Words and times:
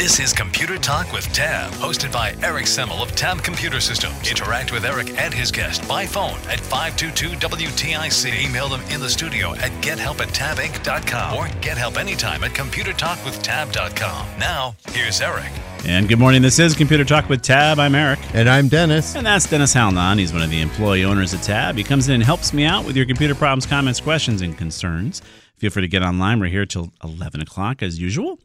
This 0.00 0.18
is 0.18 0.32
Computer 0.32 0.78
Talk 0.78 1.12
with 1.12 1.30
Tab, 1.30 1.70
hosted 1.72 2.10
by 2.10 2.34
Eric 2.42 2.64
Semmel 2.64 3.02
of 3.02 3.14
Tab 3.14 3.42
Computer 3.42 3.80
Systems. 3.80 4.30
Interact 4.30 4.72
with 4.72 4.86
Eric 4.86 5.10
and 5.18 5.34
his 5.34 5.52
guest 5.52 5.86
by 5.86 6.06
phone 6.06 6.38
at 6.48 6.58
522-WTIC. 6.58 8.42
Email 8.42 8.70
them 8.70 8.80
in 8.88 9.00
the 9.00 9.10
studio 9.10 9.54
at 9.56 9.70
gethelp 9.82 10.22
at 10.22 10.28
tabinc.com 10.28 11.36
or 11.36 11.50
get 11.60 11.76
help 11.76 11.98
anytime 11.98 12.42
at 12.44 12.52
computertalkwithtab.com. 12.52 14.38
Now, 14.38 14.74
here's 14.88 15.20
Eric. 15.20 15.52
And 15.84 16.08
good 16.08 16.18
morning. 16.18 16.40
This 16.40 16.58
is 16.58 16.74
Computer 16.74 17.04
Talk 17.04 17.28
with 17.28 17.42
Tab. 17.42 17.78
I'm 17.78 17.94
Eric. 17.94 18.20
And 18.32 18.48
I'm 18.48 18.68
Dennis. 18.68 19.16
And 19.16 19.26
that's 19.26 19.50
Dennis 19.50 19.74
Halnan. 19.74 20.16
He's 20.16 20.32
one 20.32 20.40
of 20.40 20.48
the 20.48 20.62
employee 20.62 21.04
owners 21.04 21.34
at 21.34 21.42
Tab. 21.42 21.76
He 21.76 21.84
comes 21.84 22.08
in 22.08 22.14
and 22.14 22.24
helps 22.24 22.54
me 22.54 22.64
out 22.64 22.86
with 22.86 22.96
your 22.96 23.04
computer 23.04 23.34
problems, 23.34 23.66
comments, 23.66 24.00
questions, 24.00 24.40
and 24.40 24.56
concerns. 24.56 25.20
Feel 25.58 25.68
free 25.68 25.82
to 25.82 25.88
get 25.88 26.02
online. 26.02 26.40
We're 26.40 26.46
here 26.46 26.64
till 26.64 26.90
11 27.04 27.42
o'clock 27.42 27.82
as 27.82 28.00
usual. 28.00 28.38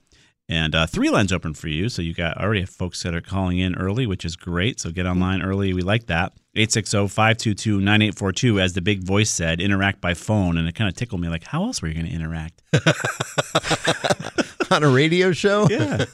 And 0.47 0.75
uh, 0.75 0.85
three 0.85 1.09
lines 1.09 1.33
open 1.33 1.55
for 1.55 1.67
you. 1.67 1.89
So 1.89 2.03
you 2.03 2.13
got 2.13 2.37
already 2.37 2.59
have 2.59 2.69
folks 2.69 3.01
that 3.03 3.15
are 3.15 3.21
calling 3.21 3.57
in 3.57 3.73
early, 3.75 4.05
which 4.05 4.23
is 4.23 4.35
great. 4.35 4.79
So 4.79 4.91
get 4.91 5.07
online 5.07 5.41
early. 5.41 5.73
We 5.73 5.81
like 5.81 6.05
that. 6.05 6.33
860-522-9842, 6.55 8.61
as 8.61 8.73
the 8.73 8.81
big 8.81 9.03
voice 9.03 9.31
said, 9.31 9.59
interact 9.59 10.01
by 10.01 10.13
phone. 10.13 10.57
And 10.57 10.67
it 10.67 10.75
kind 10.75 10.87
of 10.87 10.95
tickled 10.95 11.21
me 11.21 11.29
like, 11.29 11.45
how 11.45 11.63
else 11.63 11.81
were 11.81 11.87
you 11.87 11.95
going 11.95 12.05
to 12.05 12.11
interact? 12.11 12.61
On 14.71 14.83
a 14.83 14.89
radio 14.89 15.31
show? 15.31 15.67
Yeah. 15.69 16.05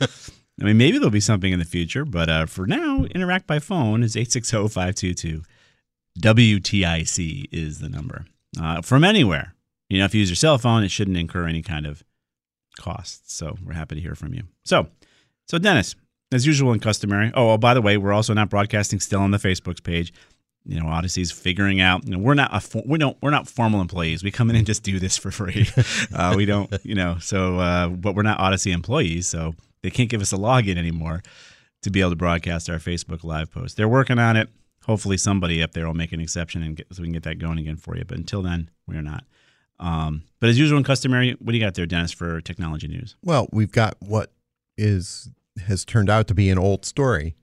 I 0.59 0.63
mean, 0.63 0.77
maybe 0.77 0.97
there'll 0.97 1.11
be 1.11 1.19
something 1.19 1.51
in 1.51 1.59
the 1.59 1.65
future, 1.65 2.05
but 2.05 2.29
uh, 2.29 2.45
for 2.45 2.67
now, 2.67 3.05
interact 3.15 3.47
by 3.47 3.59
phone 3.59 4.03
is 4.03 4.15
860-522. 4.15 5.43
WTIC 6.19 7.47
is 7.51 7.79
the 7.79 7.89
number. 7.89 8.25
Uh, 8.59 8.81
from 8.81 9.03
anywhere. 9.03 9.55
You 9.89 9.99
know, 9.99 10.05
if 10.05 10.13
you 10.13 10.19
use 10.19 10.29
your 10.29 10.35
cell 10.35 10.57
phone, 10.57 10.83
it 10.83 10.91
shouldn't 10.91 11.17
incur 11.17 11.47
any 11.47 11.61
kind 11.61 11.85
of 11.85 12.03
costs. 12.81 13.33
So 13.33 13.57
we're 13.65 13.73
happy 13.73 13.95
to 13.95 14.01
hear 14.01 14.15
from 14.15 14.33
you. 14.33 14.43
So, 14.63 14.87
so 15.47 15.57
Dennis, 15.57 15.95
as 16.31 16.45
usual 16.45 16.71
and 16.71 16.81
customary. 16.81 17.31
Oh, 17.33 17.51
oh, 17.51 17.57
by 17.57 17.73
the 17.73 17.81
way, 17.81 17.97
we're 17.97 18.13
also 18.13 18.33
not 18.33 18.49
broadcasting 18.49 18.99
still 18.99 19.21
on 19.21 19.31
the 19.31 19.37
Facebook 19.37 19.83
page. 19.83 20.13
You 20.65 20.79
know, 20.79 20.87
Odyssey's 20.87 21.31
figuring 21.31 21.81
out. 21.81 22.05
You 22.05 22.13
know, 22.13 22.19
we're 22.19 22.35
not 22.35 22.53
a 22.53 22.83
we 22.85 22.97
don't 22.97 23.17
we're 23.21 23.31
not 23.31 23.47
formal 23.47 23.81
employees. 23.81 24.23
We 24.23 24.31
come 24.31 24.49
in 24.49 24.55
and 24.55 24.65
just 24.65 24.83
do 24.83 24.99
this 24.99 25.17
for 25.17 25.31
free. 25.31 25.67
uh, 26.15 26.33
we 26.37 26.45
don't, 26.45 26.71
you 26.83 26.95
know. 26.95 27.17
So, 27.19 27.59
uh, 27.59 27.87
but 27.87 28.15
we're 28.15 28.21
not 28.21 28.39
Odyssey 28.39 28.71
employees, 28.71 29.27
so 29.27 29.55
they 29.81 29.89
can't 29.89 30.09
give 30.09 30.21
us 30.21 30.31
a 30.31 30.37
login 30.37 30.77
anymore 30.77 31.23
to 31.81 31.89
be 31.89 31.99
able 31.99 32.11
to 32.11 32.15
broadcast 32.15 32.69
our 32.69 32.77
Facebook 32.77 33.23
live 33.23 33.51
post. 33.51 33.75
They're 33.75 33.89
working 33.89 34.19
on 34.19 34.37
it. 34.37 34.49
Hopefully, 34.85 35.17
somebody 35.17 35.63
up 35.63 35.71
there 35.71 35.87
will 35.87 35.95
make 35.95 36.11
an 36.11 36.19
exception 36.19 36.61
and 36.61 36.75
get, 36.75 36.87
so 36.91 37.01
we 37.01 37.07
can 37.07 37.13
get 37.13 37.23
that 37.23 37.39
going 37.39 37.57
again 37.57 37.77
for 37.77 37.97
you. 37.97 38.05
But 38.05 38.17
until 38.17 38.43
then, 38.43 38.69
we're 38.87 39.01
not. 39.01 39.23
Um, 39.81 40.23
but 40.39 40.49
as 40.49 40.57
usual 40.59 40.77
and 40.77 40.85
customary, 40.85 41.35
what 41.39 41.51
do 41.51 41.57
you 41.57 41.63
got 41.63 41.73
there, 41.73 41.85
Dennis, 41.85 42.11
for 42.11 42.39
technology 42.41 42.87
news? 42.87 43.15
Well, 43.23 43.47
we've 43.51 43.71
got 43.71 43.95
what 43.99 44.31
is 44.77 45.29
has 45.67 45.83
turned 45.83 46.09
out 46.09 46.27
to 46.27 46.33
be 46.33 46.49
an 46.49 46.57
old 46.57 46.85
story. 46.85 47.35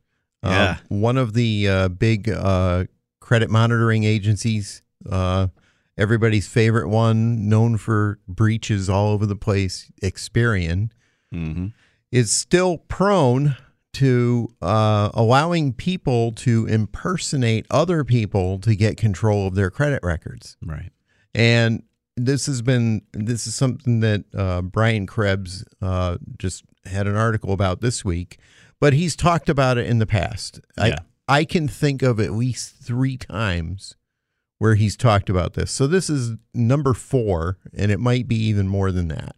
Yeah. 0.43 0.51
Uh, 0.51 0.77
one 0.89 1.17
of 1.19 1.35
the 1.35 1.69
uh, 1.69 1.89
big 1.89 2.29
uh, 2.29 2.85
credit 3.21 3.51
monitoring 3.51 4.05
agencies, 4.05 4.83
uh, 5.11 5.49
everybody's 5.99 6.49
favorite 6.49 6.89
one, 6.89 7.49
known 7.49 7.77
for 7.77 8.19
breaches 8.29 8.89
all 8.89 9.09
over 9.13 9.27
the 9.27 9.37
place, 9.37 9.91
Experian, 10.03 10.91
Mm-hmm. 11.35 11.67
is 12.11 12.33
still 12.33 12.79
prone 12.79 13.55
to 13.95 14.49
uh, 14.63 15.11
allowing 15.13 15.73
people 15.75 16.33
to 16.33 16.65
impersonate 16.67 17.67
other 17.71 18.03
people 18.05 18.59
to 18.61 18.75
get 18.75 18.97
control 18.97 19.47
of 19.47 19.55
their 19.55 19.71
credit 19.71 20.01
records. 20.03 20.57
Right. 20.65 20.91
And 21.35 21.83
this 22.19 22.47
has 22.47 22.63
been 22.63 23.03
this 23.13 23.47
is 23.47 23.55
something 23.55 24.01
that 24.01 24.25
uh, 24.37 24.63
Brian 24.63 25.07
Krebs 25.07 25.65
uh, 25.81 26.19
just 26.39 26.65
had 26.85 27.07
an 27.07 27.17
article 27.17 27.53
about 27.53 27.81
this 27.81 28.05
week, 28.05 28.39
but 28.81 28.93
he's 28.93 29.17
talked 29.17 29.49
about 29.49 29.79
it 29.79 29.87
in 29.87 29.99
the 29.99 30.07
past. 30.07 30.61
Yeah. 30.77 30.97
I 31.29 31.41
I 31.41 31.45
can 31.45 31.69
think 31.69 32.03
of 32.03 32.19
at 32.21 32.33
least 32.33 32.75
three 32.83 33.17
times 33.17 33.97
where 34.59 34.75
he's 34.75 34.97
talked 34.97 35.31
about 35.31 35.55
this. 35.55 35.71
So 35.71 35.87
this 35.87 36.11
is 36.11 36.37
number 36.55 36.95
four, 36.95 37.59
and 37.77 37.93
it 37.93 38.01
might 38.01 38.27
be 38.27 38.37
even 38.37 38.67
more 38.67 38.91
than 38.91 39.09
that. 39.09 39.37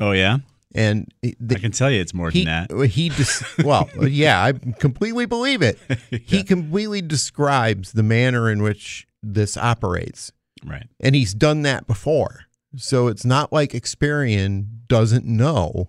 Oh 0.00 0.12
yeah, 0.12 0.38
And 0.74 1.08
the, 1.22 1.56
I 1.56 1.58
can 1.58 1.72
tell 1.72 1.90
you 1.90 2.00
it's 2.00 2.12
more 2.14 2.30
he 2.30 2.44
than 2.44 2.68
that. 2.68 2.86
he 2.88 3.08
dis- 3.08 3.42
well 3.64 3.88
yeah 4.00 4.42
I 4.44 4.52
completely 4.78 5.26
believe 5.26 5.62
it. 5.62 5.78
He 6.10 6.42
completely 6.44 7.00
describes 7.02 7.92
the 7.92 8.02
manner 8.02 8.50
in 8.50 8.62
which 8.62 9.06
this 9.22 9.56
operates 9.56 10.32
Right. 10.64 10.86
and 11.00 11.14
he's 11.14 11.34
done 11.34 11.62
that 11.62 11.86
before. 11.86 12.44
So 12.76 13.06
it's 13.08 13.24
not 13.24 13.52
like 13.52 13.72
Experian 13.72 14.66
doesn't 14.88 15.24
know 15.24 15.88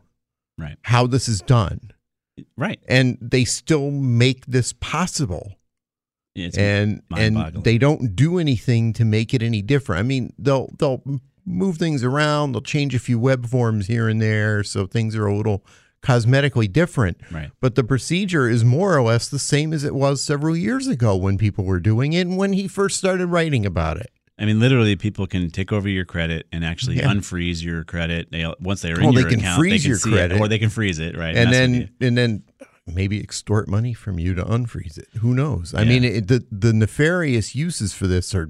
Right. 0.57 0.77
how 0.83 1.07
this 1.07 1.27
is 1.27 1.41
done, 1.41 1.91
Right. 2.57 2.79
and 2.87 3.17
they 3.21 3.43
still 3.45 3.91
make 3.91 4.45
this 4.45 4.73
possible. 4.73 5.55
It's 6.35 6.57
and 6.57 7.01
and 7.17 7.63
they 7.63 7.77
don't 7.77 8.15
do 8.15 8.37
anything 8.39 8.93
to 8.93 9.03
make 9.05 9.33
it 9.33 9.41
any 9.41 9.61
different. 9.61 9.99
I 9.99 10.03
mean, 10.03 10.31
they'll 10.37 10.69
they'll 10.77 11.01
move 11.45 11.77
things 11.77 12.03
around, 12.03 12.51
they'll 12.53 12.61
change 12.61 12.93
a 12.95 12.99
few 12.99 13.17
web 13.19 13.45
forms 13.47 13.87
here 13.87 14.07
and 14.07 14.21
there, 14.21 14.63
so 14.63 14.85
things 14.85 15.15
are 15.15 15.25
a 15.25 15.35
little 15.35 15.65
cosmetically 16.01 16.71
different. 16.71 17.17
right. 17.31 17.51
But 17.59 17.75
the 17.75 17.83
procedure 17.83 18.47
is 18.47 18.63
more 18.63 18.95
or 18.95 19.01
less 19.01 19.27
the 19.27 19.39
same 19.39 19.73
as 19.73 19.83
it 19.83 19.93
was 19.95 20.21
several 20.21 20.55
years 20.55 20.87
ago 20.87 21.15
when 21.17 21.37
people 21.37 21.65
were 21.65 21.79
doing 21.81 22.13
it 22.13 22.25
and 22.27 22.37
when 22.37 22.53
he 22.53 22.67
first 22.69 22.97
started 22.97 23.27
writing 23.27 23.65
about 23.65 23.97
it. 23.97 24.11
I 24.39 24.45
mean, 24.45 24.59
literally, 24.59 24.95
people 24.95 25.27
can 25.27 25.49
take 25.51 25.71
over 25.73 25.89
your 25.89 26.05
credit 26.05 26.47
and 26.51 26.63
actually 26.63 26.97
Yeah. 26.97 27.07
unfreeze 27.11 27.61
your 27.63 27.83
credit. 27.83 28.31
They 28.31 28.45
once 28.61 28.81
they're 28.81 28.99
in 28.99 29.13
they 29.13 29.19
your 29.21 29.27
account, 29.29 29.41
they 29.41 29.45
can 29.47 29.55
freeze 29.57 29.85
your 29.85 29.97
see 29.97 30.11
credit. 30.11 30.37
it, 30.37 30.39
or 30.41 30.47
they 30.47 30.59
can 30.59 30.69
freeze 30.69 30.97
it. 30.99 31.17
Right. 31.17 31.35
and 31.35 31.49
with 31.49 31.57
then 31.59 31.89
and 32.01 32.17
then 32.17 32.43
maybe 32.87 33.19
extort 33.19 33.67
money 33.67 33.93
from 33.93 34.17
you 34.17 34.33
to 34.35 34.43
unfreeze 34.43 34.97
it. 34.97 35.09
Who 35.19 35.33
knows? 35.35 35.73
I 35.75 35.81
Yeah. 35.83 35.89
mean, 35.89 36.03
it, 36.05 36.27
the 36.29 36.45
the 36.51 36.73
nefarious 36.73 37.53
uses 37.55 37.93
for 37.93 38.07
this 38.07 38.33
are 38.33 38.49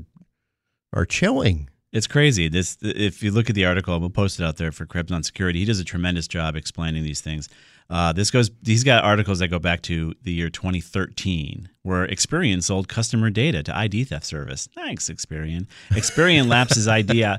are 0.94 1.06
chilling. 1.06 1.70
It's 1.92 2.06
crazy. 2.08 2.48
This, 2.50 2.78
if 2.84 3.24
you 3.24 3.32
look 3.32 3.50
at 3.50 3.56
the 3.56 3.66
article, 3.66 4.00
we'll 4.00 4.12
post 4.12 4.40
it 4.40 4.44
out 4.44 4.58
there 4.58 4.72
for 4.72 4.86
Krebs 4.86 5.12
on 5.12 5.24
security. 5.24 5.58
He 5.60 5.66
does 5.66 5.80
a 5.80 5.84
tremendous 5.84 6.28
job 6.28 6.56
explaining 6.56 7.04
these 7.04 7.20
things. 7.20 7.50
Uh, 7.90 8.14
this 8.14 8.30
goes. 8.30 8.52
He's 8.64 8.84
got 8.84 9.04
articles 9.04 9.40
that 9.40 9.48
go 9.48 9.58
back 9.58 9.82
to 9.84 10.14
the 10.22 10.32
year 10.32 10.52
2013, 10.52 11.68
where 11.90 12.08
Experian 12.08 12.64
sold 12.64 12.88
customer 12.88 13.30
data 13.30 13.62
to 13.64 13.76
ID 13.76 14.06
theft 14.06 14.26
service. 14.26 14.70
Thanks, 14.74 15.10
Experian. 15.10 15.68
Experian 15.92 16.48
lapses 16.48 16.88
ID 16.88 17.24
uh, 17.24 17.38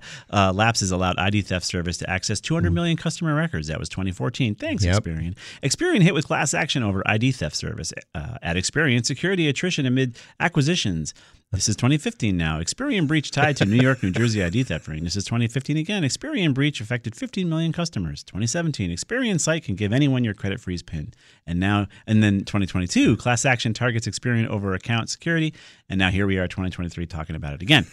lapses 0.53 0.91
allowed 0.91 1.19
ID 1.19 1.43
theft 1.43 1.65
service 1.65 1.97
to 1.99 2.11
access 2.11 2.41
200 2.41 2.71
million 2.73 2.97
customer 2.97 3.35
records. 3.35 3.69
That 3.69 3.79
was 3.79 3.89
2014. 3.89 4.55
Thanks, 4.57 4.85
Yep. 4.85 5.05
Experian. 5.05 5.37
Experian 5.63 6.03
hit 6.03 6.13
with 6.15 6.27
class 6.27 6.53
action 6.53 6.83
over 6.83 7.03
ID 7.07 7.33
theft 7.33 7.57
service. 7.57 7.93
Uh, 8.15 8.37
at 8.43 8.57
Experian, 8.57 9.05
security 9.07 9.49
attrition 9.49 9.87
amid 9.87 10.17
acquisitions. 10.41 11.15
This 11.53 11.69
is 11.69 11.75
2015 11.75 12.37
now. 12.37 12.61
Experian 12.61 13.09
breach 13.09 13.33
tied 13.33 13.57
to 13.57 13.65
New 13.65 13.83
York, 13.83 14.05
New 14.05 14.13
Jersey 14.13 14.41
ID 14.41 14.63
theft 14.63 14.87
ring. 14.87 15.03
This 15.03 15.17
is 15.17 15.25
2015 15.25 15.77
again. 15.79 16.05
Experian 16.05 16.55
breach 16.55 16.81
affected 16.81 17.17
15 17.17 17.49
million 17.49 17.73
customers. 17.73 18.23
2017. 18.23 18.89
Experian 18.89 19.41
site 19.41 19.65
can 19.65 19.75
give 19.75 19.93
anyone 19.93 20.23
your 20.23 20.33
credit 20.33 20.61
freeze 20.61 20.85
pin. 20.85 21.13
And 21.49 21.59
now, 21.59 21.89
and 22.07 22.23
then 22.23 22.45
2022, 22.45 23.17
class 23.17 23.45
action 23.45 23.75
targets 23.75 24.07
Experian 24.07 24.47
over 24.47 24.75
account 24.75 25.11
security. 25.11 25.53
And 25.89 25.99
now 25.99 26.11
here 26.11 26.25
we 26.25 26.39
are, 26.39 26.47
2023, 26.47 27.05
talking 27.07 27.35
about 27.35 27.55
it 27.55 27.63
again. 27.63 27.85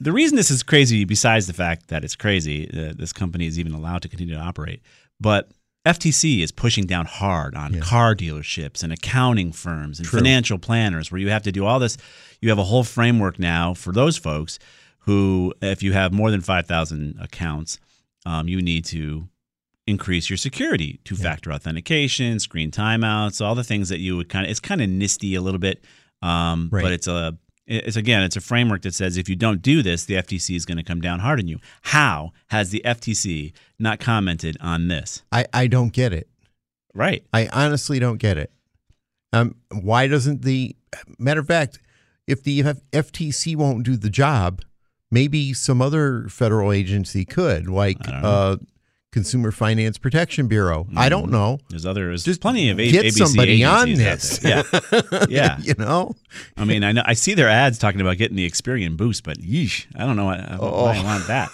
the 0.00 0.10
reason 0.10 0.34
this 0.34 0.50
is 0.50 0.64
crazy, 0.64 1.04
besides 1.04 1.46
the 1.46 1.52
fact 1.52 1.90
that 1.90 2.02
it's 2.02 2.16
crazy, 2.16 2.68
uh, 2.70 2.92
this 2.96 3.12
company 3.12 3.46
is 3.46 3.56
even 3.56 3.72
allowed 3.72 4.02
to 4.02 4.08
continue 4.08 4.34
to 4.34 4.40
operate, 4.40 4.82
but 5.20 5.48
FTC 5.84 6.42
is 6.42 6.52
pushing 6.52 6.86
down 6.86 7.06
hard 7.06 7.56
on 7.56 7.80
car 7.80 8.14
dealerships 8.14 8.84
and 8.84 8.92
accounting 8.92 9.50
firms 9.50 9.98
and 9.98 10.06
financial 10.06 10.58
planners, 10.58 11.10
where 11.10 11.20
you 11.20 11.28
have 11.30 11.42
to 11.42 11.52
do 11.52 11.66
all 11.66 11.78
this. 11.80 11.96
You 12.40 12.50
have 12.50 12.58
a 12.58 12.64
whole 12.64 12.84
framework 12.84 13.38
now 13.38 13.74
for 13.74 13.92
those 13.92 14.16
folks 14.16 14.58
who, 15.00 15.52
if 15.60 15.82
you 15.82 15.92
have 15.92 16.12
more 16.12 16.30
than 16.30 16.40
5,000 16.40 17.18
accounts, 17.20 17.80
um, 18.24 18.46
you 18.46 18.62
need 18.62 18.84
to 18.86 19.28
increase 19.88 20.30
your 20.30 20.36
security, 20.36 21.00
two 21.04 21.16
factor 21.16 21.52
authentication, 21.52 22.38
screen 22.38 22.70
timeouts, 22.70 23.44
all 23.44 23.56
the 23.56 23.64
things 23.64 23.88
that 23.88 23.98
you 23.98 24.16
would 24.16 24.28
kind 24.28 24.44
of, 24.46 24.50
it's 24.50 24.60
kind 24.60 24.80
of 24.80 24.88
nisty 24.88 25.34
a 25.34 25.40
little 25.40 25.58
bit. 25.58 25.82
Um, 26.22 26.68
Right. 26.70 26.82
But 26.82 26.92
it's 26.92 27.08
a, 27.08 27.36
it's 27.66 27.96
again, 27.96 28.22
it's 28.22 28.36
a 28.36 28.40
framework 28.40 28.82
that 28.82 28.94
says 28.94 29.16
if 29.16 29.28
you 29.28 29.36
don't 29.36 29.62
do 29.62 29.82
this, 29.82 30.04
the 30.04 30.14
FTC 30.14 30.56
is 30.56 30.64
going 30.66 30.78
to 30.78 30.82
come 30.84 31.00
down 31.00 31.20
hard 31.20 31.38
on 31.38 31.48
you. 31.48 31.58
How 31.82 32.32
has 32.48 32.70
the 32.70 32.82
FTC 32.84 33.52
not 33.78 34.00
commented 34.00 34.56
on 34.60 34.88
this? 34.88 35.22
I 35.30 35.46
I 35.52 35.66
don't 35.68 35.92
get 35.92 36.12
it. 36.12 36.28
Right. 36.94 37.24
I 37.32 37.48
honestly 37.52 37.98
don't 37.98 38.18
get 38.18 38.36
it. 38.36 38.52
Um, 39.32 39.54
why 39.70 40.08
doesn't 40.08 40.42
the 40.42 40.76
matter 41.18 41.40
of 41.40 41.46
fact, 41.46 41.78
if 42.26 42.42
the 42.42 42.62
F- 42.62 42.76
FTC 42.92 43.56
won't 43.56 43.84
do 43.84 43.96
the 43.96 44.10
job, 44.10 44.62
maybe 45.10 45.54
some 45.54 45.80
other 45.80 46.28
federal 46.28 46.70
agency 46.72 47.24
could, 47.24 47.66
like 47.68 47.96
I 48.06 48.10
don't 48.10 48.22
know. 48.22 48.28
uh, 48.28 48.56
Consumer 49.12 49.52
Finance 49.52 49.98
Protection 49.98 50.48
Bureau. 50.48 50.86
I 50.96 51.08
don't 51.08 51.30
know. 51.30 51.58
There's 51.68 51.84
other, 51.86 52.08
there's 52.08 52.24
Just 52.24 52.40
plenty 52.40 52.70
of 52.70 52.80
A- 52.80 52.90
get 52.90 53.04
ABC 53.04 53.18
somebody 53.18 53.62
on 53.62 53.92
this. 53.94 54.40
Yeah. 54.42 54.62
Yeah. 55.28 55.58
you 55.60 55.74
know, 55.78 56.14
I 56.56 56.64
mean, 56.64 56.82
I 56.82 56.92
know 56.92 57.02
I 57.04 57.12
see 57.12 57.34
their 57.34 57.48
ads 57.48 57.78
talking 57.78 58.00
about 58.00 58.16
getting 58.16 58.36
the 58.36 58.48
Experian 58.50 58.96
boost, 58.96 59.22
but 59.22 59.38
yeesh, 59.38 59.86
I 59.94 60.04
don't 60.06 60.16
know 60.16 60.24
why, 60.24 60.38
why 60.58 60.96
I 60.96 61.04
want 61.04 61.26
that. 61.28 61.50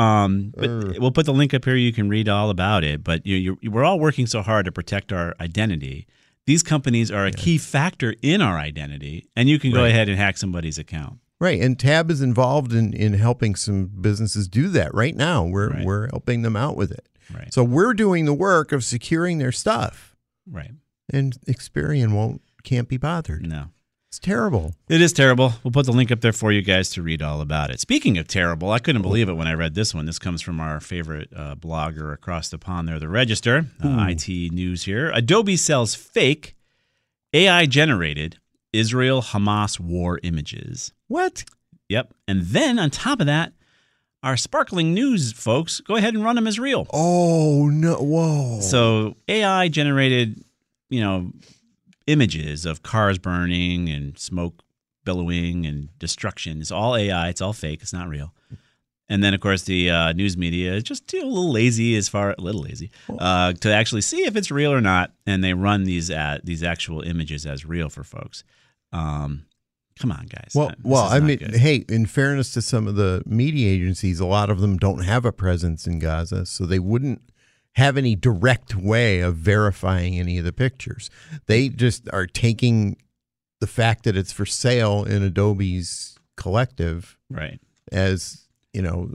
Um, 0.00 0.54
but 0.56 0.98
we'll 0.98 1.10
put 1.10 1.26
the 1.26 1.32
link 1.34 1.52
up 1.52 1.64
here. 1.64 1.74
You 1.76 1.92
can 1.92 2.08
read 2.08 2.28
all 2.28 2.48
about 2.50 2.84
it. 2.84 3.04
But 3.04 3.26
you, 3.26 3.58
you, 3.60 3.70
we're 3.70 3.84
all 3.84 3.98
working 4.00 4.26
so 4.26 4.40
hard 4.40 4.64
to 4.64 4.72
protect 4.72 5.12
our 5.12 5.34
identity. 5.40 6.06
These 6.46 6.62
companies 6.62 7.10
are 7.10 7.26
a 7.26 7.32
key 7.32 7.58
factor 7.58 8.14
in 8.22 8.40
our 8.40 8.56
identity, 8.56 9.26
and 9.36 9.48
you 9.48 9.58
can 9.58 9.70
go 9.72 9.82
Right. 9.82 9.88
ahead 9.90 10.08
and 10.08 10.16
hack 10.16 10.38
somebody's 10.38 10.78
account. 10.78 11.18
Right, 11.40 11.60
and 11.60 11.78
Tab 11.78 12.10
is 12.10 12.20
involved 12.20 12.72
in 12.72 12.92
in 12.92 13.12
helping 13.14 13.54
some 13.54 13.86
businesses 14.00 14.48
do 14.48 14.68
that 14.70 14.92
right 14.94 15.14
now. 15.14 15.44
We're 15.44 15.70
Right. 15.70 15.84
we're 15.84 16.08
helping 16.08 16.42
them 16.42 16.56
out 16.56 16.76
with 16.76 16.90
it. 16.90 17.08
Right. 17.32 17.52
So 17.54 17.62
we're 17.62 17.94
doing 17.94 18.24
the 18.24 18.34
work 18.34 18.72
of 18.72 18.82
securing 18.82 19.38
their 19.38 19.52
stuff, 19.52 20.16
Right. 20.50 20.72
and 21.12 21.36
Experian 21.46 22.12
won't 22.12 22.42
can't 22.64 22.88
be 22.88 22.96
bothered. 22.96 23.46
No. 23.46 23.66
It's 24.10 24.18
terrible. 24.18 24.74
It 24.88 25.02
is 25.02 25.12
terrible. 25.12 25.52
We'll 25.62 25.70
put 25.70 25.84
the 25.84 25.92
link 25.92 26.10
up 26.10 26.22
there 26.22 26.32
for 26.32 26.50
you 26.50 26.62
guys 26.62 26.88
to 26.90 27.02
read 27.02 27.20
all 27.20 27.42
about 27.42 27.70
it. 27.70 27.78
Speaking 27.78 28.16
of 28.16 28.26
terrible, 28.26 28.70
I 28.72 28.78
couldn't 28.78 29.02
believe 29.02 29.28
it 29.28 29.34
when 29.34 29.46
I 29.46 29.52
read 29.52 29.74
this 29.74 29.94
one. 29.94 30.06
This 30.06 30.18
comes 30.18 30.40
from 30.40 30.60
our 30.60 30.80
favorite 30.80 31.28
uh, 31.36 31.54
blogger 31.56 32.14
across 32.14 32.48
the 32.48 32.56
pond 32.56 32.88
there, 32.88 32.98
The 32.98 33.08
Register, 33.08 33.66
uh, 33.84 34.06
IT 34.08 34.26
News 34.50 34.84
here. 34.84 35.10
Adobe 35.10 35.56
sells 35.58 35.94
fake 35.94 36.56
AI 37.34 37.66
generated 37.66 38.38
Israel 38.72 39.22
Hamas 39.22 39.80
war 39.80 40.20
images. 40.22 40.92
What? 41.06 41.44
Yep. 41.88 42.12
And 42.26 42.42
then 42.42 42.78
on 42.78 42.90
top 42.90 43.20
of 43.20 43.26
that, 43.26 43.52
our 44.22 44.36
sparkling 44.36 44.94
news 44.94 45.32
folks 45.32 45.80
go 45.80 45.96
ahead 45.96 46.14
and 46.14 46.24
run 46.24 46.36
them 46.36 46.46
as 46.46 46.58
real. 46.58 46.86
Oh 46.92 47.68
no! 47.68 47.94
Whoa! 47.96 48.60
So 48.60 49.16
AI 49.28 49.68
generated, 49.68 50.42
you 50.90 51.00
know, 51.00 51.30
images 52.06 52.66
of 52.66 52.82
cars 52.82 53.18
burning 53.18 53.88
and 53.88 54.18
smoke 54.18 54.62
billowing 55.04 55.66
and 55.66 55.88
destruction. 55.98 56.60
It's 56.60 56.72
all 56.72 56.96
AI. 56.96 57.28
It's 57.28 57.40
all 57.40 57.52
fake. 57.52 57.80
It's 57.82 57.92
not 57.92 58.08
real. 58.08 58.34
And 59.10 59.24
then, 59.24 59.32
of 59.32 59.40
course, 59.40 59.62
the 59.62 59.90
uh, 59.90 60.12
news 60.12 60.36
media 60.36 60.74
is 60.74 60.82
just 60.82 61.10
you 61.12 61.20
know, 61.20 61.26
a 61.26 61.30
little 61.30 61.50
lazy, 61.52 61.96
as 61.96 62.08
far 62.08 62.34
a 62.36 62.40
little 62.40 62.62
lazy, 62.62 62.90
uh, 63.18 63.54
to 63.54 63.72
actually 63.72 64.02
see 64.02 64.24
if 64.26 64.36
it's 64.36 64.50
real 64.50 64.72
or 64.72 64.80
not, 64.82 65.12
and 65.26 65.42
they 65.42 65.54
run 65.54 65.84
these 65.84 66.10
at 66.10 66.44
these 66.44 66.62
actual 66.62 67.00
images 67.02 67.46
as 67.46 67.64
real 67.64 67.88
for 67.88 68.04
folks. 68.04 68.44
Um, 68.92 69.46
come 69.98 70.12
on, 70.12 70.26
guys. 70.26 70.52
well, 70.54 70.66
Uh, 70.68 70.70
this 70.70 70.78
well, 70.84 71.04
I 71.04 71.20
mean, 71.20 71.38
good. 71.38 71.54
hey, 71.56 71.84
in 71.88 72.04
fairness 72.06 72.52
to 72.52 72.62
some 72.62 72.86
of 72.86 72.96
the 72.96 73.22
media 73.24 73.70
agencies, 73.70 74.20
a 74.20 74.26
lot 74.26 74.50
of 74.50 74.60
them 74.60 74.76
don't 74.76 75.04
have 75.04 75.24
a 75.24 75.32
presence 75.32 75.86
in 75.86 75.98
Gaza, 75.98 76.44
so 76.44 76.66
they 76.66 76.78
wouldn't 76.78 77.22
have 77.72 77.96
any 77.96 78.14
direct 78.16 78.74
way 78.74 79.20
of 79.20 79.36
verifying 79.36 80.18
any 80.18 80.36
of 80.38 80.44
the 80.44 80.52
pictures. 80.52 81.10
They 81.46 81.68
just 81.68 82.08
are 82.12 82.26
taking 82.26 82.96
the 83.60 83.66
fact 83.66 84.04
that 84.04 84.16
it's 84.16 84.32
for 84.32 84.44
sale 84.46 85.04
in 85.04 85.22
Adobe's 85.22 86.18
collective 86.36 87.16
right? 87.30 87.60
as 87.92 88.47
you 88.78 88.82
know, 88.82 89.10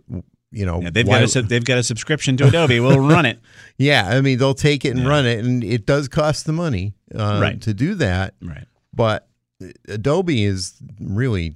you 0.51 0.65
know, 0.65 0.81
Yeah, 0.81 0.89
they've 0.91 1.07
why- 1.07 1.21
got 1.21 1.35
a 1.35 1.41
they've 1.41 1.63
got 1.63 1.77
a 1.77 1.83
subscription 1.83 2.35
to 2.37 2.47
Adobe. 2.47 2.79
We'll 2.81 2.99
run 3.15 3.25
it. 3.25 3.39
yeah. 3.77 4.07
I 4.09 4.19
mean, 4.21 4.37
they'll 4.37 4.53
take 4.53 4.83
it 4.85 4.89
and 4.89 4.99
Yeah. 4.99 5.07
run 5.07 5.25
it, 5.25 5.39
and 5.43 5.63
it 5.63 5.85
does 5.85 6.07
cost 6.09 6.45
the 6.45 6.51
money 6.53 6.93
uh, 7.15 7.39
Right. 7.41 7.59
to 7.61 7.73
do 7.73 7.95
that. 7.95 8.35
Right. 8.41 8.65
But 8.93 9.27
Adobe 9.87 10.43
is 10.43 10.73
really, 10.99 11.55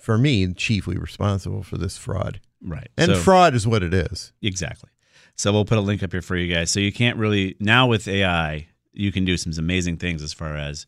for 0.00 0.16
me, 0.18 0.52
chiefly 0.54 0.96
responsible 0.96 1.62
for 1.62 1.76
this 1.76 1.96
fraud, 1.98 2.40
Right. 2.62 2.88
and 2.96 3.12
So- 3.12 3.20
fraud 3.20 3.54
is 3.54 3.66
what 3.66 3.82
it 3.82 3.92
is. 3.94 4.32
Exactly. 4.42 4.90
So 5.36 5.52
we'll 5.52 5.64
put 5.64 5.78
a 5.78 5.82
link 5.82 6.02
up 6.02 6.10
here 6.12 6.22
for 6.22 6.36
you 6.36 6.52
guys. 6.52 6.70
So 6.72 6.80
you 6.80 6.92
can't 6.92 7.16
really 7.18 7.54
now 7.60 7.86
with 7.86 8.08
AI, 8.08 8.66
you 8.92 9.12
can 9.12 9.24
do 9.24 9.36
some 9.36 9.52
amazing 9.56 9.98
things 9.98 10.22
as 10.22 10.32
far 10.32 10.56
as 10.56 10.86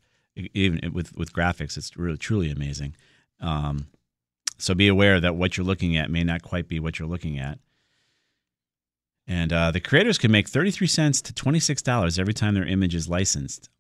even 0.55 0.93
with 0.93 1.15
with 1.17 1.33
graphics. 1.33 1.77
It's 1.77 1.97
really 1.97 2.17
truly 2.19 2.51
amazing. 2.51 2.97
Um, 3.41 3.87
so 4.61 4.75
be 4.75 4.89
aware 4.89 5.21
that 5.21 5.37
what 5.37 5.57
you're 5.57 5.67
looking 5.67 5.97
at 5.97 6.11
may 6.11 6.23
not 6.23 6.43
quite 6.43 6.69
be 6.69 6.79
what 6.79 6.99
you're 6.99 7.09
looking 7.09 7.39
at. 7.39 7.59
And 9.27 9.53
uh, 9.53 9.71
the 9.71 9.81
creators 9.81 10.19
can 10.19 10.31
make 10.31 10.49
33 10.49 10.87
cents 10.87 11.23
to 11.23 11.33
$26 11.33 12.19
every 12.19 12.35
time 12.35 12.55
their 12.55 12.67
image 12.67 12.95
is 12.95 13.09
licensed. 13.09 13.71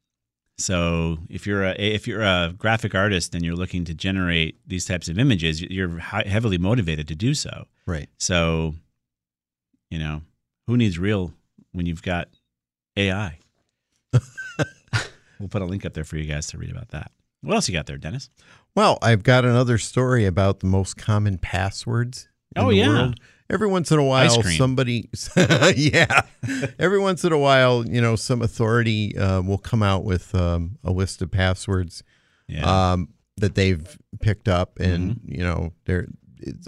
So 0.59 1.19
if 1.29 1.47
you're 1.47 1.65
a 1.65 1.73
if 1.73 2.07
you're 2.07 2.23
a 2.23 2.55
graphic 2.57 2.95
artist 2.95 3.35
and 3.35 3.45
you're 3.45 3.57
looking 3.57 3.85
to 3.87 3.95
generate 3.95 4.59
these 4.67 4.85
types 4.85 5.09
of 5.09 5.19
images, 5.19 5.63
you're 5.63 5.99
heavily 5.99 6.59
motivated 6.59 7.09
to 7.09 7.15
do 7.15 7.33
so. 7.33 7.67
Right. 7.87 8.09
So, 8.19 8.75
you 9.91 9.99
know, 9.99 10.23
who 10.67 10.77
needs 10.77 10.99
real 10.99 11.33
when 11.73 11.87
you've 11.87 12.03
got 12.03 12.29
AI? 12.97 13.39
we'll 14.13 15.49
put 15.49 15.63
a 15.63 15.67
link 15.67 15.87
up 15.87 15.95
there 15.95 16.05
for 16.05 16.17
you 16.17 16.25
guys 16.25 16.47
to 16.49 16.59
read 16.59 16.71
about 16.71 16.91
that. 16.91 17.11
What 17.43 17.55
else 17.55 17.69
you 17.69 17.75
got 17.75 17.87
there, 17.87 17.97
Dennis? 17.99 18.31
Well, 18.75 18.99
I've 19.03 19.23
got 19.23 19.45
another 19.45 19.79
story 19.79 20.27
about 20.27 20.61
the 20.61 20.67
most 20.67 20.97
common 20.97 21.39
passwords. 21.39 22.29
in 22.55 22.63
Oh, 22.63 22.69
the 22.69 22.77
yeah. 22.77 22.89
world. 22.89 23.21
Every 23.49 23.67
once 23.67 23.91
in 23.91 23.99
a 23.99 24.05
while, 24.05 24.43
somebody, 24.45 25.11
yeah. 25.77 26.23
Every 26.79 27.01
once 27.01 27.25
in 27.25 27.33
a 27.33 27.39
while, 27.39 27.85
you 27.85 28.01
know, 28.01 28.15
some 28.15 28.43
authority 28.43 29.17
uh, 29.19 29.41
will 29.43 29.59
come 29.59 29.83
out 29.83 30.05
with 30.05 30.33
um, 30.37 30.79
a 30.85 30.93
list 30.93 31.21
of 31.21 31.33
passwords 31.33 32.05
Yeah. 32.47 32.93
um, 32.93 33.09
that 33.39 33.57
they've 33.57 33.99
picked 34.21 34.47
up, 34.49 34.79
and 34.79 35.17
Mm-hmm. 35.17 35.33
you 35.33 35.43
know, 35.43 35.73
they're 35.87 36.07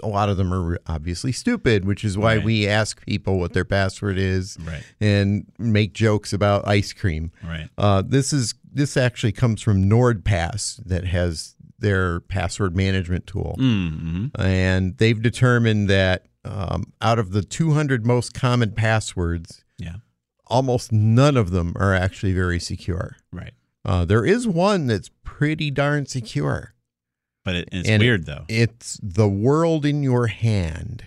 a 0.01 0.07
lot 0.07 0.29
of 0.29 0.37
them 0.37 0.53
are 0.53 0.79
obviously 0.87 1.31
stupid, 1.31 1.85
which 1.85 2.03
is 2.03 2.17
why 2.17 2.35
Right. 2.35 2.45
we 2.45 2.67
ask 2.67 3.05
people 3.05 3.39
what 3.39 3.53
their 3.53 3.65
password 3.65 4.17
is 4.17 4.57
right. 4.65 4.83
and 5.01 5.45
make 5.57 5.93
jokes 5.93 6.33
about 6.33 6.67
ice 6.67 6.93
cream. 6.93 7.31
Right. 7.43 7.69
Uh, 7.77 8.01
this 8.05 8.33
is 8.33 8.53
this 8.75 8.97
actually 8.97 9.31
comes 9.33 9.61
from 9.61 9.87
NordPass 9.89 10.83
that 10.85 11.05
has 11.05 11.55
their 11.79 12.21
password 12.21 12.75
management 12.75 13.27
tool, 13.27 13.55
Mm-hmm. 13.59 14.27
and 14.41 14.97
they've 14.97 15.21
determined 15.21 15.89
that 15.89 16.25
um, 16.45 16.91
out 17.01 17.19
of 17.19 17.31
the 17.31 17.41
200 17.41 18.05
most 18.05 18.33
common 18.33 18.71
passwords, 18.71 19.63
Yeah. 19.77 19.97
almost 20.47 20.91
none 20.91 21.37
of 21.37 21.51
them 21.51 21.73
are 21.77 21.93
actually 21.93 22.33
very 22.33 22.59
secure. 22.59 23.15
Right. 23.31 23.53
Uh, 23.85 24.05
there 24.05 24.25
is 24.25 24.47
one 24.47 24.87
that's 24.87 25.09
pretty 25.23 25.69
darn 25.71 26.05
secure. 26.05 26.72
But 27.45 27.55
it, 27.55 27.69
it's 27.71 27.89
And 27.89 28.01
weird 28.01 28.25
though. 28.25 28.45
It's 28.47 28.99
the 29.03 29.27
world 29.27 29.85
in 29.85 30.01
your 30.03 30.27
hand. 30.27 31.05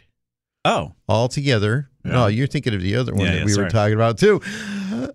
oh. 0.65 0.93
all 1.09 1.29
together. 1.29 1.88
Yeah. 2.05 2.12
No, 2.12 2.27
you're 2.29 2.47
thinking 2.47 2.75
of 2.75 2.83
the 2.83 2.97
other 2.97 3.15
one 3.15 3.25
Yeah, 3.27 3.33
that 3.33 3.38
yeah, 3.38 3.44
we 3.44 3.53
sorry. 3.53 3.65
were 3.65 3.71
talking 3.71 3.94
about 3.94 4.19
too. 4.19 4.41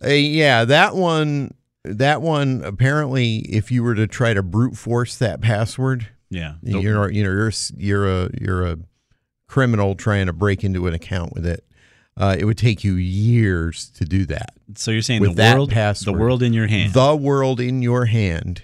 Uh, 0.04 0.08
yeah, 0.10 0.66
that 0.66 0.96
one. 0.96 1.54
That 1.84 2.22
one. 2.22 2.62
Apparently, 2.64 3.38
if 3.38 3.72
you 3.72 3.82
were 3.84 3.96
to 3.96 4.08
try 4.08 4.34
to 4.34 4.44
brute 4.44 4.76
force 4.78 5.16
that 5.18 5.42
password, 5.42 6.08
Yeah. 6.30 6.56
you're 6.64 7.10
you 7.12 7.24
know 7.24 7.30
you're 7.32 7.52
you're 7.78 8.08
a 8.26 8.30
you're 8.40 8.66
a 8.66 8.78
criminal 9.48 9.96
trying 9.96 10.26
to 10.28 10.34
break 10.34 10.64
into 10.64 10.88
an 10.88 10.94
account 10.94 11.34
with 11.34 11.46
it. 11.46 11.66
Uh, 12.18 12.36
it 12.38 12.44
would 12.46 12.58
take 12.58 12.84
you 12.84 12.96
years 12.96 13.90
to 13.92 14.06
do 14.06 14.26
that. 14.26 14.52
so 14.76 14.92
you're 14.92 15.02
saying 15.02 15.22
with 15.22 15.32
the 15.32 15.36
that 15.38 15.56
world, 15.56 15.72
password. 15.72 16.14
the 16.16 16.20
world 16.20 16.44
in 16.44 16.52
your 16.54 16.68
hand. 16.68 16.94
The 16.94 17.16
world 17.16 17.60
in 17.62 17.82
your 17.82 18.06
hand. 18.06 18.62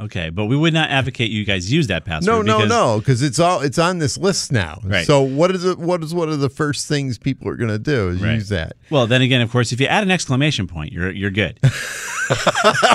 Okay, 0.00 0.30
but 0.30 0.46
we 0.46 0.56
would 0.56 0.74
not 0.74 0.90
advocate 0.90 1.30
you 1.30 1.44
guys 1.44 1.72
use 1.72 1.86
that 1.88 2.04
password. 2.04 2.26
No, 2.26 2.42
no, 2.42 2.58
because- 2.58 2.68
no, 2.68 2.98
because 2.98 3.22
it's 3.22 3.38
all 3.38 3.60
it's 3.60 3.78
on 3.78 3.98
this 3.98 4.16
list 4.18 4.52
now. 4.52 4.80
Right. 4.84 5.06
So 5.06 5.22
what 5.22 5.50
is 5.52 5.64
it? 5.64 5.78
What 5.78 6.02
is 6.02 6.14
one 6.14 6.28
of 6.28 6.40
the 6.40 6.50
first 6.50 6.86
things 6.86 7.18
people 7.18 7.48
are 7.48 7.56
going 7.56 7.70
to 7.70 7.78
do 7.78 8.08
is 8.10 8.20
Right. 8.22 8.34
use 8.34 8.48
that. 8.50 8.74
Well, 8.90 9.06
then 9.06 9.22
again, 9.22 9.40
of 9.40 9.50
course, 9.50 9.72
if 9.72 9.80
you 9.80 9.86
add 9.86 10.02
an 10.02 10.10
exclamation 10.10 10.66
point, 10.66 10.92
you're 10.92 11.10
you're 11.10 11.30
good. 11.30 11.58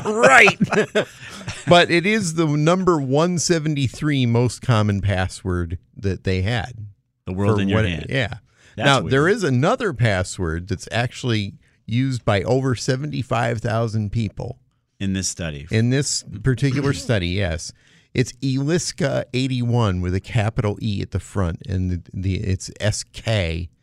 right. 0.05 0.57
but 1.67 1.89
it 1.89 2.05
is 2.05 2.33
the 2.35 2.45
number 2.45 2.99
173 2.99 4.25
most 4.25 4.61
common 4.61 5.01
password 5.01 5.77
that 5.95 6.23
they 6.23 6.41
had. 6.41 6.73
The 7.25 7.33
world 7.33 7.59
in 7.59 7.69
your 7.69 7.83
hand. 7.83 8.07
Yeah. 8.09 8.35
That's 8.75 8.85
now, 8.85 8.99
weird. 9.01 9.11
there 9.13 9.27
is 9.27 9.43
another 9.43 9.93
password 9.93 10.67
that's 10.67 10.87
actually 10.91 11.55
used 11.85 12.23
by 12.25 12.41
over 12.43 12.73
75,000 12.75 14.11
people 14.11 14.59
In 15.01 15.13
this 15.13 15.27
study. 15.27 15.67
in 15.71 15.89
this 15.89 16.23
particular 16.43 16.93
study. 16.93 17.27
Yes. 17.29 17.73
It's 18.13 18.33
Eliska81 18.33 20.01
with 20.01 20.13
a 20.13 20.19
capital 20.19 20.77
E 20.81 21.01
at 21.01 21.11
the 21.11 21.19
front, 21.19 21.61
and 21.67 21.91
the, 21.91 22.01
the 22.13 22.35
it's 22.35 22.69
SK, 22.79 23.27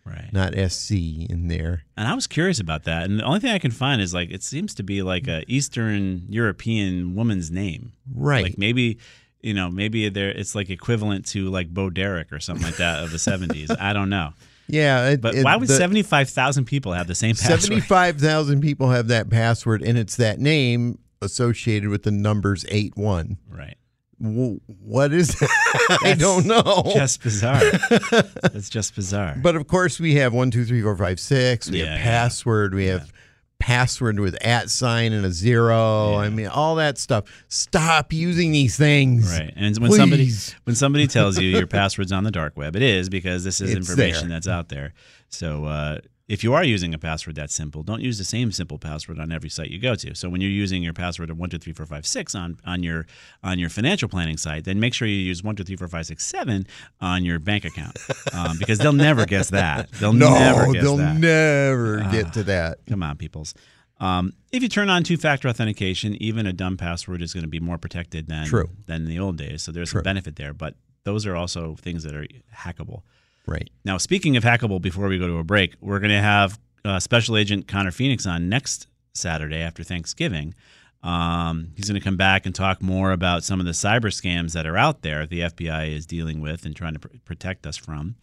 right. 0.05 0.29
not 0.33 0.55
SC 0.71 0.93
in 0.93 1.49
there. 1.49 1.85
And 1.97 2.07
I 2.09 2.15
was 2.15 2.27
curious 2.27 2.61
about 2.61 2.85
that. 2.85 3.05
And 3.05 3.19
the 3.21 3.25
only 3.25 3.41
thing 3.41 3.51
I 3.53 3.59
can 3.59 3.71
find 3.71 4.01
is 4.03 4.13
like 4.15 4.31
it 4.31 4.43
seems 4.43 4.75
to 4.77 4.83
be 4.83 5.03
like 5.03 5.27
a 5.29 5.45
Eastern 5.51 6.27
European 6.29 7.15
woman's 7.15 7.51
name. 7.51 7.93
Right. 8.15 8.45
Like 8.45 8.59
maybe 8.59 8.99
you 9.41 9.55
know, 9.55 9.71
maybe 9.71 10.09
there 10.09 10.31
it's 10.31 10.55
like 10.55 10.69
equivalent 10.69 11.25
to 11.27 11.49
like 11.49 11.69
Bo 11.73 11.91
Derek 11.91 12.33
or 12.33 12.41
something 12.41 12.67
like 12.67 12.77
that 12.77 13.03
of 13.03 13.11
the 13.13 13.19
seventies. 13.19 13.71
I 13.71 13.93
don't 13.93 14.11
know. 14.11 14.33
yeah. 14.67 15.11
It, 15.11 15.21
But 15.21 15.37
it- 15.37 15.45
why 15.45 15.57
would 15.57 15.69
seventy 15.71 16.03
five 16.03 16.29
thousand 16.29 16.67
people 16.67 16.93
have 16.93 17.07
the 17.07 17.15
same 17.15 17.35
password? 17.35 17.63
75,000 17.63 18.61
people 18.61 18.91
have 18.91 19.09
that 19.09 19.31
password, 19.31 19.83
and 19.83 19.97
it's 19.97 20.17
that 20.17 20.39
name 20.39 20.99
associated 21.23 21.89
with 21.89 22.03
the 22.03 22.11
numbers 22.11 22.65
8 22.69 22.97
1. 22.97 23.37
Right. 23.51 23.77
W- 24.21 24.61
What 24.67 25.13
is 25.13 25.29
that? 25.39 25.99
I 26.05 26.15
don't 26.15 26.47
know. 26.47 26.83
Just 26.95 27.23
bizarre. 27.23 27.61
That's 28.11 28.69
just 28.69 28.95
bizarre. 28.95 29.37
but 29.43 29.55
of 29.57 29.67
course, 29.69 30.01
we 30.01 30.15
have 30.17 30.33
1, 30.33 30.51
2, 30.51 30.65
3, 30.65 30.83
4, 30.83 30.97
5, 30.97 31.21
6. 31.21 31.71
We 31.71 31.79
Yeah, 31.81 31.85
have 31.87 31.99
yeah. 31.99 32.05
password. 32.05 32.75
We 32.75 32.87
have 32.87 33.13
password 33.61 34.21
with 34.21 34.37
at 34.45 34.71
sign 34.71 35.13
and 35.13 35.27
a 35.27 35.33
zero. 35.33 36.15
I 36.15 36.29
mean, 36.31 36.47
all 36.47 36.77
that 36.77 36.97
stuff. 36.97 37.25
Stop 37.49 38.13
using 38.13 38.53
these 38.53 38.77
things. 38.77 39.37
Right. 39.37 39.53
And 39.57 39.77
when 39.79 39.91
somebody 39.93 40.31
when 40.65 40.77
somebody 40.77 41.07
tells 41.09 41.39
you 41.39 41.49
your 41.49 41.67
password's 41.79 42.13
on 42.13 42.23
the 42.25 42.31
dark 42.31 42.57
web, 42.57 42.77
it 42.77 42.83
is 42.83 43.09
because 43.09 43.43
this 43.45 43.61
is 43.61 43.71
It's 43.75 43.79
information 43.89 44.29
there. 44.29 44.37
that's 44.37 44.47
out 44.49 44.69
there. 44.69 44.95
So 45.29 45.65
uh, 45.65 45.99
if 46.29 46.45
you 46.45 46.53
are 46.53 46.63
using 46.63 46.93
a 46.93 46.99
password 46.99 47.37
that's 47.37 47.55
simple, 47.55 47.83
don't 47.83 48.03
use 48.03 48.19
the 48.19 48.25
same 48.25 48.53
simple 48.53 48.79
password 48.79 49.19
on 49.19 49.33
every 49.33 49.49
site 49.49 49.71
you 49.71 49.79
go 49.81 49.95
to. 49.95 50.15
So 50.15 50.29
when 50.29 50.43
you're 50.43 50.51
using 50.51 50.83
your 50.83 50.93
password 50.93 51.31
of 51.31 51.39
one 51.39 51.49
two 51.49 51.59
three 51.59 51.73
four 51.73 51.87
five 51.87 52.07
six 52.07 52.35
on 52.35 52.59
on 52.67 52.83
your 52.83 53.07
on 53.43 53.59
your 53.59 53.71
financial 53.71 54.09
planning 54.09 54.37
site, 54.37 54.65
then 54.65 54.79
make 54.79 54.93
sure 54.93 55.09
you 55.09 55.17
use 55.17 55.43
one 55.43 55.57
two 55.57 55.65
three 55.65 55.77
four 55.77 55.89
five 55.89 56.07
six 56.07 56.27
seven 56.27 56.67
on 57.01 57.25
your 57.25 57.39
bank 57.39 57.65
account 57.65 57.99
um, 58.35 58.59
because 58.59 58.79
they'll 58.79 58.93
never 58.93 59.25
guess 59.25 59.51
that. 59.51 59.91
They'll 59.93 60.13
No, 60.13 60.35
never 60.35 60.71
guess 60.73 60.83
they'll 60.83 60.97
that. 60.99 61.17
Never 61.17 62.01
get 62.11 62.35
to 62.35 62.43
that. 62.45 62.79
Come 62.87 63.03
on, 63.03 63.17
peoples. 63.17 63.55
Um, 64.01 64.33
if 64.53 64.63
you 64.63 64.69
turn 64.69 64.89
on 64.91 65.03
two-factor 65.03 65.49
authentication, 65.49 66.15
even 66.23 66.47
a 66.47 66.53
dumb 66.53 66.77
password 66.77 67.21
is 67.21 67.35
going 67.35 67.43
to 67.43 67.49
be 67.49 67.59
more 67.59 67.79
protected 67.79 68.29
than 68.29 68.47
True. 68.47 68.69
than 68.87 69.03
in 69.03 69.09
the 69.09 69.19
old 69.19 69.39
days. 69.39 69.63
So 69.63 69.73
there's 69.73 69.91
True. 69.91 70.01
some 70.01 70.05
benefit 70.05 70.37
there, 70.37 70.55
but 70.55 70.75
those 71.03 71.27
are 71.27 71.35
also 71.35 71.75
things 71.75 72.05
that 72.05 72.15
are 72.15 72.27
hackable. 72.55 73.03
Right. 73.49 73.71
Now, 73.85 73.97
speaking 73.97 74.37
of 74.37 74.45
hackable, 74.45 74.81
before 74.81 75.09
we 75.09 75.19
go 75.19 75.27
to 75.27 75.39
a 75.39 75.45
break, 75.45 75.75
we're 75.81 76.01
going 76.01 76.11
to 76.11 76.21
have 76.21 76.59
uh, 76.85 77.01
Special 77.01 77.37
Agent 77.37 77.67
Connor 77.67 77.91
Phoenix 77.91 78.27
on 78.27 78.49
next 78.49 78.89
Saturday 79.15 79.61
after 79.63 79.83
Thanksgiving. 79.83 80.55
Um, 81.03 81.73
he's 81.77 81.89
going 81.89 81.99
to 81.99 82.05
come 82.05 82.17
back 82.17 82.45
and 82.45 82.55
talk 82.55 82.83
more 82.83 83.13
about 83.13 83.45
some 83.45 83.61
of 83.61 83.67
the 83.67 83.73
cyber 83.73 84.11
scams 84.11 84.53
that 84.53 84.67
are 84.67 84.77
out 84.77 85.03
there 85.03 85.27
the 85.27 85.41
FBI 85.41 85.95
is 85.95 86.07
dealing 86.07 86.41
with 86.41 86.67
and 86.67 86.75
trying 86.75 86.95
to 86.95 86.99
pr- 86.99 87.09
protect 87.25 87.67
us 87.67 87.77
from. 87.77 88.17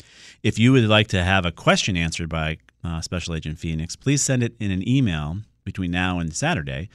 If 0.43 0.59
you 0.59 0.73
would 0.73 0.83
like 0.83 1.07
to 1.07 1.23
have 1.23 1.45
a 1.45 1.51
question 1.51 1.95
answered 1.97 2.29
by 2.29 2.57
uh, 2.83 3.01
Special 3.01 3.33
Agent 3.33 3.57
Phoenix, 3.57 3.95
please 3.95 4.21
send 4.21 4.43
it 4.43 4.55
in 4.59 4.71
an 4.71 4.87
email 4.87 5.37
between 5.63 5.89
now 5.89 6.19
and 6.19 6.35
Saturday 6.35 6.89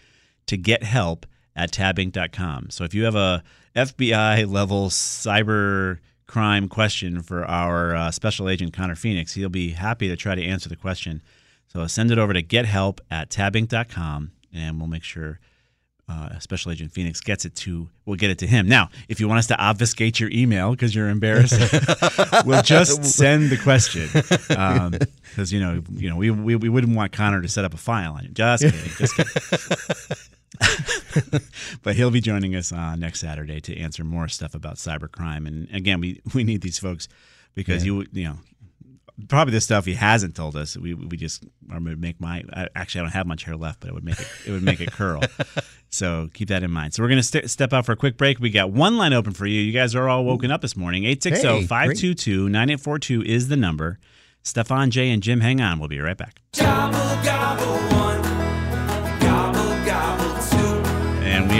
to 0.46 0.56
gethelp 0.56 1.24
at 1.56 1.72
tabinc.com. 1.72 2.70
So 2.70 2.84
if 2.84 2.94
you 2.94 3.04
have 3.04 3.16
a 3.16 3.42
FBI 3.74 4.50
level 4.50 4.90
cyber 4.90 5.98
crime 6.30 6.68
question 6.68 7.22
for 7.22 7.44
our 7.44 7.92
uh, 7.92 8.10
special 8.12 8.48
agent 8.48 8.72
Connor 8.72 8.94
Phoenix, 8.94 9.34
he'll 9.34 9.48
be 9.48 9.70
happy 9.70 10.06
to 10.06 10.14
try 10.14 10.36
to 10.36 10.42
answer 10.42 10.68
the 10.68 10.76
question. 10.76 11.22
So 11.66 11.84
send 11.88 12.12
it 12.12 12.18
over 12.18 12.32
to 12.32 12.42
gethelp 12.42 13.00
at 13.10 13.30
tabinc.com 13.30 14.30
and 14.52 14.78
we'll 14.78 14.88
make 14.88 15.02
sure 15.02 15.40
uh, 16.08 16.38
Special 16.38 16.70
Agent 16.72 16.92
Phoenix 16.92 17.20
gets 17.20 17.44
it 17.44 17.54
to, 17.56 17.88
we'll 18.04 18.16
get 18.16 18.30
it 18.30 18.38
to 18.38 18.46
him. 18.46 18.68
Now, 18.68 18.90
if 19.08 19.20
you 19.20 19.28
want 19.28 19.38
us 19.38 19.46
to 19.48 19.56
obfuscate 19.56 20.18
your 20.20 20.30
email 20.32 20.70
because 20.70 20.94
you're 20.94 21.08
embarrassed, 21.08 21.54
we'll 22.44 22.62
just 22.62 23.04
send 23.16 23.50
the 23.50 23.56
question. 23.56 24.08
Because, 24.12 25.52
you 25.52 25.60
know, 25.60 25.82
you 25.90 26.10
know 26.10 26.16
we, 26.16 26.30
we, 26.30 26.56
we 26.56 26.68
wouldn't 26.68 26.96
want 26.96 27.12
Connor 27.12 27.42
to 27.42 27.48
set 27.48 27.64
up 27.64 27.74
a 27.74 27.76
file 27.76 28.14
on 28.14 28.24
you. 28.24 28.30
Just 28.30 28.62
kidding. 28.62 28.80
Just 28.98 29.16
kidding. 29.16 30.16
but 31.82 31.96
he'll 31.96 32.10
be 32.10 32.20
joining 32.20 32.54
us 32.54 32.70
uh, 32.72 32.94
next 32.96 33.20
Saturday 33.20 33.60
to 33.60 33.78
answer 33.78 34.04
more 34.04 34.28
stuff 34.28 34.54
about 34.54 34.76
cybercrime. 34.76 35.46
And 35.46 35.68
again, 35.74 36.00
we, 36.00 36.20
we 36.34 36.44
need 36.44 36.60
these 36.62 36.78
folks 36.78 37.08
because 37.54 37.84
you 37.84 38.06
you 38.12 38.24
know 38.24 38.36
probably 39.28 39.52
the 39.52 39.60
stuff 39.60 39.84
he 39.84 39.94
hasn't 39.94 40.34
told 40.34 40.56
us. 40.56 40.76
We 40.76 40.94
we 40.94 41.16
just 41.16 41.44
I'm 41.70 41.84
gonna 41.84 41.96
make 41.96 42.20
my 42.20 42.42
I, 42.52 42.68
actually 42.74 43.00
I 43.00 43.04
don't 43.04 43.12
have 43.12 43.26
much 43.26 43.44
hair 43.44 43.56
left, 43.56 43.80
but 43.80 43.88
it 43.88 43.94
would 43.94 44.04
make 44.04 44.20
it 44.20 44.28
it 44.46 44.52
would 44.52 44.62
make 44.62 44.80
it 44.80 44.92
curl. 44.92 45.22
So 45.92 46.30
keep 46.34 46.50
that 46.50 46.62
in 46.62 46.70
mind. 46.70 46.94
So 46.94 47.02
we're 47.02 47.08
gonna 47.08 47.20
st- 47.24 47.50
step 47.50 47.72
out 47.72 47.84
for 47.84 47.90
a 47.90 47.96
quick 47.96 48.16
break. 48.16 48.38
We 48.38 48.50
got 48.50 48.70
one 48.70 48.96
line 48.96 49.12
open 49.12 49.32
for 49.32 49.44
you. 49.44 49.60
You 49.60 49.72
guys 49.72 49.92
are 49.96 50.08
all 50.08 50.24
woken 50.24 50.52
up 50.52 50.60
this 50.62 50.76
morning. 50.76 51.02
860-522-9842 51.02 53.24
is 53.24 53.48
the 53.48 53.56
number. 53.56 53.98
Stefan, 54.44 54.92
Jay, 54.92 55.10
and 55.10 55.20
Jim, 55.20 55.40
hang 55.40 55.60
on. 55.60 55.80
We'll 55.80 55.88
be 55.88 55.98
right 55.98 56.16
back. 56.16 56.42
Gobble, 56.56 56.96
gobble 57.24 57.66
one. 57.66 57.90
Gobble, 57.90 58.09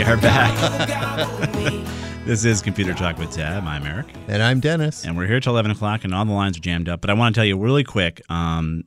we 0.01 0.07
are 0.07 0.17
back. 0.17 1.87
This 2.25 2.45
is 2.45 2.61
Computer 2.61 2.93
Talk 2.93 3.17
with 3.19 3.31
Tab. 3.31 3.65
I'm 3.65 3.85
Eric. 3.85 4.07
And 4.27 4.41
I'm 4.41 4.59
Dennis. 4.59 5.05
and 5.05 5.15
we're 5.17 5.27
here 5.27 5.39
till 5.39 5.53
11 5.53 5.71
o'clock 5.71 6.03
and 6.03 6.13
all 6.13 6.25
the 6.25 6.31
lines 6.31 6.57
are 6.57 6.61
jammed 6.61 6.87
up 6.89 7.01
but 7.01 7.09
i 7.09 7.13
want 7.13 7.33
to 7.35 7.37
tell 7.37 7.45
you 7.45 7.57
really 7.57 7.83
quick 7.83 8.21
um, 8.29 8.83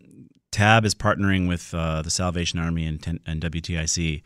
tab 0.51 0.85
is 0.85 0.95
partnering 0.95 1.49
with 1.49 1.73
uh, 1.75 2.01
the 2.03 2.11
salvation 2.11 2.59
army 2.59 2.87
and, 2.87 3.03
ten- 3.03 3.21
and 3.27 3.43
wtic 3.43 4.23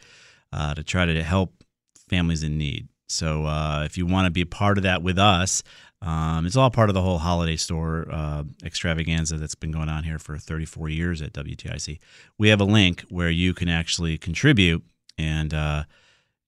uh, 0.53 0.75
to 0.75 0.83
try 0.83 1.05
to 1.05 1.23
help 1.23 1.63
families 2.09 2.43
in 2.43 2.57
need 2.57 2.89
so 3.09 3.45
uh, 3.45 3.83
if 3.85 3.99
you 3.99 4.07
want 4.07 4.27
to 4.27 4.31
be 4.31 4.43
a 4.43 4.47
part 4.47 4.79
of 4.79 4.85
that 4.85 5.03
with 5.03 5.19
us 5.19 5.63
um, 6.01 6.47
it's 6.47 6.57
all 6.57 6.71
part 6.71 6.89
of 6.91 6.95
the 6.95 7.03
whole 7.03 7.19
holiday 7.19 7.57
store 7.57 8.07
uh, 8.11 8.45
extravaganza 8.65 9.37
that's 9.37 9.55
been 9.55 9.73
going 9.73 9.89
on 9.89 10.05
here 10.05 10.19
for 10.19 10.39
34 10.39 10.89
years 10.91 11.21
at 11.23 11.33
WTIC. 11.33 11.99
We 12.39 12.51
have 12.51 12.61
a 12.61 12.65
link 12.65 13.05
where 13.09 13.31
you 13.31 13.53
can 13.53 13.69
actually 13.69 14.17
contribute, 14.17 14.85
and 15.19 15.53
uh, 15.53 15.85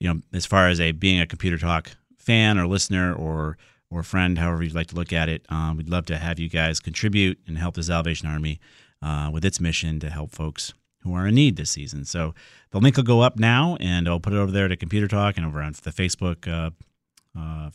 you 0.01 0.13
know, 0.13 0.21
as 0.33 0.47
far 0.47 0.69
as 0.69 0.81
a 0.81 0.93
being 0.93 1.21
a 1.21 1.27
computer 1.27 1.59
talk 1.59 1.93
fan 2.19 2.59
or 2.59 2.67
listener 2.67 3.15
or 3.15 3.57
or 3.93 4.03
friend, 4.03 4.39
however 4.39 4.63
you'd 4.63 4.75
like 4.75 4.87
to 4.87 4.95
look 4.95 5.13
at 5.13 5.29
it, 5.29 5.45
um, 5.49 5.77
we'd 5.77 5.89
love 5.89 6.07
to 6.07 6.17
have 6.17 6.39
you 6.39 6.49
guys 6.49 6.79
contribute 6.79 7.39
and 7.47 7.59
help 7.59 7.75
the 7.75 7.83
Salvation 7.83 8.29
Army 8.29 8.61
uh, 9.03 9.29
with 9.33 9.45
its 9.45 9.61
mission 9.61 9.99
to 10.01 10.11
help 10.11 10.31
folks 10.31 10.73
who 11.03 11.13
are 11.15 11.27
in 11.27 11.35
need 11.35 11.57
this 11.57 11.71
season. 11.71 12.05
So 12.05 12.35
the 12.71 12.79
link 12.79 12.97
will 12.97 13.05
go 13.05 13.21
up 13.21 13.39
now, 13.39 13.77
and 13.81 14.09
I'll 14.09 14.21
put 14.21 14.33
it 14.33 14.37
over 14.37 14.53
there 14.53 14.69
to 14.69 14.77
Computer 14.77 15.09
Talk 15.09 15.37
and 15.37 15.45
over 15.47 15.61
on 15.61 15.73
the 15.83 15.91
Facebook 15.91 16.47
uh, 16.47 16.71
uh, 17.39 17.71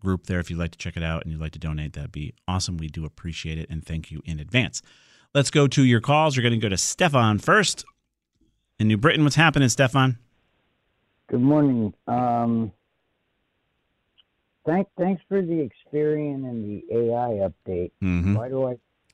group 0.00 0.26
there 0.26 0.40
if 0.40 0.50
you'd 0.50 0.58
like 0.58 0.72
to 0.72 0.78
check 0.78 0.96
it 0.96 1.02
out 1.02 1.22
and 1.22 1.30
you'd 1.30 1.40
like 1.40 1.52
to 1.52 1.58
donate. 1.58 1.92
That'd 1.92 2.12
be 2.12 2.34
awesome. 2.48 2.76
We 2.76 2.88
do 2.88 3.04
appreciate 3.04 3.58
it, 3.58 3.70
and 3.70 3.84
thank 3.84 4.10
you 4.10 4.22
in 4.24 4.40
advance. 4.40 4.82
Let's 5.34 5.50
go 5.50 5.68
to 5.68 5.84
your 5.84 6.00
calls. 6.00 6.36
We're 6.36 6.42
going 6.42 6.58
to 6.58 6.58
go 6.58 6.68
to 6.68 6.78
Stefan 6.78 7.38
first 7.38 7.84
in 8.80 8.88
New 8.88 8.96
Britain. 8.96 9.22
What's 9.22 9.36
happening, 9.36 9.68
Stefan? 9.68 10.18
Good 11.30 11.40
morning. 11.42 11.94
Um, 12.08 12.72
thank, 14.66 14.88
thanks 14.98 15.22
for 15.28 15.40
the 15.40 15.68
Experian 15.70 16.44
and 16.48 16.64
the 16.64 16.84
AI 16.92 17.48
update. 17.48 17.92
Mm-hmm. 18.02 18.34
Why 18.34 18.48
do 18.48 18.64
I 18.66 18.70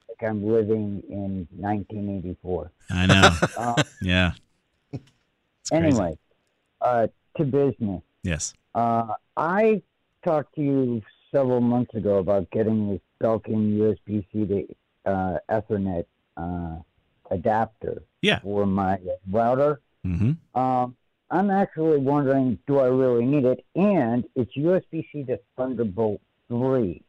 think 0.06 0.23
I'm 0.23 0.42
living 0.50 1.02
in 1.11 1.46
1984? 1.58 2.70
I 2.90 3.06
know. 3.06 3.30
Uh, 3.58 3.82
yeah. 4.02 4.32
It's 4.92 5.73
anyway, 5.73 6.16
uh, 6.80 7.08
to 7.37 7.44
business. 7.44 8.02
Yes. 8.23 8.54
Uh, 8.75 9.08
I 9.37 9.82
talked 10.25 10.54
to 10.54 10.62
you 10.62 11.02
several 11.30 11.61
months 11.61 11.94
ago 11.94 12.16
about 12.16 12.50
getting 12.50 12.88
this 12.88 13.00
Belkin 13.23 13.76
USB-C 13.76 14.46
to 14.46 14.75
uh, 15.11 15.38
Ethernet 15.50 16.06
uh, 16.38 16.76
adapter 17.30 18.02
Yeah. 18.23 18.38
for 18.38 18.64
my 18.64 18.99
router. 19.30 19.82
Mm-hmm. 20.06 20.58
Um, 20.58 20.96
I'm 21.30 21.50
actually 21.50 21.99
wondering, 21.99 22.59
do 22.66 22.78
I 22.78 22.87
really 22.87 23.25
need 23.26 23.45
it? 23.45 23.64
And 23.75 24.25
it's 24.37 24.54
USB-C 24.56 25.25
to 25.25 25.38
Thunderbolt 25.56 26.21
3. 26.49 27.02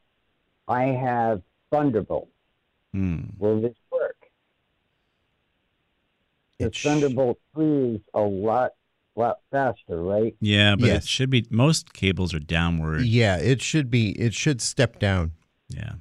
I 0.67 0.83
have 0.85 1.41
Thunderbolt. 1.71 2.29
Mm. 2.95 3.37
Will 3.37 3.61
this 3.61 3.75
work? 3.91 4.15
The 6.59 6.73
sh- 6.73 6.83
Thunderbolt 6.83 7.39
3 7.53 7.95
is 7.95 8.01
a 8.15 8.21
lot, 8.21 8.71
lot 9.15 9.37
faster, 9.51 10.01
right? 10.01 10.35
Yeah, 10.39 10.75
but 10.75 10.87
Yes. 10.87 11.03
it 11.03 11.09
should 11.09 11.29
be. 11.29 11.45
Most 11.51 11.93
cables 11.93 12.33
are 12.33 12.39
downward. 12.39 13.03
Yeah, 13.03 13.37
it 13.37 13.61
should 13.61 13.91
be. 13.91 14.11
It 14.19 14.33
should 14.33 14.61
step 14.61 14.97
down. 14.99 15.33
Yeah, 15.69 15.93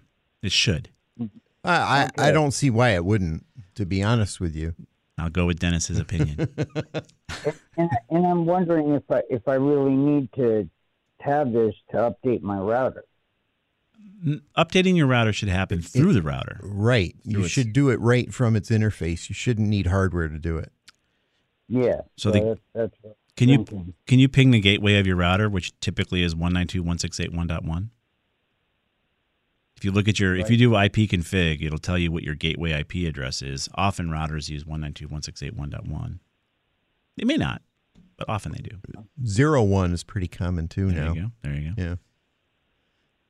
it 0.42 0.52
should. 0.52 0.88
I 1.64 2.08
I, 2.16 2.28
I 2.28 2.30
don't 2.32 2.52
see 2.52 2.70
why 2.70 2.90
it 2.90 3.04
wouldn't. 3.04 3.44
To 3.74 3.84
be 3.84 4.02
honest 4.02 4.40
with 4.40 4.56
you, 4.56 4.74
I'll 5.18 5.30
go 5.30 5.46
with 5.46 5.58
Dennis's 5.58 5.98
opinion. 5.98 6.48
and, 7.76 7.90
and, 8.10 8.26
I'm 8.26 8.44
wondering 8.44 8.92
if 8.92 9.02
I 9.10 9.22
if 9.30 9.48
I 9.48 9.54
really 9.54 9.94
need 9.94 10.32
to 10.34 10.68
have 11.20 11.52
this 11.52 11.74
to 11.90 11.96
update 11.96 12.42
my 12.42 12.58
router. 12.58 13.04
Updating 14.56 14.96
your 14.96 15.06
router 15.06 15.32
should 15.32 15.48
happen 15.48 15.82
through 15.82 16.10
it, 16.10 16.14
the 16.14 16.22
router. 16.22 16.60
Right. 16.62 17.14
Through 17.24 17.32
you 17.32 17.44
its, 17.44 17.50
should 17.50 17.72
do 17.72 17.90
it 17.90 18.00
right 18.00 18.32
from 18.32 18.56
its 18.56 18.70
interface. 18.70 19.28
You 19.28 19.34
shouldn't 19.34 19.68
need 19.68 19.86
hardware 19.86 20.28
to 20.28 20.38
do 20.38 20.58
it. 20.58 20.72
Yeah. 21.68 22.02
So, 22.16 22.30
so 22.30 22.30
the, 22.30 22.58
that's, 22.74 22.94
that's 23.04 23.16
can 23.36 23.48
you 23.50 23.64
can 24.06 24.18
you 24.18 24.28
ping 24.28 24.50
the 24.50 24.60
gateway 24.60 24.98
of 24.98 25.06
your 25.06 25.16
router, 25.16 25.48
which 25.48 25.78
typically 25.80 26.22
is 26.22 26.34
192.168.1.1? 26.34 27.90
You 29.86 29.92
look 29.92 30.08
at 30.08 30.20
your, 30.20 30.36
if 30.36 30.50
you 30.50 30.58
do 30.58 30.76
IP 30.76 31.08
config, 31.08 31.62
it'll 31.64 31.78
tell 31.78 31.96
you 31.96 32.12
what 32.12 32.22
your 32.22 32.34
gateway 32.34 32.72
IP 32.72 33.08
address 33.08 33.40
is. 33.40 33.68
Often 33.76 34.08
routers 34.10 34.50
use 34.50 34.66
one 34.66 34.80
nine 34.82 34.92
two 34.92 35.06
dot 35.06 35.12
one 35.12 35.22
six 35.22 35.42
eight 35.42 35.54
one 35.56 35.70
dot 35.70 35.86
one. 35.86 36.20
They 37.16 37.24
may 37.24 37.36
not, 37.36 37.62
but 38.18 38.28
often 38.28 38.52
they 38.52 38.58
do. 38.58 38.76
Zero 39.24 39.62
one 39.62 39.92
is 39.92 40.04
pretty 40.04 40.28
common 40.28 40.68
too 40.68 40.90
There 40.90 41.04
now. 41.06 41.12
you 41.14 41.20
go. 41.22 41.30
There 41.42 41.54
you 41.54 41.70
go. 41.74 41.82
Yeah. 41.82 41.94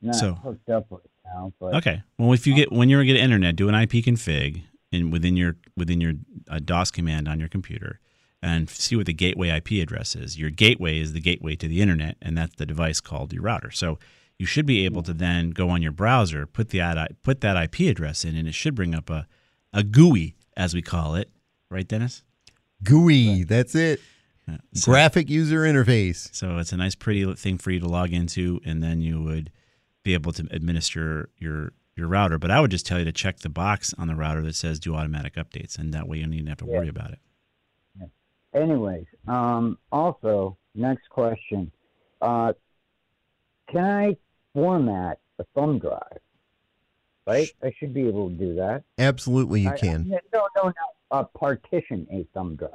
Not 0.03 0.15
so- 0.17 0.35
hooked 0.35 0.69
up 0.71 0.87
right 0.91 1.01
now, 1.25 1.53
but 1.61 1.75
Okay. 1.77 2.03
Well, 2.19 2.33
if 2.33 2.47
you 2.47 2.55
get 2.55 2.73
when 2.73 2.89
you're 2.89 3.05
get 3.05 3.17
internet, 3.17 3.55
do 3.55 3.69
an 3.69 3.75
IP 3.75 4.05
config 4.05 4.63
in 4.91 5.11
within 5.11 5.37
your 5.37 5.57
within 5.77 6.01
your 6.01 6.15
uh, 6.49 6.59
DOS 6.65 6.91
command 6.91 7.29
on 7.29 7.39
your 7.39 7.49
computer, 7.49 8.01
and 8.43 8.69
see 8.71 8.97
what 8.97 9.07
the 9.07 9.13
gateway 9.13 9.49
IP 9.51 9.83
address 9.83 10.15
is. 10.17 10.39
Your 10.39 10.51
gateway 10.51 10.99
is 11.01 11.13
the 11.13 11.21
gateway 11.21 11.57
to 11.57 11.69
the 11.69 11.81
internet, 11.83 12.17
and 12.23 12.37
that's 12.37 12.55
the 12.57 12.67
device 12.67 13.01
called 13.01 13.33
your 13.33 13.43
router. 13.43 13.71
So 13.71 13.99
you 14.39 14.47
should 14.47 14.67
be 14.67 14.85
able 14.85 15.03
to 15.03 15.13
then 15.15 15.51
go 15.51 15.71
on 15.71 15.83
your 15.83 15.93
browser, 15.93 16.47
put 16.47 16.71
the 16.71 16.81
ad- 16.81 17.17
put 17.23 17.41
that 17.41 17.57
IP 17.57 17.89
address 17.91 18.25
in, 18.25 18.35
and 18.37 18.47
it 18.47 18.55
should 18.55 18.75
bring 18.75 18.95
up 18.95 19.11
a 19.11 19.27
a 19.73 19.83
GUI 19.83 20.35
as 20.57 20.75
we 20.75 20.81
call 20.83 21.15
it, 21.17 21.31
right, 21.71 21.87
Dennis? 21.87 22.23
GUI. 22.83 23.45
That's 23.45 23.75
it. 23.75 24.01
Uh, 24.49 24.57
So, 24.73 24.91
Graphic 24.93 25.29
user 25.29 25.61
interface. 25.63 26.33
so 26.35 26.57
it's 26.59 26.73
a 26.73 26.77
nice, 26.77 26.95
pretty 26.95 27.35
thing 27.35 27.59
for 27.59 27.71
you 27.71 27.81
to 27.81 27.89
log 27.89 28.13
into, 28.13 28.61
and 28.65 28.83
then 28.83 29.01
you 29.01 29.23
would 29.23 29.51
be 30.03 30.15
able 30.15 30.33
to 30.33 30.47
administer 30.51 31.29
your 31.39 31.73
your 31.97 32.07
router. 32.09 32.39
But 32.39 32.51
I 32.51 32.61
would 32.61 32.71
just 32.71 32.87
tell 32.87 32.99
you 32.99 33.05
to 33.07 33.13
check 33.13 33.39
the 33.41 33.49
box 33.49 33.95
on 33.99 34.07
the 34.07 34.15
router 34.15 34.43
that 34.43 34.55
says 34.55 34.79
"Do 34.79 34.95
automatic 34.95 35.35
updates," 35.35 35.79
and 35.79 35.93
that 35.95 36.07
way 36.09 36.19
you 36.19 36.25
don't 36.25 36.35
even 36.35 36.47
have 36.47 36.59
to 36.59 36.67
worry 36.67 36.89
about 36.89 37.13
it. 37.13 37.19
Anyways, 38.55 39.07
um, 39.29 39.77
also, 39.93 40.57
next 40.75 41.09
question. 41.11 41.71
Uh, 42.23 42.53
can 43.71 43.85
I 43.85 44.17
format 44.57 45.19
a 45.39 45.45
thumb 45.55 45.79
drive? 45.79 46.19
Right? 47.27 47.49
I 47.63 47.73
should 47.79 47.93
be 47.93 48.09
able 48.09 48.31
to 48.31 48.35
do 48.37 48.55
that. 48.55 48.85
Absolutely, 48.99 49.61
you 49.61 49.71
I- 49.71 49.77
can. 49.77 50.11
I- 50.15 50.21
no, 50.33 50.49
no, 50.57 50.63
no. 50.69 50.73
Uh, 51.11 51.25
partition 51.25 52.07
a 52.11 52.27
thumb 52.35 52.57
drive. 52.57 52.73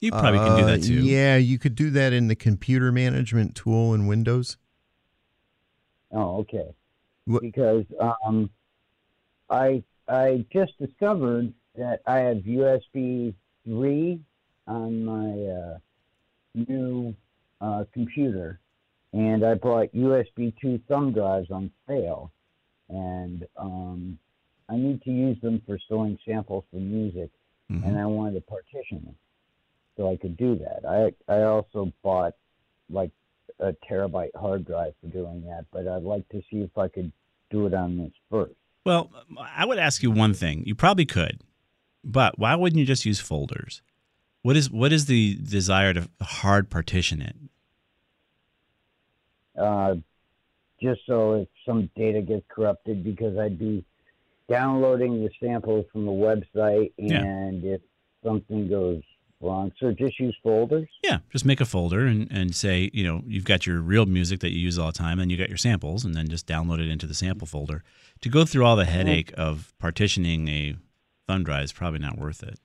You 0.00 0.10
probably 0.12 0.38
can 0.38 0.56
do 0.56 0.62
Uh, 0.62 0.66
that 0.66 0.82
too. 0.82 0.94
Yeah, 1.04 1.36
you 1.36 1.58
could 1.58 1.74
do 1.74 1.90
that 1.90 2.12
in 2.14 2.28
the 2.28 2.34
computer 2.34 2.90
management 2.90 3.54
tool 3.54 3.92
in 3.92 4.06
Windows. 4.06 4.56
Oh, 6.10 6.38
okay. 6.38 6.74
What- 7.26 7.42
Because 7.42 7.84
um, 8.24 8.50
I 9.50 9.84
I 10.08 10.44
just 10.52 10.76
discovered 10.78 11.52
that 11.76 12.00
I 12.06 12.18
have 12.20 12.38
USB 12.38 13.34
three 13.64 14.20
on 14.66 15.04
my 15.04 15.30
uh, 15.46 15.78
new 16.54 17.14
uh, 17.60 17.84
computer, 17.92 18.58
and 19.12 19.44
I 19.44 19.54
bought 19.54 19.92
USB 19.94 20.52
two 20.60 20.80
thumb 20.88 21.12
drives 21.12 21.50
on 21.50 21.70
sale, 21.88 22.32
and 22.88 23.46
um, 23.56 24.18
I 24.68 24.76
need 24.76 25.02
to 25.02 25.10
use 25.10 25.40
them 25.40 25.62
for 25.66 25.78
storing 25.78 26.18
samples 26.26 26.64
for 26.70 26.76
music, 26.76 27.30
Mhm. 27.70 27.84
and 27.84 27.98
I 27.98 28.06
wanted 28.06 28.34
to 28.34 28.40
partition 28.42 29.04
them 29.04 29.14
so 29.96 30.10
I 30.10 30.16
could 30.16 30.36
do 30.36 30.56
that. 30.56 30.84
I 30.84 31.12
I 31.32 31.42
also 31.42 31.92
bought 32.02 32.34
like 32.88 33.10
a 33.60 33.72
terabyte 33.88 34.34
hard 34.34 34.64
drive 34.64 34.94
for 35.00 35.08
doing 35.08 35.42
that, 35.46 35.66
but 35.70 35.86
I'd 35.86 36.02
like 36.02 36.28
to 36.30 36.40
see 36.50 36.60
if 36.62 36.76
I 36.78 36.88
could 36.88 37.12
do 37.50 37.66
it 37.66 37.74
on 37.74 37.98
this 37.98 38.12
first. 38.30 38.54
Well, 38.86 39.10
I 39.38 39.66
would 39.66 39.78
ask 39.78 40.02
you 40.02 40.10
one 40.10 40.32
thing. 40.34 40.64
You 40.66 40.74
probably 40.74 41.04
could, 41.04 41.42
but 42.02 42.38
why 42.38 42.54
wouldn't 42.56 42.78
you 42.80 42.86
just 42.86 43.04
use 43.04 43.20
folders? 43.20 43.82
What 44.42 44.56
is 44.56 44.70
what 44.70 44.92
is 44.92 45.06
the 45.06 45.34
desire 45.36 45.92
to 45.94 46.08
hard 46.22 46.70
partition 46.70 47.20
it? 47.20 47.36
Uh, 49.60 49.96
just 50.82 51.00
so 51.06 51.34
if 51.34 51.48
some 51.66 51.90
data 51.94 52.22
gets 52.22 52.44
corrupted, 52.48 53.04
because 53.04 53.36
I'd 53.36 53.58
be 53.58 53.84
downloading 54.48 55.22
the 55.22 55.30
samples 55.38 55.86
from 55.92 56.06
the 56.06 56.12
website, 56.12 56.92
Yeah. 56.98 57.22
and 57.22 57.62
if 57.64 57.80
something 58.24 58.68
goes 58.68 59.02
wrong, 59.40 59.72
so 59.78 59.92
just 59.92 60.18
use 60.18 60.36
folders. 60.42 60.88
Yeah, 61.04 61.18
just 61.30 61.44
make 61.44 61.60
a 61.60 61.64
folder 61.64 62.06
and, 62.06 62.30
and 62.30 62.54
say, 62.54 62.90
you 62.92 63.04
know, 63.04 63.22
you've 63.26 63.44
got 63.44 63.66
your 63.66 63.80
real 63.80 64.06
music 64.06 64.40
that 64.40 64.50
you 64.52 64.58
use 64.58 64.78
all 64.78 64.88
the 64.88 64.98
time, 64.98 65.18
and 65.20 65.30
you 65.30 65.36
got 65.36 65.48
your 65.48 65.56
samples, 65.58 66.04
and 66.04 66.14
then 66.14 66.28
just 66.28 66.46
download 66.46 66.78
it 66.80 66.88
into 66.90 67.06
the 67.06 67.14
sample 67.14 67.46
folder. 67.46 67.82
To 68.22 68.28
go 68.28 68.44
through 68.44 68.64
all 68.64 68.76
the 68.76 68.84
headache 68.86 69.32
of 69.36 69.72
partitioning 69.78 70.48
a 70.48 70.76
thumb 71.26 71.44
drive 71.44 71.64
is 71.64 71.72
probably 71.72 72.00
not 72.00 72.18
worth 72.18 72.42
it. 72.42 72.58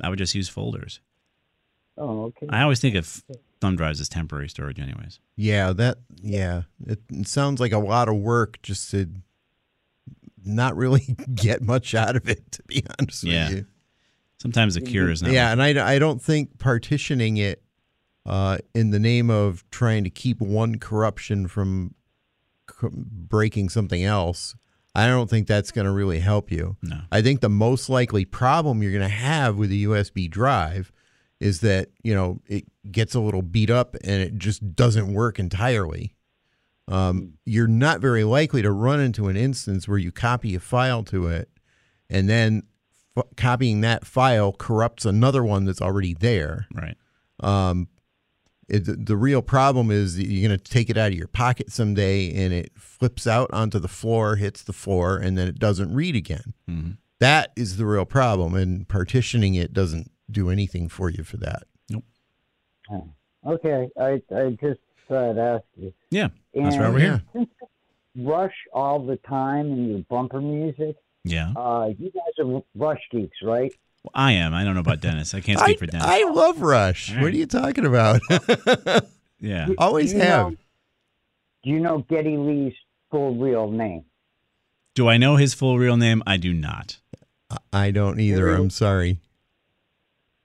I 0.00 0.08
would 0.10 0.18
just 0.18 0.34
use 0.34 0.48
folders. 0.48 1.00
Oh, 1.98 2.24
okay. 2.26 2.46
I 2.50 2.62
always 2.62 2.80
think 2.80 2.94
of 2.94 3.22
thumb 3.60 3.76
drives 3.76 4.00
as 4.00 4.08
temporary 4.08 4.48
storage, 4.48 4.78
anyways. 4.78 5.18
Yeah, 5.36 5.72
that 5.74 5.98
yeah. 6.22 6.62
It, 6.86 7.00
it 7.10 7.26
sounds 7.28 7.60
like 7.60 7.72
a 7.72 7.78
lot 7.78 8.08
of 8.08 8.16
work 8.16 8.60
just 8.62 8.90
to 8.90 9.08
not 10.44 10.76
really 10.76 11.16
get 11.34 11.62
much 11.62 11.94
out 11.94 12.16
of 12.16 12.28
it, 12.28 12.50
to 12.52 12.62
be 12.64 12.82
honest 12.98 13.24
Yeah. 13.24 13.48
with 13.48 13.56
you. 13.58 13.66
Sometimes 14.40 14.74
the 14.74 14.82
cure 14.82 15.10
is 15.10 15.22
not. 15.22 15.32
Yeah, 15.32 15.50
and 15.50 15.62
I, 15.62 15.94
I 15.94 15.98
don't 15.98 16.20
think 16.20 16.58
partitioning 16.58 17.38
it 17.38 17.62
uh, 18.26 18.58
in 18.74 18.90
the 18.90 18.98
name 18.98 19.30
of 19.30 19.64
trying 19.70 20.04
to 20.04 20.10
keep 20.10 20.40
one 20.40 20.78
corruption 20.78 21.48
from 21.48 21.94
c- 22.80 22.88
breaking 22.92 23.70
something 23.70 24.04
else, 24.04 24.54
I 24.94 25.06
don't 25.06 25.30
think 25.30 25.46
that's 25.46 25.72
going 25.72 25.86
to 25.86 25.90
really 25.90 26.18
help 26.20 26.50
you. 26.52 26.76
No. 26.82 27.00
I 27.10 27.22
think 27.22 27.40
the 27.40 27.48
most 27.48 27.88
likely 27.88 28.24
problem 28.26 28.82
you're 28.82 28.92
going 28.92 29.02
to 29.02 29.08
have 29.08 29.56
with 29.56 29.70
a 29.70 29.84
USB 29.84 30.28
drive 30.30 30.92
is 31.40 31.60
that, 31.60 31.88
you 32.02 32.14
know, 32.14 32.40
it 32.46 32.64
gets 32.90 33.14
a 33.14 33.20
little 33.20 33.42
beat 33.42 33.70
up 33.70 33.94
and 34.02 34.22
it 34.22 34.38
just 34.38 34.74
doesn't 34.74 35.12
work 35.12 35.38
entirely. 35.38 36.14
Um, 36.88 37.34
you're 37.44 37.66
not 37.66 38.00
very 38.00 38.24
likely 38.24 38.62
to 38.62 38.70
run 38.70 39.00
into 39.00 39.28
an 39.28 39.36
instance 39.36 39.88
where 39.88 39.98
you 39.98 40.12
copy 40.12 40.54
a 40.54 40.60
file 40.60 41.02
to 41.04 41.26
it 41.26 41.50
and 42.08 42.28
then 42.28 42.62
f- 43.16 43.24
copying 43.36 43.80
that 43.80 44.06
file 44.06 44.52
corrupts 44.52 45.04
another 45.04 45.42
one 45.42 45.64
that's 45.64 45.82
already 45.82 46.14
there. 46.14 46.68
Right. 46.72 46.96
Um, 47.40 47.88
it, 48.68 49.06
the, 49.06 49.16
real 49.16 49.42
problem 49.42 49.90
is 49.90 50.16
that 50.16 50.26
you're 50.26 50.48
going 50.48 50.58
to 50.58 50.70
take 50.70 50.90
it 50.90 50.96
out 50.96 51.12
of 51.12 51.18
your 51.18 51.28
pocket 51.28 51.70
someday 51.70 52.32
and 52.34 52.52
it 52.52 52.72
flips 52.76 53.26
out 53.26 53.50
onto 53.52 53.78
the 53.78 53.88
floor, 53.88 54.36
hits 54.36 54.62
the 54.62 54.72
floor, 54.72 55.18
and 55.18 55.36
then 55.36 55.46
it 55.46 55.58
doesn't 55.58 55.94
read 55.94 56.16
again. 56.16 56.54
hmm 56.66 56.90
That 57.20 57.52
is 57.56 57.76
the 57.76 57.86
real 57.86 58.04
problem, 58.04 58.54
and 58.54 58.88
partitioning 58.88 59.54
it 59.54 59.72
doesn't 59.72 60.10
do 60.30 60.50
anything 60.50 60.88
for 60.88 61.10
you 61.10 61.24
for 61.24 61.36
that. 61.38 61.64
Oh, 62.90 63.08
okay, 63.44 63.88
I 64.00 64.22
I 64.34 64.50
just 64.60 64.80
thought 65.08 65.30
I'd 65.30 65.38
ask 65.38 65.64
you. 65.76 65.92
Yeah. 66.10 66.28
That's 66.54 66.76
And 66.76 66.84
why 66.84 66.90
we're 66.90 66.98
here. 67.00 67.22
Rush 68.16 68.54
all 68.72 69.04
the 69.04 69.16
time 69.16 69.72
in 69.72 69.88
your 69.88 69.98
bumper 70.08 70.40
music. 70.40 70.96
Yeah. 71.24 71.52
Uh, 71.56 71.90
you 71.98 72.12
guys 72.12 72.44
are 72.46 72.62
Rush 72.76 73.00
geeks, 73.10 73.38
right? 73.42 73.72
Well, 74.04 74.12
I 74.14 74.32
am. 74.32 74.54
I 74.54 74.62
don't 74.62 74.74
know 74.74 74.80
about 74.80 75.00
Dennis. 75.00 75.34
I 75.34 75.40
can't 75.40 75.58
speak 75.58 75.76
I, 75.76 75.78
for 75.78 75.86
Dennis. 75.86 76.06
I 76.06 76.22
love 76.30 76.60
Rush. 76.62 77.12
All 77.14 77.22
What 77.22 77.32
are 77.32 77.36
you 77.36 77.46
talking 77.46 77.84
about? 77.84 78.20
yeah. 79.40 79.66
Do- 79.66 79.74
Always 79.78 80.12
do 80.12 80.18
have. 80.20 80.50
know- 80.52 80.56
do 81.64 81.70
you 81.72 81.80
know 81.80 81.98
Geddy 81.98 82.36
Lee's 82.36 82.74
full 83.10 83.34
real 83.34 83.68
name? 83.68 84.04
Do 84.94 85.08
I 85.08 85.16
know 85.16 85.34
his 85.34 85.52
full 85.52 85.76
real 85.78 85.96
name? 85.96 86.22
I 86.24 86.36
do 86.36 86.52
not. 86.54 86.98
I 87.72 87.90
don't 87.90 88.20
either. 88.20 88.54
I'm 88.54 88.70
sorry. 88.70 89.18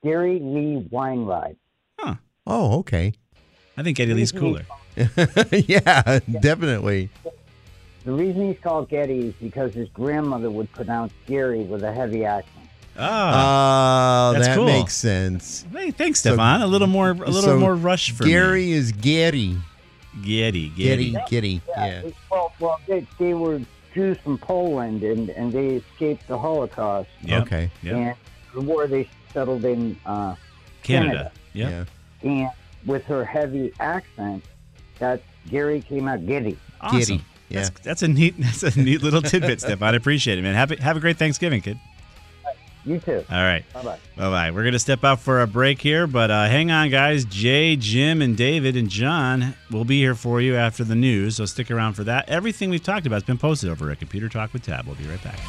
Gary 0.03 0.39
Lee 0.39 0.87
Weinrib. 0.91 1.55
Huh. 1.99 2.15
Oh, 2.47 2.79
okay. 2.79 3.13
I 3.77 3.83
think 3.83 3.97
Geddy 3.97 4.13
Lee's 4.13 4.31
cooler. 4.31 4.65
yeah, 5.51 6.19
definitely. 6.41 7.09
The 8.03 8.11
reason 8.11 8.47
he's 8.47 8.59
called 8.59 8.89
Geddy 8.89 9.27
is 9.27 9.33
because 9.35 9.73
his 9.73 9.87
grandmother 9.89 10.49
would 10.49 10.71
pronounce 10.71 11.13
Gary 11.27 11.63
with 11.63 11.83
a 11.83 11.93
heavy 11.93 12.25
accent. 12.25 12.67
Ah. 12.97 14.31
Oh, 14.35 14.39
that 14.39 14.55
cool. 14.55 14.65
makes 14.65 14.93
sense. 14.95 15.65
hey, 15.71 15.91
thanks, 15.91 16.19
so- 16.19 16.31
Stefan. 16.31 16.61
a 16.61 16.67
little 16.67 16.87
more, 16.87 17.11
a 17.11 17.13
little 17.13 17.41
so 17.41 17.59
more 17.59 17.75
rush 17.75 18.11
for 18.11 18.23
me. 18.23 18.31
Gary 18.31 18.71
is 18.71 18.91
Geddy. 18.91 19.57
Geddy, 20.23 20.69
Geddy, 20.69 21.11
Geddy. 21.11 21.25
Geddy. 21.29 21.61
Yeah. 21.69 22.01
Well, 22.29 22.51
well, 22.59 22.81
they, 22.87 23.07
they 23.17 23.33
were 23.33 23.61
Jews 23.93 24.17
from 24.17 24.37
Poland, 24.37 25.03
and, 25.03 25.29
and 25.29 25.53
they 25.53 25.75
escaped 25.75 26.27
the 26.27 26.37
Holocaust. 26.37 27.09
Yep. 27.21 27.43
Okay. 27.43 27.71
Yep. 27.81 27.95
And 27.95 28.15
the 28.53 28.61
war, 28.61 28.87
they 28.87 29.07
settled 29.33 29.65
in 29.65 29.97
uh, 30.05 30.35
Canada. 30.83 31.31
Yep. 31.53 31.87
Yeah. 32.21 32.29
and 32.29 32.49
with 32.85 33.03
her 33.05 33.23
heavy 33.23 33.73
accent, 33.79 34.43
that 34.99 35.21
Gary 35.49 35.81
came 35.81 36.07
out 36.07 36.25
giddy. 36.25 36.57
Awesome. 36.79 36.99
Geddy. 36.99 37.23
Yeah. 37.49 37.63
That's, 37.63 37.69
that's 37.81 38.01
a 38.03 38.07
neat. 38.07 38.35
That's 38.39 38.63
a 38.63 38.79
neat 38.79 39.03
little 39.03 39.21
tidbit, 39.21 39.59
Stefan. 39.59 39.89
I'd 39.89 39.95
appreciate 39.95 40.39
it, 40.39 40.41
man. 40.41 40.55
Have 40.55 40.71
a, 40.71 40.81
have 40.81 40.95
a 40.95 41.01
great 41.01 41.17
Thanksgiving, 41.17 41.61
kid. 41.61 41.77
You 42.85 42.99
too. 42.99 43.23
All 43.29 43.43
right. 43.43 43.63
Bye 43.73 43.83
bye. 43.83 43.97
Bye 44.17 44.29
bye. 44.29 44.51
We're 44.51 44.63
going 44.63 44.73
to 44.73 44.79
step 44.79 45.03
out 45.03 45.19
for 45.19 45.41
a 45.41 45.47
break 45.47 45.81
here, 45.81 46.07
but 46.07 46.31
uh, 46.31 46.45
hang 46.45 46.71
on, 46.71 46.89
guys. 46.89 47.25
Jay, 47.25 47.75
Jim, 47.75 48.21
and 48.21 48.35
David 48.35 48.75
and 48.75 48.89
John 48.89 49.53
will 49.69 49.85
be 49.85 49.99
here 49.99 50.15
for 50.15 50.41
you 50.41 50.55
after 50.55 50.83
the 50.83 50.95
news, 50.95 51.35
so 51.35 51.45
stick 51.45 51.69
around 51.69 51.93
for 51.93 52.03
that. 52.05 52.27
Everything 52.27 52.69
we've 52.71 52.81
talked 52.81 53.05
about 53.05 53.17
has 53.17 53.23
been 53.23 53.37
posted 53.37 53.69
over 53.69 53.91
at 53.91 53.99
Computer 53.99 54.29
Talk 54.29 54.53
with 54.53 54.63
Tab. 54.63 54.87
We'll 54.87 54.95
be 54.95 55.05
right 55.05 55.23
back. 55.23 55.39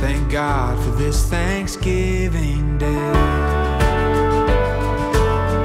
Thank 0.00 0.30
God 0.32 0.82
for 0.82 0.90
this 0.92 1.26
Thanksgiving 1.28 2.78
Day. 2.78 2.86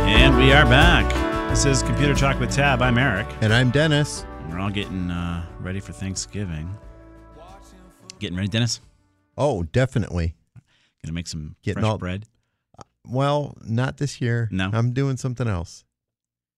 And 0.07 0.37
we 0.37 0.51
are 0.51 0.65
back. 0.65 1.09
This 1.49 1.65
is 1.65 1.81
Computer 1.83 2.13
Talk 2.13 2.39
with 2.39 2.51
Tab. 2.51 2.81
I'm 2.81 2.97
Eric. 2.97 3.27
And 3.41 3.53
I'm 3.53 3.71
Dennis. 3.71 4.25
We're 4.49 4.59
all 4.59 4.69
getting 4.69 5.09
uh, 5.09 5.45
ready 5.61 5.79
for 5.79 5.93
Thanksgiving. 5.93 6.75
Getting 8.19 8.35
ready, 8.35 8.49
Dennis? 8.49 8.81
Oh, 9.37 9.63
definitely. 9.63 10.35
Gonna 11.03 11.13
make 11.13 11.27
some 11.27 11.55
Getting 11.63 11.81
fresh 11.81 11.91
all- 11.91 11.97
bread. 11.97 12.25
Well, 13.07 13.55
not 13.63 13.97
this 13.97 14.19
year. 14.19 14.49
No? 14.51 14.69
I'm 14.73 14.91
doing 14.91 15.15
something 15.17 15.47
else. 15.47 15.85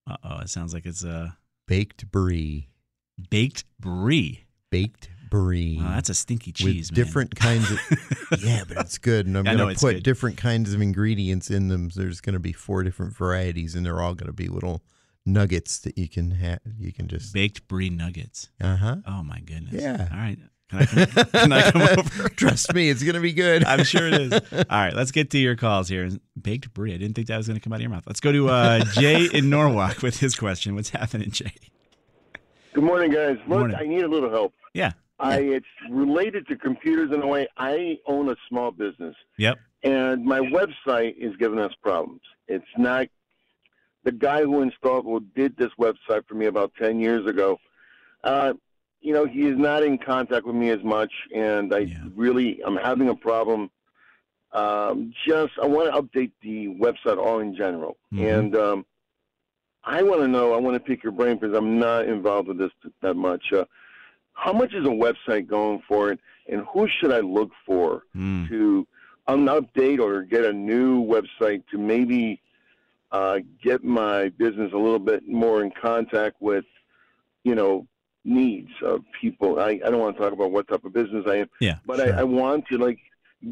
Uh 0.10 0.16
oh, 0.24 0.40
it 0.40 0.50
sounds 0.50 0.74
like 0.74 0.86
it's 0.86 1.04
uh, 1.04 1.32
Baked 1.68 2.10
brie. 2.10 2.70
baked 3.30 3.66
brie. 3.80 4.46
Baked 4.72 5.10
brie. 5.30 5.78
Wow, 5.82 5.92
that's 5.96 6.10
a 6.10 6.14
stinky 6.14 6.52
cheese, 6.52 6.90
with 6.92 6.98
man. 6.98 7.06
different 7.06 7.36
kinds 7.36 7.72
of 7.72 7.80
yeah 8.44 8.64
but 8.68 8.78
it's 8.78 8.98
good 8.98 9.26
and 9.28 9.38
i'm 9.38 9.48
I 9.48 9.56
going 9.56 9.68
to 9.68 9.72
it's 9.74 9.82
put 9.82 9.96
good. 9.96 10.04
different 10.04 10.38
kinds 10.38 10.74
of 10.74 10.82
ingredients 10.82 11.50
in 11.50 11.68
them 11.68 11.90
there's 11.96 12.22
going 12.22 12.34
to 12.34 12.40
be 12.40 12.54
four 12.54 12.84
different 12.84 13.16
varieties 13.16 13.76
and 13.76 13.86
they're 13.86 14.02
all 14.02 14.14
going 14.16 14.28
to 14.28 14.34
be 14.34 14.48
little 14.48 14.82
nuggets 15.26 15.80
that 15.80 15.98
you 15.98 16.08
can 16.08 16.32
have. 16.32 16.60
You 16.80 16.94
can 16.94 17.08
just 17.10 17.34
Baked 17.34 17.68
brie 17.68 17.90
nuggets. 17.90 18.50
uh 18.62 18.78
huh. 18.78 18.96
Oh 19.06 19.24
my 19.24 19.40
goodness. 19.42 19.74
Yeah. 19.82 20.08
All 20.12 20.18
right. 20.18 20.38
Can 20.70 20.80
I 20.80 20.86
come, 20.86 21.26
can 21.32 21.54
I 21.54 21.72
come 21.72 21.82
over? 22.00 22.30
Trust 22.30 22.74
me, 22.74 22.90
it's 22.90 23.02
gonna 23.04 23.20
be 23.22 23.32
good. 23.34 23.64
I'm 23.66 23.84
sure 23.86 24.08
it 24.08 24.14
is. 24.14 24.34
All 24.54 24.66
right, 24.70 24.94
let's 24.94 25.12
get 25.12 25.30
to 25.32 25.38
your 25.38 25.56
calls 25.56 25.88
here. 25.90 26.10
Baked 26.42 26.74
brie. 26.74 26.94
I 26.94 26.98
didn't 26.98 27.16
think 27.16 27.28
that 27.28 27.38
was 27.38 27.48
going 27.48 27.58
to 27.58 27.64
come 27.64 27.72
out 27.74 27.78
of 27.78 27.82
your 27.84 27.90
mouth. 27.90 28.04
Let's 28.06 28.20
go 28.20 28.32
to 28.34 28.50
uh, 28.50 28.84
Jay 28.94 29.26
in 29.26 29.50
Norwalk 29.50 30.02
with 30.02 30.18
his 30.20 30.36
question. 30.36 30.76
What's 30.76 30.90
happening, 30.90 31.32
Jay? 31.32 31.54
Good 32.74 32.84
morning, 32.84 33.12
guys. 33.12 33.38
Look, 33.48 33.60
Morning. 33.60 33.78
I 33.80 33.86
need 33.86 34.04
a 34.04 34.08
little 34.08 34.30
help. 34.30 34.54
Yeah. 34.74 34.92
I 35.20 35.38
it's 35.40 35.66
related 35.90 36.48
to 36.48 36.56
computers 36.56 37.12
in 37.12 37.22
a 37.22 37.28
way. 37.28 37.48
I 37.58 37.98
own 38.06 38.30
a 38.30 38.36
small 38.48 38.72
business, 38.72 39.16
Yep. 39.38 39.60
and 39.84 40.24
my 40.26 40.40
website 40.40 41.16
is 41.18 41.36
giving 41.38 41.60
us 41.60 41.74
problems. 41.82 42.22
It's 42.48 42.66
not 42.78 43.08
the 44.04 44.12
guy 44.12 44.44
who 44.44 44.62
installed 44.62 45.06
who 45.06 45.22
did 45.36 45.58
this 45.58 45.72
website 45.80 46.28
for 46.28 46.36
me 46.36 46.46
about 46.46 46.72
ten 46.80 47.00
years 47.00 47.26
ago. 47.26 47.60
Uh, 48.24 48.54
you 49.02 49.14
know, 49.14 49.26
he 49.26 49.48
is 49.48 49.58
not 49.58 49.84
in 49.84 49.98
contact 49.98 50.46
with 50.46 50.56
me 50.56 50.70
as 50.70 50.84
much, 50.84 51.12
and 51.34 51.74
I 51.74 51.80
Yeah. 51.80 51.98
really 52.16 52.62
I'm 52.64 52.76
having 52.78 53.10
a 53.10 53.16
problem. 53.16 53.72
Um, 54.54 55.14
just 55.26 55.54
I 55.62 55.66
want 55.66 55.94
to 55.94 56.02
update 56.02 56.32
the 56.42 56.68
website 56.68 57.18
all 57.18 57.40
in 57.40 57.56
general, 57.56 57.98
Mhm. 58.14 58.30
and 58.40 58.56
um, 58.56 58.86
I 59.84 60.04
want 60.04 60.22
to 60.22 60.28
know. 60.28 60.54
I 60.54 60.58
want 60.58 60.76
to 60.76 60.80
pick 60.80 61.04
your 61.04 61.12
brain 61.12 61.38
because 61.38 61.56
I'm 61.56 61.80
not 61.80 62.06
involved 62.08 62.48
with 62.50 62.58
this 62.60 62.72
that 63.02 63.16
much. 63.16 63.52
Uh, 63.52 63.66
how 64.38 64.54
much 64.54 64.74
is 64.74 64.86
a 64.86 64.90
website 64.90 65.48
going 65.48 65.82
for 65.88 66.12
it, 66.12 66.20
and 66.48 66.62
who 66.72 66.88
should 66.88 67.12
I 67.12 67.20
look 67.20 67.52
for 67.66 68.04
Mm. 68.16 68.48
to 68.50 68.88
um, 69.28 69.46
update 69.48 70.00
or 70.00 70.22
get 70.22 70.46
a 70.46 70.54
new 70.54 71.04
website 71.04 71.64
to 71.72 71.78
maybe 71.78 72.40
uh, 73.12 73.40
get 73.62 73.84
my 73.84 74.30
business 74.30 74.72
a 74.74 74.78
little 74.78 75.00
bit 75.00 75.28
more 75.28 75.64
in 75.64 75.72
contact 75.72 76.36
with, 76.42 76.66
you 77.44 77.56
know, 77.56 77.86
needs 78.24 78.70
of 78.84 79.02
people. 79.20 79.60
I, 79.60 79.72
I 79.86 79.90
don't 79.90 80.00
want 80.00 80.16
to 80.18 80.22
talk 80.24 80.34
about 80.34 80.52
what 80.52 80.68
type 80.68 80.86
of 80.86 80.94
business 80.94 81.26
I 81.28 81.38
am, 81.38 81.50
Yeah. 81.60 81.78
but 81.86 81.98
sure. 81.98 82.14
I, 82.16 82.20
I 82.20 82.24
want 82.24 82.66
to 82.68 82.78
like 82.78 83.00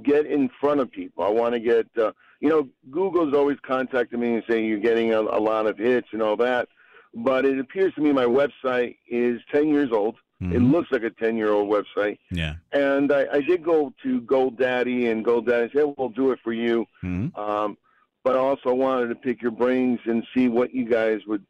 get 0.04 0.26
in 0.26 0.50
front 0.62 0.80
of 0.82 0.92
people. 0.92 1.24
I 1.24 1.30
want 1.30 1.54
to 1.54 1.60
get, 1.60 1.88
uh, 1.98 2.12
you 2.42 2.50
know, 2.50 2.70
Google's 2.92 3.34
always 3.34 3.58
contacted 3.66 4.20
me 4.20 4.36
and 4.36 4.44
saying 4.48 4.66
you're 4.66 4.80
getting 4.80 5.14
a, 5.14 5.22
a 5.22 5.40
lot 5.40 5.66
of 5.68 5.78
hits 5.78 6.08
and 6.12 6.22
all 6.22 6.36
that. 6.38 6.68
But 7.14 7.46
it 7.46 7.58
appears 7.60 7.94
to 7.96 8.02
me 8.02 8.12
my 8.12 8.26
website 8.26 8.98
is 9.10 9.42
10 9.54 9.70
years 9.70 9.92
old. 9.92 10.16
It 10.42 10.46
Mhm. 10.60 10.72
looks 10.72 10.92
like 10.92 11.04
a 11.04 11.10
10 11.12 11.38
year 11.38 11.52
old 11.52 11.70
website. 11.72 12.18
Yeah. 12.30 12.56
And 12.74 13.12
I, 13.12 13.26
I 13.32 13.42
did 13.42 13.64
go 13.64 13.94
to 14.04 14.20
GoDaddy, 14.22 15.10
and 15.10 15.24
GoDaddy 15.26 15.72
said, 15.74 15.94
we'll 15.98 16.10
do 16.10 16.32
it 16.32 16.40
for 16.44 16.52
you. 16.52 16.86
Mhm. 17.04 17.38
Um, 17.38 17.78
but 18.24 18.36
I 18.36 18.40
also 18.40 18.74
wanted 18.74 19.08
to 19.10 19.16
pick 19.16 19.42
your 19.42 19.52
brains 19.52 20.00
and 20.06 20.26
see 20.36 20.50
what 20.50 20.74
you 20.74 20.84
guys 20.86 21.22
would 21.28 21.46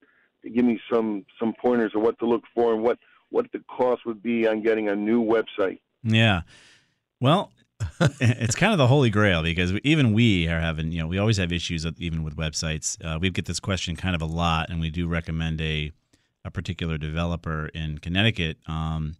give 0.53 0.63
me 0.65 0.79
some, 0.91 1.25
some 1.39 1.53
pointers 1.59 1.93
of 1.95 2.01
what 2.03 2.19
to 2.19 2.27
look 2.27 2.43
for 2.53 2.73
and 2.73 2.83
what, 2.83 2.99
what 3.29 3.51
the 3.53 3.59
cost 3.67 4.05
would 4.05 4.21
be 4.21 4.45
on 4.47 4.61
getting 4.61 4.87
a 4.89 4.95
new 4.95 5.23
website. 5.23 5.79
Yeah. 6.03 6.41
Well, 7.19 7.51
it's 8.21 8.55
kind 8.55 8.71
of 8.71 8.77
the 8.77 8.87
holy 8.87 9.09
grail 9.09 9.41
because 9.41 9.71
even 9.83 10.13
we 10.13 10.47
are 10.47 10.61
having, 10.61 10.91
you 10.91 10.99
know, 11.01 11.07
we 11.07 11.17
always 11.17 11.37
have 11.37 11.51
issues 11.51 11.85
even 11.97 12.23
with 12.23 12.35
websites. 12.35 13.03
Uh, 13.03 13.17
we 13.19 13.29
get 13.31 13.45
this 13.45 13.59
question 13.59 13.95
kind 13.95 14.15
of 14.15 14.21
a 14.21 14.25
lot, 14.25 14.69
and 14.69 14.79
we 14.79 14.91
do 14.91 15.07
recommend 15.07 15.59
a 15.59 15.91
a 16.45 16.51
particular 16.51 16.97
developer 16.97 17.67
in 17.73 17.97
Connecticut 17.97 18.57
um, 18.67 19.15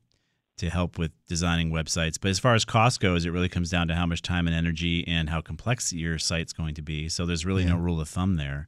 to 0.57 0.69
help 0.69 0.97
with 0.97 1.11
designing 1.27 1.71
websites. 1.71 2.17
But 2.21 2.29
as 2.29 2.39
far 2.39 2.53
as 2.53 2.63
cost 2.63 3.01
goes, 3.01 3.25
it 3.25 3.31
really 3.31 3.49
comes 3.49 3.69
down 3.69 3.88
to 3.89 3.95
how 3.95 4.05
much 4.05 4.21
time 4.21 4.47
and 4.47 4.55
energy 4.55 5.03
and 5.07 5.29
how 5.29 5.41
complex 5.41 5.91
your 5.91 6.19
site's 6.19 6.53
going 6.53 6.75
to 6.75 6.81
be. 6.81 7.09
So 7.09 7.25
there's 7.25 7.45
really 7.45 7.65
no 7.65 7.75
rule 7.75 7.99
of 7.99 8.07
thumb 8.07 8.35
there. 8.35 8.67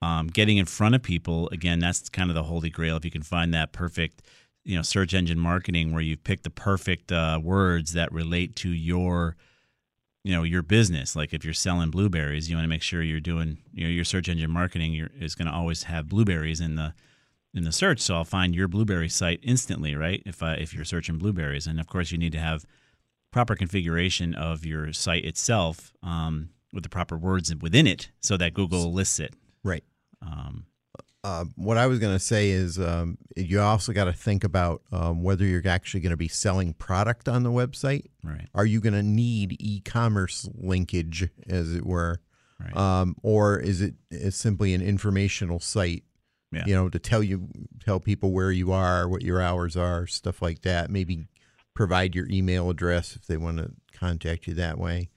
Um, 0.00 0.28
getting 0.28 0.58
in 0.58 0.66
front 0.66 0.94
of 0.94 1.02
people, 1.02 1.48
again, 1.48 1.80
that's 1.80 2.08
kind 2.08 2.30
of 2.30 2.36
the 2.36 2.44
holy 2.44 2.70
grail. 2.70 2.96
If 2.96 3.04
you 3.04 3.10
can 3.10 3.22
find 3.22 3.52
that 3.54 3.72
perfect, 3.72 4.22
you 4.64 4.76
know, 4.76 4.82
search 4.82 5.12
engine 5.12 5.40
marketing 5.40 5.92
where 5.92 6.02
you've 6.02 6.22
picked 6.22 6.44
the 6.44 6.50
perfect 6.50 7.10
uh, 7.10 7.40
words 7.42 7.94
that 7.94 8.12
relate 8.12 8.54
to 8.56 8.68
your, 8.68 9.34
you 10.22 10.32
know, 10.32 10.44
your 10.44 10.62
business. 10.62 11.16
Like 11.16 11.32
if 11.32 11.42
you're 11.42 11.54
selling 11.54 11.90
blueberries, 11.90 12.48
you 12.48 12.54
want 12.54 12.64
to 12.64 12.68
make 12.68 12.82
sure 12.82 13.02
you're 13.02 13.18
doing, 13.18 13.58
you 13.72 13.84
know, 13.84 13.90
your 13.90 14.04
search 14.04 14.28
engine 14.28 14.52
marketing 14.52 14.92
you're, 14.92 15.10
is 15.18 15.34
going 15.34 15.48
to 15.48 15.54
always 15.54 15.84
have 15.84 16.08
blueberries 16.08 16.60
in 16.60 16.76
the 16.76 16.94
in 17.58 17.64
the 17.64 17.72
search. 17.72 18.00
So 18.00 18.14
I'll 18.14 18.24
find 18.24 18.54
your 18.54 18.68
blueberry 18.68 19.08
site 19.10 19.40
instantly, 19.42 19.94
right? 19.94 20.22
If 20.24 20.42
I, 20.42 20.54
if 20.54 20.72
you're 20.72 20.86
searching 20.86 21.18
blueberries, 21.18 21.66
and 21.66 21.78
of 21.78 21.86
course 21.86 22.10
you 22.10 22.16
need 22.16 22.32
to 22.32 22.40
have 22.40 22.64
proper 23.30 23.54
configuration 23.54 24.34
of 24.34 24.64
your 24.64 24.92
site 24.94 25.24
itself 25.26 25.92
um, 26.02 26.50
with 26.72 26.84
the 26.84 26.88
proper 26.88 27.18
words 27.18 27.54
within 27.56 27.86
it, 27.86 28.10
so 28.20 28.36
that 28.38 28.54
Google 28.54 28.92
lists 28.92 29.20
it. 29.20 29.34
right. 29.62 29.84
Um, 30.22 30.64
Uh, 31.24 31.44
what 31.56 31.76
I 31.76 31.86
was 31.88 31.98
going 31.98 32.14
to 32.14 32.24
say 32.24 32.50
is 32.50 32.78
um, 32.78 33.18
you 33.36 33.60
also 33.60 33.92
got 33.92 34.04
to 34.04 34.12
think 34.12 34.44
about 34.44 34.82
um, 34.92 35.22
whether 35.22 35.44
you're 35.44 35.66
actually 35.66 36.00
going 36.00 36.12
to 36.12 36.16
be 36.16 36.28
selling 36.28 36.72
product 36.74 37.28
on 37.28 37.42
the 37.42 37.50
website. 37.50 38.04
right, 38.22 38.46
Are 38.54 38.64
you 38.64 38.80
going 38.80 38.94
to 38.94 39.02
need 39.02 39.56
e-commerce 39.58 40.48
linkage, 40.54 41.28
as 41.48 41.74
it 41.74 41.84
were, 41.84 42.20
right. 42.60 42.76
um, 42.76 43.16
or 43.22 43.58
is 43.58 43.82
it 43.82 43.94
is 44.10 44.36
simply 44.36 44.72
an 44.74 44.80
informational 44.80 45.58
site? 45.58 46.04
Yeah. 46.50 46.64
You 46.66 46.74
know, 46.74 46.88
to 46.88 46.98
tell 46.98 47.22
you 47.22 47.48
tell 47.84 48.00
people 48.00 48.32
where 48.32 48.50
you 48.50 48.72
are, 48.72 49.08
what 49.08 49.22
your 49.22 49.40
hours 49.40 49.76
are, 49.76 50.06
stuff 50.06 50.40
like 50.40 50.62
that. 50.62 50.90
Maybe 50.90 51.26
provide 51.74 52.14
your 52.14 52.28
email 52.28 52.70
address 52.70 53.14
if 53.14 53.26
they 53.26 53.36
want 53.36 53.58
to 53.58 53.72
contact 53.92 54.46
you 54.46 54.54
that 54.54 54.78
way. 54.78 55.10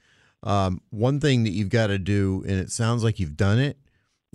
Um, 0.43 0.81
one 0.89 1.19
thing 1.19 1.43
that 1.43 1.51
you've 1.51 1.69
got 1.69 1.87
to 1.87 1.99
do, 1.99 2.43
and 2.47 2.59
it 2.59 2.71
sounds 2.71 3.03
like 3.03 3.19
you've 3.19 3.37
done 3.37 3.59
it 3.59 3.77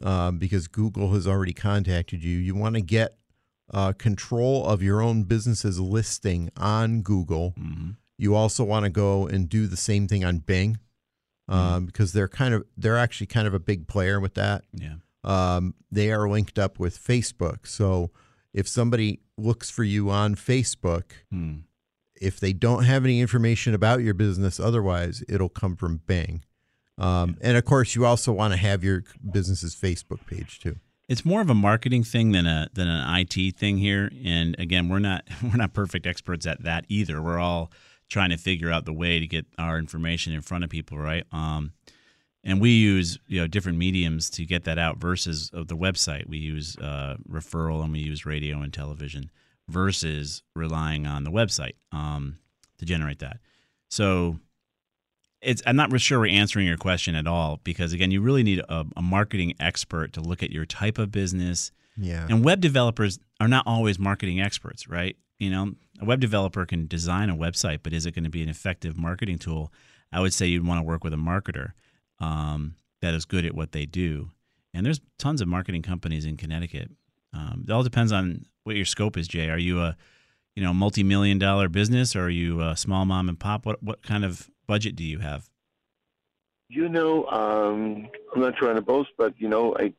um, 0.02 0.38
because 0.38 0.68
Google 0.68 1.12
has 1.12 1.26
already 1.26 1.52
contacted 1.52 2.22
you. 2.22 2.38
You 2.38 2.54
want 2.54 2.76
to 2.76 2.80
get 2.80 3.18
uh, 3.72 3.92
control 3.92 4.64
of 4.66 4.82
your 4.82 5.02
own 5.02 5.24
business's 5.24 5.80
listing 5.80 6.50
on 6.56 7.02
Google. 7.02 7.54
Mhm. 7.58 7.96
You 8.16 8.34
also 8.34 8.64
want 8.64 8.84
to 8.84 8.90
go 8.90 9.26
and 9.26 9.48
do 9.48 9.66
the 9.66 9.76
same 9.76 10.08
thing 10.08 10.24
on 10.24 10.38
Bing 10.38 10.78
um, 11.48 11.86
because 11.86 12.12
they're 12.12 12.28
kind 12.28 12.54
of 12.54 12.64
they're 12.76 12.96
actually 12.96 13.26
kind 13.26 13.46
of 13.46 13.54
a 13.54 13.58
big 13.58 13.86
player 13.86 14.18
with 14.20 14.34
that. 14.34 14.64
Yeah. 14.72 14.94
Um, 15.26 15.74
they 15.90 16.10
are 16.12 16.28
linked 16.28 16.58
up 16.58 16.78
with 16.78 16.98
Facebook, 16.98 17.66
so 17.66 18.10
if 18.54 18.66
somebody 18.68 19.20
looks 19.36 19.68
for 19.70 19.84
you 19.84 20.08
on 20.10 20.34
Facebook, 20.36 21.04
Hmm. 21.30 21.56
if 22.20 22.40
they 22.40 22.52
don't 22.54 22.84
have 22.84 23.04
any 23.04 23.20
information 23.20 23.74
about 23.74 24.02
your 24.02 24.14
business 24.14 24.58
otherwise, 24.60 25.22
it'll 25.28 25.48
come 25.50 25.76
from 25.76 26.00
Bing. 26.06 26.42
Um, 26.96 27.36
and 27.42 27.56
of 27.58 27.64
course, 27.66 27.94
you 27.94 28.06
also 28.06 28.32
want 28.32 28.54
to 28.54 28.56
have 28.56 28.82
your 28.82 29.04
business's 29.30 29.74
Facebook 29.74 30.24
page 30.26 30.58
too. 30.60 30.76
it's 31.08 31.24
more 31.24 31.40
of 31.40 31.48
a 31.50 31.54
marketing 31.54 32.02
thing 32.02 32.32
than 32.32 32.46
a 32.46 32.68
than 32.72 32.88
an 32.88 33.04
IT 33.20 33.56
thing 33.56 33.78
here. 33.78 34.10
And 34.24 34.56
again, 34.58 34.88
we're 34.88 34.98
not 34.98 35.24
we're 35.42 35.56
not 35.56 35.72
perfect 35.74 36.06
experts 36.06 36.46
at 36.46 36.62
that 36.62 36.84
either. 36.88 37.20
We're 37.20 37.38
all 37.38 37.70
trying 38.08 38.30
to 38.30 38.36
figure 38.38 38.70
out 38.72 38.86
the 38.86 38.92
way 38.92 39.18
to 39.20 39.26
get 39.26 39.44
our 39.58 39.78
information 39.78 40.32
in 40.32 40.40
front 40.40 40.64
of 40.64 40.70
people, 40.70 40.96
right? 40.98 41.24
Um, 41.32 41.72
and 42.46 42.60
we 42.60 42.70
use 42.70 43.18
you 43.26 43.40
know 43.40 43.46
different 43.46 43.76
mediums 43.76 44.30
to 44.30 44.46
get 44.46 44.64
that 44.64 44.78
out 44.78 44.98
versus 44.98 45.50
of 45.52 45.66
the 45.66 45.76
website. 45.76 46.26
We 46.26 46.38
use 46.38 46.78
uh, 46.78 47.16
referral 47.28 47.82
and 47.82 47.92
we 47.92 47.98
use 47.98 48.24
radio 48.24 48.60
and 48.60 48.72
television 48.72 49.30
versus 49.68 50.42
relying 50.54 51.06
on 51.06 51.24
the 51.24 51.30
website 51.30 51.74
um, 51.92 52.38
to 52.78 52.86
generate 52.86 53.18
that. 53.18 53.38
So 53.90 54.38
it's 55.42 55.60
I'm 55.66 55.76
not 55.76 56.00
sure 56.00 56.20
we're 56.20 56.28
answering 56.28 56.66
your 56.66 56.76
question 56.78 57.16
at 57.16 57.26
all 57.26 57.60
because 57.64 57.92
again, 57.92 58.12
you 58.12 58.20
really 58.22 58.44
need 58.44 58.60
a, 58.60 58.86
a 58.96 59.02
marketing 59.02 59.54
expert 59.58 60.12
to 60.14 60.20
look 60.20 60.42
at 60.42 60.50
your 60.50 60.64
type 60.64 60.98
of 60.98 61.10
business. 61.10 61.72
Yeah. 61.96 62.26
And 62.30 62.44
web 62.44 62.60
developers 62.60 63.18
are 63.40 63.48
not 63.48 63.66
always 63.66 63.98
marketing 63.98 64.40
experts, 64.40 64.88
right? 64.88 65.16
You 65.38 65.50
know, 65.50 65.72
a 66.00 66.04
web 66.04 66.20
developer 66.20 66.64
can 66.64 66.86
design 66.86 67.28
a 67.28 67.36
website, 67.36 67.80
but 67.82 67.92
is 67.92 68.06
it 68.06 68.14
going 68.14 68.24
to 68.24 68.30
be 68.30 68.42
an 68.42 68.48
effective 68.48 68.96
marketing 68.96 69.38
tool? 69.38 69.72
I 70.12 70.20
would 70.20 70.32
say 70.32 70.46
you'd 70.46 70.66
want 70.66 70.78
to 70.78 70.84
work 70.84 71.02
with 71.02 71.12
a 71.12 71.16
marketer 71.16 71.72
um, 72.20 72.74
that 73.02 73.14
is 73.14 73.24
good 73.24 73.44
at 73.44 73.54
what 73.54 73.72
they 73.72 73.86
do. 73.86 74.30
And 74.74 74.84
there's 74.84 75.00
tons 75.18 75.40
of 75.40 75.48
marketing 75.48 75.82
companies 75.82 76.24
in 76.26 76.36
Connecticut. 76.36 76.90
Um, 77.32 77.64
it 77.66 77.70
all 77.72 77.82
depends 77.82 78.12
on 78.12 78.46
what 78.64 78.76
your 78.76 78.84
scope 78.84 79.16
is, 79.16 79.28
Jay. 79.28 79.48
Are 79.48 79.58
you 79.58 79.80
a 79.80 79.96
you 80.54 80.62
know 80.62 80.72
multi-million 80.74 81.38
dollar 81.38 81.68
business, 81.68 82.14
or 82.16 82.24
are 82.24 82.30
you 82.30 82.60
a 82.62 82.76
small 82.76 83.04
mom 83.04 83.28
and 83.28 83.38
pop? 83.38 83.64
What 83.66 83.82
what 83.82 84.02
kind 84.02 84.24
of 84.24 84.50
budget 84.66 84.96
do 84.96 85.04
you 85.04 85.18
have? 85.20 85.48
You 86.68 86.88
know, 86.88 87.26
um, 87.26 88.08
I'm 88.34 88.40
not 88.40 88.56
trying 88.56 88.74
to 88.76 88.82
boast, 88.82 89.10
but 89.16 89.34
you 89.38 89.48
know, 89.48 89.76
I 89.78 89.92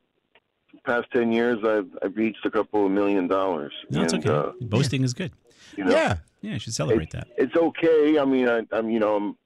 past 0.86 1.08
ten 1.14 1.32
years, 1.32 1.58
I've 1.64 1.88
I've 2.04 2.16
reached 2.16 2.46
a 2.46 2.52
couple 2.52 2.86
of 2.86 2.92
million 2.92 3.28
dollars. 3.28 3.74
No, 3.90 4.04
it's 4.04 4.14
And, 4.14 4.26
okay. 4.28 4.50
uh, 4.50 4.52
Boasting 4.62 5.04
is 5.04 5.14
good. 5.14 5.32
you 5.78 5.86
know, 5.86 5.92
yeah. 5.92 6.18
Yeah, 6.42 6.54
you 6.54 6.60
should 6.60 6.74
celebrate 6.76 7.10
that. 7.12 7.28
it's 7.38 7.56
okay. 7.56 8.20
I 8.20 8.26
mean, 8.26 8.48
I, 8.48 8.62
I'm 8.72 8.90
you 8.90 9.00
know, 9.00 9.16
I'm, 9.16 9.38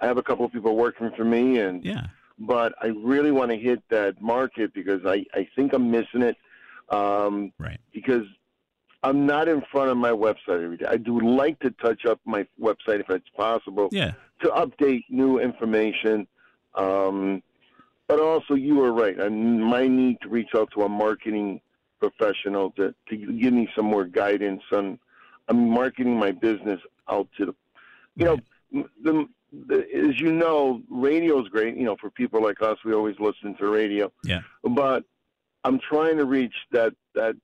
I 0.00 0.06
have 0.06 0.16
a 0.18 0.22
couple 0.22 0.44
of 0.44 0.52
people 0.52 0.76
working 0.76 1.10
for 1.16 1.24
me, 1.24 1.58
and 1.58 1.84
Yeah. 1.84 2.06
But 2.38 2.74
I 2.82 2.88
really 2.88 3.30
want 3.30 3.50
to 3.50 3.56
hit 3.56 3.82
that 3.90 4.20
market 4.20 4.72
because 4.74 5.00
I 5.06 5.24
I 5.34 5.48
think 5.56 5.72
I'm 5.72 5.90
missing 5.90 6.22
it. 6.22 6.36
Um, 6.90 7.52
Right. 7.58 7.80
because 7.92 8.26
I'm 9.02 9.26
not 9.26 9.48
in 9.48 9.62
front 9.72 9.90
of 9.90 9.96
my 9.96 10.10
website 10.10 10.62
every 10.64 10.76
day. 10.76 10.86
I 10.86 10.96
do 10.96 11.18
like 11.20 11.58
to 11.60 11.70
touch 11.72 12.04
up 12.06 12.20
my 12.24 12.46
website 12.60 13.00
if 13.00 13.10
it's 13.10 13.28
possible 13.30 13.88
Yeah. 13.92 14.12
to 14.42 14.48
update 14.48 15.04
new 15.08 15.38
information. 15.38 16.26
Um, 16.74 17.42
but 18.06 18.20
also, 18.20 18.54
you 18.54 18.82
are 18.84 18.92
right. 18.92 19.20
I 19.20 19.28
might 19.28 19.90
need 19.90 20.20
to 20.22 20.28
reach 20.28 20.50
out 20.54 20.70
to 20.72 20.82
a 20.82 20.88
marketing 20.88 21.60
professional 21.98 22.70
to, 22.72 22.94
to 23.08 23.16
give 23.16 23.52
me 23.52 23.68
some 23.74 23.86
more 23.86 24.04
guidance 24.04 24.62
on 24.72 24.98
on 25.48 25.70
marketing 25.70 26.16
my 26.18 26.30
business 26.32 26.80
out 27.08 27.28
to 27.36 27.46
the 27.46 27.54
you 28.16 28.24
know 28.26 28.36
the, 28.72 28.84
the 29.02 29.28
as 29.72 30.18
you 30.20 30.32
know 30.32 30.82
radio 30.90 31.40
is 31.40 31.48
great 31.48 31.76
you 31.76 31.84
know 31.84 31.96
for 32.00 32.10
people 32.10 32.42
like 32.42 32.60
us 32.62 32.76
we 32.84 32.92
always 32.92 33.16
listen 33.20 33.54
to 33.56 33.68
radio 33.68 34.10
Yeah. 34.24 34.40
but 34.64 35.04
I'm 35.64 35.78
trying 35.80 36.16
to 36.18 36.24
reach 36.24 36.54
that 36.72 36.94
that 37.14 37.36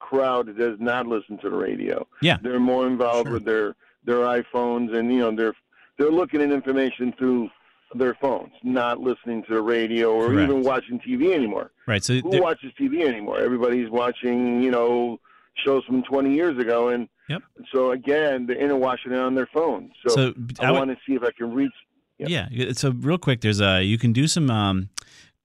crowd 0.00 0.46
that 0.48 0.58
does 0.58 0.78
not 0.80 1.06
listen 1.06 1.38
to 1.38 1.50
the 1.50 1.56
radio 1.56 2.06
Yeah. 2.20 2.38
they're 2.42 2.58
more 2.60 2.86
involved 2.86 3.26
Sure. 3.28 3.34
with 3.34 3.44
their 3.44 3.76
their 4.04 4.18
iPhones 4.18 4.94
and 4.94 5.12
you 5.12 5.18
know 5.20 5.30
they're 5.34 5.54
they're 5.98 6.10
looking 6.10 6.40
at 6.42 6.50
information 6.50 7.12
through 7.16 7.50
their 7.94 8.14
phones, 8.14 8.50
not 8.64 8.98
listening 8.98 9.44
to 9.44 9.54
the 9.54 9.62
radio 9.62 10.12
or 10.12 10.26
Correct. 10.26 10.50
even 10.50 10.64
watching 10.64 10.98
TV 10.98 11.32
anymore. 11.32 11.70
Right. 11.86 12.02
So 12.02 12.14
Who 12.14 12.42
watches 12.42 12.72
TV 12.76 13.06
anymore? 13.06 13.38
Everybody's 13.38 13.88
watching, 13.88 14.60
you 14.60 14.72
know, 14.72 15.20
shows 15.64 15.84
from 15.84 16.02
20 16.02 16.34
years 16.34 16.58
ago, 16.58 16.88
and 16.88 17.08
Yep. 17.28 17.42
so 17.72 17.92
again, 17.92 18.46
they're 18.46 18.56
interwatching 18.56 19.12
it 19.12 19.18
on 19.18 19.34
their 19.34 19.48
phones. 19.52 19.92
So, 20.06 20.14
so 20.14 20.34
I, 20.60 20.66
I 20.66 20.70
want 20.72 20.90
to 20.90 20.96
see 21.06 21.14
if 21.14 21.22
I 21.22 21.30
can 21.30 21.54
reach. 21.54 21.72
Yeah. 22.18 22.48
So 22.72 22.90
real 22.90 23.18
quick, 23.18 23.40
there's 23.40 23.60
a 23.60 23.82
you 23.82 23.98
can 23.98 24.12
do 24.12 24.26
some. 24.26 24.50
Um, 24.50 24.90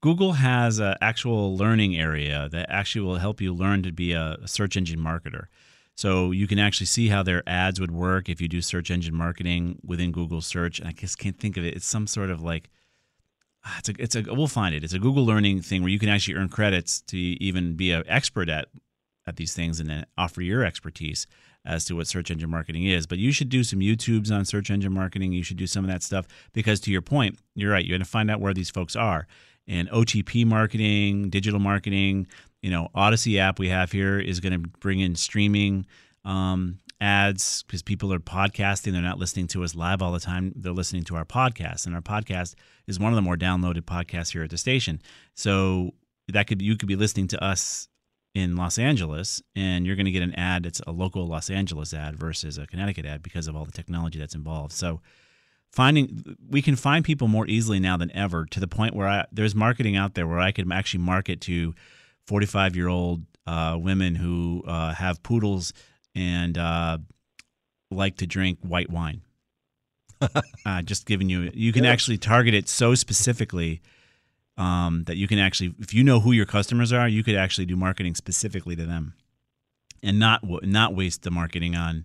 Google 0.02 0.34
has 0.34 0.80
an 0.80 0.96
actual 1.02 1.58
learning 1.58 1.98
area 1.98 2.48
that 2.52 2.70
actually 2.70 3.02
will 3.02 3.18
help 3.18 3.42
you 3.42 3.54
learn 3.54 3.84
to 3.84 3.92
be 3.92 4.14
a, 4.14 4.38
a 4.44 4.48
search 4.48 4.78
engine 4.78 5.00
marketer. 5.00 5.46
So 5.96 6.32
you 6.32 6.48
can 6.48 6.60
actually 6.60 6.86
see 6.86 7.10
how 7.10 7.24
their 7.24 7.44
ads 7.46 7.82
would 7.82 7.92
work 7.92 8.30
if 8.30 8.40
you 8.40 8.48
do 8.48 8.62
search 8.62 8.90
engine 8.90 9.14
marketing 9.14 9.80
within 9.84 10.14
Google 10.14 10.40
search. 10.40 10.80
And 10.80 10.88
I 10.88 10.94
just 10.94 11.18
can't 11.18 11.38
think 11.38 11.58
of 11.58 11.66
it. 11.66 11.76
It's 11.76 11.86
some 11.86 12.08
sort 12.08 12.30
of 12.30 12.42
like 12.42 12.70
ah, 13.66 13.76
it's 13.80 13.90
a 13.90 13.94
it's 14.00 14.16
a 14.16 14.24
we'll 14.34 14.48
find 14.48 14.74
it. 14.74 14.84
It's 14.84 14.94
a 14.94 15.00
Google 15.00 15.26
learning 15.26 15.62
thing 15.62 15.82
where 15.82 15.92
you 15.92 16.00
can 16.00 16.08
actually 16.08 16.36
earn 16.36 16.48
credits 16.48 17.02
to 17.08 17.18
even 17.18 17.74
be 17.76 17.92
an 17.92 18.04
expert 18.08 18.48
at 18.48 18.70
at 19.28 19.36
these 19.36 19.54
things 19.54 19.80
and 19.82 19.90
then 19.90 20.06
offer 20.18 20.42
your 20.42 20.64
expertise 20.64 21.28
as 21.70 21.86
to 21.86 21.96
what 21.96 22.08
search 22.08 22.32
engine 22.32 22.50
marketing 22.50 22.86
is. 22.86 23.06
But 23.06 23.20
you 23.20 23.32
should 23.32 23.50
do 23.50 23.64
some 23.64 23.80
YouTubes 23.80 24.32
on 24.32 24.44
search 24.44 24.72
engine 24.72 24.92
marketing. 24.92 25.32
You 25.32 25.44
should 25.44 25.58
do 25.58 25.68
some 25.68 25.86
of 25.86 25.92
that 25.92 26.04
stuff 26.04 26.28
because, 26.52 26.80
to 26.82 26.92
your 26.92 27.02
point, 27.02 27.38
you're 27.56 27.72
right. 27.72 27.86
You're 27.86 27.98
going 27.98 28.06
to 28.06 28.10
find 28.10 28.32
out 28.32 28.42
where 28.42 28.54
these 28.54 28.70
folks 28.70 28.96
are. 28.96 29.28
And 29.68 29.88
OTP 29.92 30.46
marketing, 30.46 31.30
digital 31.30 31.60
marketing, 31.60 32.28
you 32.62 32.72
know, 32.72 32.90
Odyssey 32.96 33.40
app 33.40 33.60
we 33.60 33.70
have 33.70 33.92
here 33.92 34.20
is 34.20 34.40
going 34.40 34.54
to 34.54 34.70
bring 34.80 35.00
in 35.00 35.16
streaming 35.16 35.86
um, 36.26 36.80
ads 37.00 37.64
because 37.64 37.84
people 37.84 38.12
are 38.12 38.20
podcasting. 38.20 38.94
They're 38.94 39.02
not 39.02 39.20
listening 39.20 39.48
to 39.50 39.64
us 39.64 39.76
live 39.76 40.02
all 40.02 40.12
the 40.12 40.20
time. 40.20 40.54
They're 40.56 40.74
listening 40.74 41.04
to 41.06 41.16
our 41.16 41.26
podcast, 41.26 41.86
and 41.86 41.94
our 41.94 42.02
podcast 42.02 42.56
is 42.88 43.00
one 43.00 43.12
of 43.12 43.16
the 43.16 43.22
more 43.22 43.38
downloaded 43.38 43.82
podcasts 43.82 44.32
here 44.32 44.44
at 44.44 44.50
the 44.50 44.58
station. 44.58 45.02
So 45.36 45.92
that 46.28 46.48
could 46.48 46.62
you 46.62 46.76
could 46.76 46.88
be 46.88 46.96
listening 46.96 47.28
to 47.28 47.44
us 47.44 47.88
in 48.36 48.56
Los 48.56 48.78
Angeles, 48.78 49.42
and 49.56 49.86
you're 49.86 49.96
going 49.96 50.06
to 50.06 50.12
get 50.12 50.22
an 50.24 50.36
ad 50.36 50.64
that's 50.64 50.82
a 50.86 50.92
local 50.92 51.26
Los 51.28 51.50
Angeles 51.50 51.94
ad 51.94 52.16
versus 52.16 52.58
a 52.58 52.68
Connecticut 52.68 53.06
ad 53.06 53.24
because 53.24 53.48
of 53.48 53.56
all 53.56 53.66
the 53.66 53.72
technology 53.72 54.20
that's 54.20 54.36
involved. 54.36 54.72
So, 54.74 55.02
finding 55.72 56.36
we 56.50 56.62
can 56.62 56.76
find 56.76 57.04
people 57.06 57.28
more 57.28 57.48
easily 57.48 57.80
now 57.80 57.98
than 57.98 58.12
ever 58.16 58.46
to 58.48 58.60
the 58.60 58.68
point 58.68 58.96
where 58.96 59.08
I, 59.08 59.26
there's 59.32 59.56
marketing 59.56 59.96
out 59.96 60.14
there 60.16 60.28
where 60.28 60.40
I 60.40 60.52
can 60.52 60.72
actually 60.72 61.04
market 61.04 61.42
to 61.42 61.74
45 62.28 62.76
year 62.76 62.88
old 62.88 63.24
uh, 63.48 63.78
women 63.80 64.16
who 64.16 64.64
uh, 64.68 64.94
have 64.94 65.22
poodles 65.24 65.74
and 66.16 66.58
uh, 66.58 66.98
like 67.92 68.18
to 68.18 68.28
drink 68.28 68.60
white 68.62 68.90
wine. 68.92 69.22
uh, 70.66 70.82
just 70.84 71.06
giving 71.06 71.30
you, 71.30 71.50
you 71.54 71.72
can 71.72 71.84
Yeah. 71.86 71.92
actually 71.92 72.18
target 72.18 72.54
it 72.54 72.68
so 72.68 72.94
specifically 72.94 73.82
um, 74.60 75.04
that 75.06 75.18
you 75.18 75.28
can 75.28 75.40
actually, 75.40 75.74
if 75.80 75.94
you 75.94 76.04
know 76.04 76.20
who 76.20 76.32
your 76.32 76.46
customers 76.46 76.92
are, 76.94 77.08
you 77.08 77.24
could 77.24 77.36
actually 77.36 77.66
do 77.66 77.76
marketing 77.76 78.14
specifically 78.14 78.76
to 78.76 78.86
them, 78.86 79.14
and 80.04 80.20
not 80.20 80.42
not 80.64 80.94
waste 80.96 81.24
the 81.24 81.32
marketing 81.32 81.76
on 81.76 82.04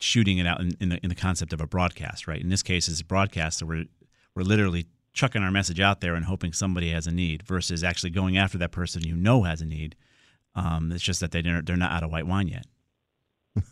shooting 0.00 0.38
it 0.38 0.46
out 0.46 0.60
in, 0.60 0.70
in 0.80 0.88
the 0.90 0.98
in 1.02 1.08
the 1.08 1.14
concept 1.14 1.52
of 1.52 1.60
a 1.60 1.66
broadcast. 1.66 2.26
Right. 2.26 2.40
In 2.40 2.48
this 2.48 2.62
case, 2.62 2.88
it's 2.88 3.00
a 3.00 3.04
broadcast, 3.04 3.58
so 3.58 3.66
we're 3.66 3.84
we're 4.34 4.42
literally 4.44 4.86
chucking 5.12 5.42
our 5.42 5.50
message 5.50 5.80
out 5.80 6.00
there 6.00 6.14
and 6.14 6.24
hoping 6.26 6.52
somebody 6.52 6.90
has 6.92 7.06
a 7.06 7.10
need, 7.10 7.42
versus 7.42 7.82
actually 7.82 8.10
going 8.10 8.38
after 8.38 8.56
that 8.58 8.70
person 8.70 9.02
you 9.04 9.16
know 9.16 9.42
has 9.42 9.60
a 9.60 9.66
need. 9.66 9.96
Um, 10.54 10.92
it's 10.92 11.02
just 11.02 11.20
that 11.20 11.32
they 11.32 11.42
they're, 11.42 11.62
they're 11.62 11.76
not 11.76 11.90
out 11.92 12.02
of 12.04 12.10
white 12.10 12.26
wine 12.26 12.48
yet. 12.48 12.66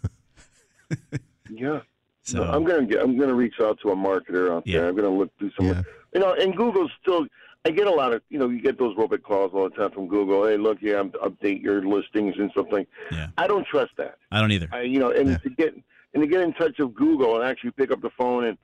Yeah. 1.51 1.81
So 2.23 2.43
I'm 2.43 2.65
gonna 2.65 2.87
get. 2.87 3.01
I'm 3.01 3.17
gonna 3.17 3.35
reach 3.35 3.55
out 3.61 3.79
to 3.83 3.91
a 3.91 3.97
marketer 3.97 4.51
out 4.53 4.67
Yeah. 4.67 4.81
there. 4.81 4.89
I'm 4.89 4.97
gonna 4.97 5.11
look 5.17 5.31
through 5.39 5.53
some. 5.57 5.67
Yeah. 5.67 5.83
You 6.12 6.21
know, 6.21 6.35
and 6.35 6.57
Google's 6.57 6.91
still. 7.01 7.27
I 7.66 7.70
get 7.70 7.88
a 7.88 7.90
lot 7.90 8.14
of. 8.14 8.22
You 8.29 8.38
know, 8.38 8.48
you 8.48 8.61
get 8.62 8.79
those 8.79 8.96
robot 8.96 9.24
calls 9.24 9.50
all 9.52 9.68
the 9.68 9.74
time 9.74 9.90
from 9.90 10.07
Google. 10.07 10.46
Hey, 10.46 10.57
look, 10.57 10.79
here, 10.79 10.98
I'm 10.98 11.11
update 11.11 11.61
your 11.62 11.83
listings 11.85 12.37
and 12.38 12.50
something. 12.55 12.87
Yeah. 13.11 13.29
I 13.37 13.48
don't 13.48 13.66
trust 13.66 13.90
that. 13.98 14.18
I 14.31 14.40
don't 14.40 14.52
either. 14.52 14.68
I, 14.70 14.83
you 14.83 15.00
know, 15.00 15.11
and 15.11 15.31
Yeah. 15.31 15.38
to 15.38 15.50
get 15.50 15.74
and 16.14 16.22
to 16.22 16.29
get 16.29 16.42
in 16.42 16.52
touch 16.52 16.79
with 16.79 16.94
Google 16.94 17.35
and 17.40 17.44
actually 17.44 17.72
pick 17.72 17.90
up 17.90 18.00
the 18.02 18.11
phone 18.11 18.44
and 18.44 18.57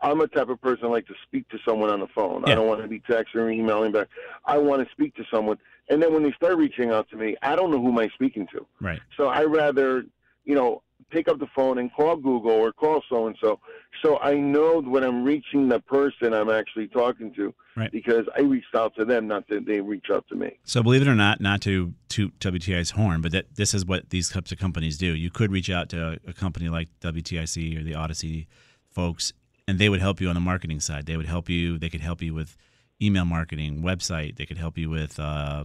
I'm 0.00 0.20
a 0.22 0.26
type 0.26 0.48
of 0.48 0.60
person 0.60 0.86
I 0.86 0.88
like 0.88 1.06
to 1.06 1.14
speak 1.26 1.48
to 1.50 1.58
someone 1.66 1.90
on 1.90 2.00
the 2.00 2.06
phone. 2.08 2.44
Yeah. 2.46 2.52
I 2.52 2.54
don't 2.54 2.66
want 2.66 2.80
to 2.80 2.88
be 2.88 3.00
texting 3.00 3.36
or 3.36 3.50
emailing 3.50 3.92
back. 3.92 4.08
I 4.46 4.56
want 4.58 4.84
to 4.86 4.90
speak 4.92 5.14
to 5.16 5.24
someone. 5.30 5.58
And 5.90 6.02
then 6.02 6.12
when 6.14 6.22
they 6.22 6.32
start 6.32 6.56
reaching 6.56 6.90
out 6.90 7.08
to 7.10 7.16
me, 7.16 7.36
I 7.42 7.56
don't 7.56 7.70
know 7.70 7.80
who 7.80 7.88
am 7.88 7.98
I 7.98 8.08
speaking 8.08 8.46
to. 8.52 8.66
Right. 8.80 9.00
So 9.16 9.26
I 9.28 9.44
rather, 9.44 10.04
you 10.44 10.54
know, 10.54 10.82
pick 11.10 11.28
up 11.28 11.38
the 11.38 11.46
phone 11.54 11.78
and 11.78 11.92
call 11.92 12.16
Google 12.16 12.50
or 12.52 12.72
call 12.72 13.02
so 13.08 13.26
and 13.26 13.36
so. 13.40 13.60
So 14.04 14.18
I 14.18 14.34
know 14.34 14.80
when 14.80 15.04
I'm 15.04 15.22
reaching 15.24 15.68
the 15.68 15.80
person 15.80 16.34
I'm 16.34 16.50
actually 16.50 16.88
talking 16.88 17.32
to 17.34 17.54
Right. 17.76 17.92
because 17.92 18.26
I 18.36 18.40
reached 18.40 18.74
out 18.74 18.94
to 18.96 19.04
them, 19.04 19.26
not 19.28 19.46
that 19.48 19.66
they 19.66 19.80
reach 19.80 20.06
out 20.12 20.26
to 20.28 20.34
me. 20.34 20.58
So 20.64 20.82
believe 20.82 21.02
it 21.02 21.08
or 21.08 21.14
not, 21.14 21.40
not 21.40 21.60
to 21.62 21.92
toot 22.08 22.38
WTI's 22.40 22.90
horn, 22.90 23.20
but 23.20 23.32
that 23.32 23.54
this 23.56 23.74
is 23.74 23.84
what 23.84 24.10
these 24.10 24.28
types 24.30 24.50
of 24.50 24.58
companies 24.58 24.96
do. 24.98 25.14
You 25.14 25.30
could 25.30 25.52
reach 25.52 25.70
out 25.70 25.88
to 25.90 26.18
a 26.26 26.32
company 26.32 26.68
like 26.68 26.88
WTIC 27.00 27.78
or 27.78 27.84
the 27.84 27.94
Odyssey 27.94 28.48
folks, 28.88 29.32
and 29.68 29.78
they 29.78 29.88
would 29.88 30.00
help 30.00 30.20
you 30.20 30.28
on 30.28 30.34
the 30.34 30.40
marketing 30.40 30.80
side. 30.80 31.06
They 31.06 31.16
would 31.16 31.26
help 31.26 31.48
you. 31.50 31.78
They 31.78 31.90
could 31.90 32.00
help 32.00 32.22
you 32.22 32.32
with 32.34 32.56
email 33.02 33.26
marketing, 33.26 33.82
website. 33.82 34.36
They 34.36 34.46
could 34.46 34.56
help 34.58 34.78
you 34.78 34.88
with 34.88 35.20
uh, 35.20 35.64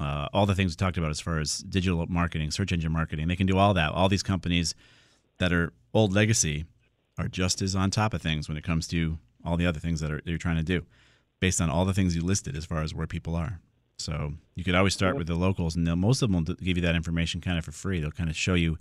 uh, 0.00 0.28
all 0.32 0.46
the 0.46 0.54
things 0.54 0.72
we 0.72 0.76
talked 0.76 0.96
about 0.96 1.10
as 1.10 1.20
far 1.20 1.38
as 1.38 1.58
digital 1.58 2.06
marketing, 2.08 2.50
search 2.50 2.72
engine 2.72 2.92
marketing. 2.92 3.28
They 3.28 3.36
can 3.36 3.46
do 3.46 3.58
all 3.58 3.74
that. 3.74 3.92
All 3.92 4.08
these 4.08 4.22
companies 4.22 4.74
that 5.38 5.52
are 5.52 5.72
old 5.92 6.12
legacy 6.12 6.64
are 7.18 7.28
just 7.28 7.62
as 7.62 7.74
on 7.74 7.90
top 7.90 8.14
of 8.14 8.22
things 8.22 8.48
when 8.48 8.56
it 8.56 8.64
comes 8.64 8.86
to 8.88 9.18
all 9.44 9.56
the 9.56 9.66
other 9.66 9.80
things 9.80 10.00
that 10.00 10.10
are 10.10 10.20
they're 10.24 10.38
trying 10.38 10.56
to 10.56 10.62
do, 10.62 10.84
based 11.40 11.60
on 11.60 11.70
all 11.70 11.84
the 11.84 11.94
things 11.94 12.14
you 12.14 12.22
listed 12.22 12.56
as 12.56 12.64
far 12.64 12.82
as 12.82 12.94
where 12.94 13.06
people 13.06 13.34
are. 13.34 13.60
So 13.96 14.34
you 14.54 14.62
could 14.62 14.76
always 14.76 14.94
start 14.94 15.16
with 15.16 15.26
the 15.26 15.34
locals, 15.34 15.74
and 15.74 15.84
they'll, 15.84 15.96
most 15.96 16.22
of 16.22 16.30
them 16.30 16.44
will 16.44 16.54
give 16.54 16.76
you 16.76 16.82
that 16.82 16.94
information 16.94 17.40
kind 17.40 17.58
of 17.58 17.64
for 17.64 17.72
free. 17.72 17.98
They'll 17.98 18.12
kind 18.12 18.30
of 18.30 18.36
show 18.36 18.54
you 18.54 18.78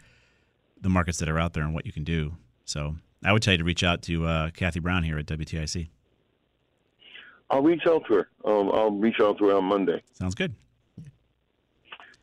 the 0.80 0.90
markets 0.90 1.18
that 1.18 1.30
are 1.30 1.40
out 1.40 1.54
there 1.54 1.64
and 1.64 1.74
what 1.74 1.88
you 1.88 1.92
can 1.92 2.04
do. 2.04 2.36
So 2.66 2.96
I 3.24 3.34
would 3.34 3.42
tell 3.42 3.54
you 3.54 3.58
to 3.58 3.64
reach 3.64 3.84
out 3.84 4.04
to 4.04 4.28
uh, 4.28 4.50
Kathy 4.52 4.80
Brown 4.80 5.02
here 5.04 5.18
at 5.18 5.26
WTIC. 5.26 5.90
I'll 7.50 7.64
reach 7.64 7.88
out 7.88 8.06
to 8.08 8.14
her. 8.14 8.30
Um, 8.46 8.70
I'll 8.72 8.92
reach 8.92 9.20
out 9.20 9.38
to 9.40 9.46
her 9.46 9.56
on 9.56 9.64
Monday. 9.66 10.04
Sounds 10.14 10.36
good. 10.36 10.54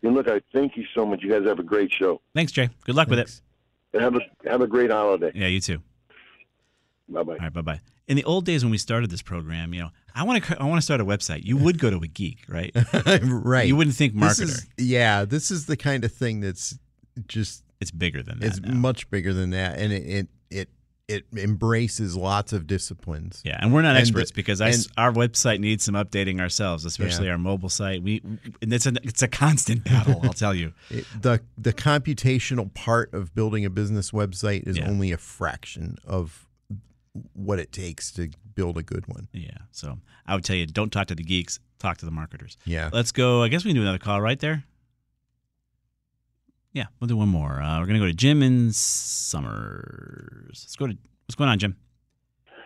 And 0.04 0.14
look, 0.14 0.28
I 0.28 0.40
thank 0.52 0.76
you 0.76 0.84
so 0.94 1.04
much. 1.06 1.22
You 1.22 1.30
guys 1.30 1.44
have 1.46 1.58
a 1.58 1.62
great 1.64 1.90
show. 1.92 2.20
Thanks, 2.34 2.52
Jay. 2.52 2.68
Good 2.84 2.94
luck 2.94 3.08
with 3.08 3.18
it. 3.18 3.40
And 3.92 4.02
have 4.02 4.14
a 4.16 4.20
have 4.50 4.60
a 4.60 4.66
great 4.66 4.90
holiday. 4.90 5.32
Yeah, 5.34 5.46
you 5.46 5.60
too. 5.60 5.78
Bye 7.08 7.22
bye. 7.22 7.32
All 7.32 7.38
right, 7.38 7.52
bye 7.52 7.60
bye. 7.62 7.80
In 8.06 8.16
the 8.16 8.24
old 8.24 8.44
days 8.44 8.62
when 8.64 8.70
we 8.70 8.78
started 8.78 9.10
this 9.10 9.22
program, 9.22 9.72
you 9.72 9.80
know, 9.80 9.90
I 10.14 10.24
want 10.24 10.44
to 10.44 10.60
I 10.60 10.64
want 10.64 10.78
to 10.78 10.84
start 10.84 11.00
a 11.00 11.04
website. 11.04 11.44
You 11.44 11.56
would 11.56 11.78
go 11.78 11.90
to 11.90 11.96
a 11.96 12.06
geek, 12.06 12.44
right? 12.48 12.70
right. 13.22 13.66
You 13.66 13.76
wouldn't 13.76 13.96
think 13.96 14.14
This 14.14 14.40
marketer. 14.40 14.42
is- 14.44 14.66
yeah, 14.78 15.24
this 15.24 15.50
is 15.50 15.66
the 15.66 15.76
kind 15.76 16.04
of 16.04 16.12
thing 16.12 16.40
that's 16.40 16.78
just 17.26 17.62
it's 17.80 17.90
bigger 17.90 18.22
than 18.22 18.40
that. 18.40 18.46
it's 18.46 18.60
now. 18.60 18.74
much 18.74 19.10
bigger 19.10 19.32
than 19.32 19.50
that, 19.50 19.78
and 19.78 19.92
it 19.92 20.02
it 20.06 20.28
it, 20.50 20.68
it 21.06 21.26
embraces 21.36 22.16
lots 22.16 22.52
of 22.54 22.66
disciplines. 22.66 23.42
Yeah, 23.44 23.58
and 23.60 23.72
we're 23.74 23.82
not 23.82 23.90
And 23.90 23.98
experts 23.98 24.30
the- 24.30 24.34
because 24.36 24.60
I 24.60 24.68
and- 24.70 24.86
our 24.96 25.12
website 25.12 25.60
needs 25.60 25.84
some 25.84 25.94
updating 25.94 26.40
ourselves, 26.40 26.84
especially 26.86 27.28
our 27.28 27.36
mobile 27.38 27.68
site. 27.68 28.02
We 28.02 28.22
and 28.62 28.72
it's 28.72 28.86
a 28.86 28.92
it's 29.02 29.22
a 29.22 29.28
constant 29.28 29.84
battle. 29.84 30.20
I'll 30.22 30.32
tell 30.32 30.54
you. 30.54 30.72
It- 30.90 31.06
the 31.20 31.40
the 31.58 31.72
computational 31.72 32.72
part 32.72 33.12
of 33.12 33.34
building 33.34 33.64
a 33.64 33.70
business 33.70 34.12
website 34.12 34.66
is 34.66 34.78
Yeah. 34.78 34.88
only 34.88 35.12
a 35.12 35.18
fraction 35.18 35.96
of 36.06 36.46
what 37.34 37.58
it 37.58 37.70
takes 37.70 38.10
to 38.12 38.30
build 38.54 38.78
a 38.78 38.82
good 38.82 39.06
one. 39.06 39.28
Yeah, 39.32 39.50
so 39.72 39.98
I 40.26 40.34
would 40.34 40.44
tell 40.44 40.56
you, 40.56 40.66
don't 40.66 40.90
talk 40.90 41.08
to 41.08 41.14
the 41.14 41.22
geeks. 41.22 41.60
Talk 41.78 41.98
to 41.98 42.06
the 42.06 42.10
marketers. 42.10 42.56
Yeah. 42.64 42.88
Let's 42.92 43.12
go. 43.12 43.42
I 43.42 43.48
guess 43.48 43.62
we 43.64 43.70
can 43.70 43.76
do 43.76 43.82
another 43.82 43.98
call 43.98 44.22
right 44.22 44.38
there. 44.40 44.64
Yeah, 46.74 46.86
we'll 47.00 47.06
do 47.08 47.16
one 47.16 47.28
more. 47.28 47.62
Uh, 47.62 47.78
we're 47.80 47.86
gonna 47.86 48.00
go 48.00 48.06
to 48.06 48.12
Jim 48.12 48.42
in 48.42 48.72
Somers. 48.72 50.62
Let's 50.64 50.76
go 50.76 50.86
to 50.88 50.96
what's 51.26 51.36
going 51.36 51.48
on, 51.48 51.58
Jim. 51.58 51.76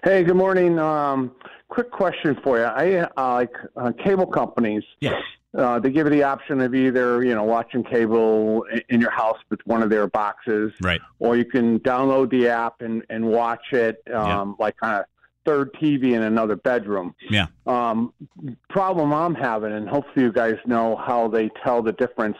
Hey, 0.02 0.24
good 0.24 0.36
morning. 0.36 0.78
Um, 0.78 1.32
quick 1.68 1.90
question 1.90 2.36
for 2.42 2.56
you. 2.58 2.64
I 2.64 3.00
uh, 3.16 3.34
like 3.34 3.54
uh, 3.76 3.92
cable 4.02 4.26
companies. 4.26 4.82
Yeah. 5.00 5.20
Uh, 5.56 5.78
they 5.78 5.90
give 5.90 6.06
you 6.06 6.10
the 6.10 6.22
option 6.22 6.60
of 6.60 6.74
either 6.74 7.22
you 7.24 7.34
know 7.34 7.44
watching 7.44 7.82
cable 7.84 8.64
in 8.88 9.00
your 9.00 9.10
house 9.10 9.38
with 9.50 9.60
one 9.66 9.82
of 9.82 9.90
their 9.90 10.06
boxes, 10.06 10.72
Right. 10.80 11.00
or 11.18 11.36
you 11.36 11.44
can 11.44 11.78
download 11.80 12.30
the 12.30 12.48
app 12.48 12.80
and, 12.80 13.02
and 13.10 13.26
watch 13.26 13.72
it 13.72 14.02
um, 14.14 14.56
like 14.58 14.76
kind 14.78 15.00
of 15.00 15.04
third 15.44 15.72
TV 15.74 16.12
in 16.14 16.22
another 16.22 16.56
bedroom. 16.56 17.14
Yeah. 17.28 17.46
Um, 17.66 18.12
problem 18.70 19.12
I'm 19.12 19.34
having, 19.34 19.72
and 19.72 19.86
hopefully 19.88 20.24
you 20.26 20.32
guys 20.32 20.56
know 20.66 20.96
how 20.96 21.28
they 21.28 21.50
tell 21.62 21.82
the 21.82 21.92
difference. 21.92 22.36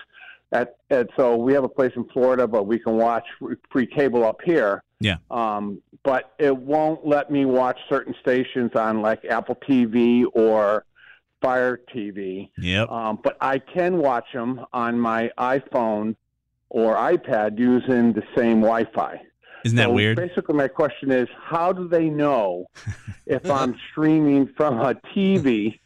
At, 0.50 0.76
at 0.90 1.08
so 1.16 1.36
we 1.36 1.52
have 1.52 1.64
a 1.64 1.68
place 1.68 1.92
in 1.94 2.04
Florida, 2.08 2.46
but 2.46 2.64
we 2.64 2.78
can 2.78 2.96
watch 2.96 3.24
free 3.70 3.86
cable 3.86 4.24
up 4.24 4.40
here. 4.44 4.82
Yeah. 5.00 5.16
Um, 5.30 5.82
but 6.04 6.32
it 6.38 6.56
won't 6.56 7.06
let 7.06 7.30
me 7.30 7.44
watch 7.44 7.78
certain 7.88 8.14
stations 8.20 8.72
on 8.74 9.02
like 9.02 9.24
Apple 9.26 9.56
TV 9.56 10.24
or 10.32 10.84
Fire 11.42 11.80
TV. 11.94 12.50
Yep. 12.58 12.88
Um, 12.90 13.18
but 13.22 13.36
I 13.40 13.58
can 13.58 13.98
watch 13.98 14.26
them 14.32 14.64
on 14.72 14.98
my 14.98 15.30
iPhone 15.38 16.16
or 16.70 16.96
iPad 16.96 17.58
using 17.58 18.12
the 18.12 18.22
same 18.36 18.60
Wi-Fi. 18.60 19.20
Isn't 19.64 19.76
that 19.76 19.84
So 19.84 19.92
weird? 19.92 20.16
Basically, 20.16 20.54
my 20.54 20.68
question 20.68 21.10
is, 21.10 21.28
how 21.40 21.72
do 21.72 21.88
they 21.88 22.08
know 22.08 22.66
if 23.26 23.48
I'm 23.50 23.78
streaming 23.90 24.48
from 24.56 24.80
a 24.80 24.94
TV, 25.14 25.78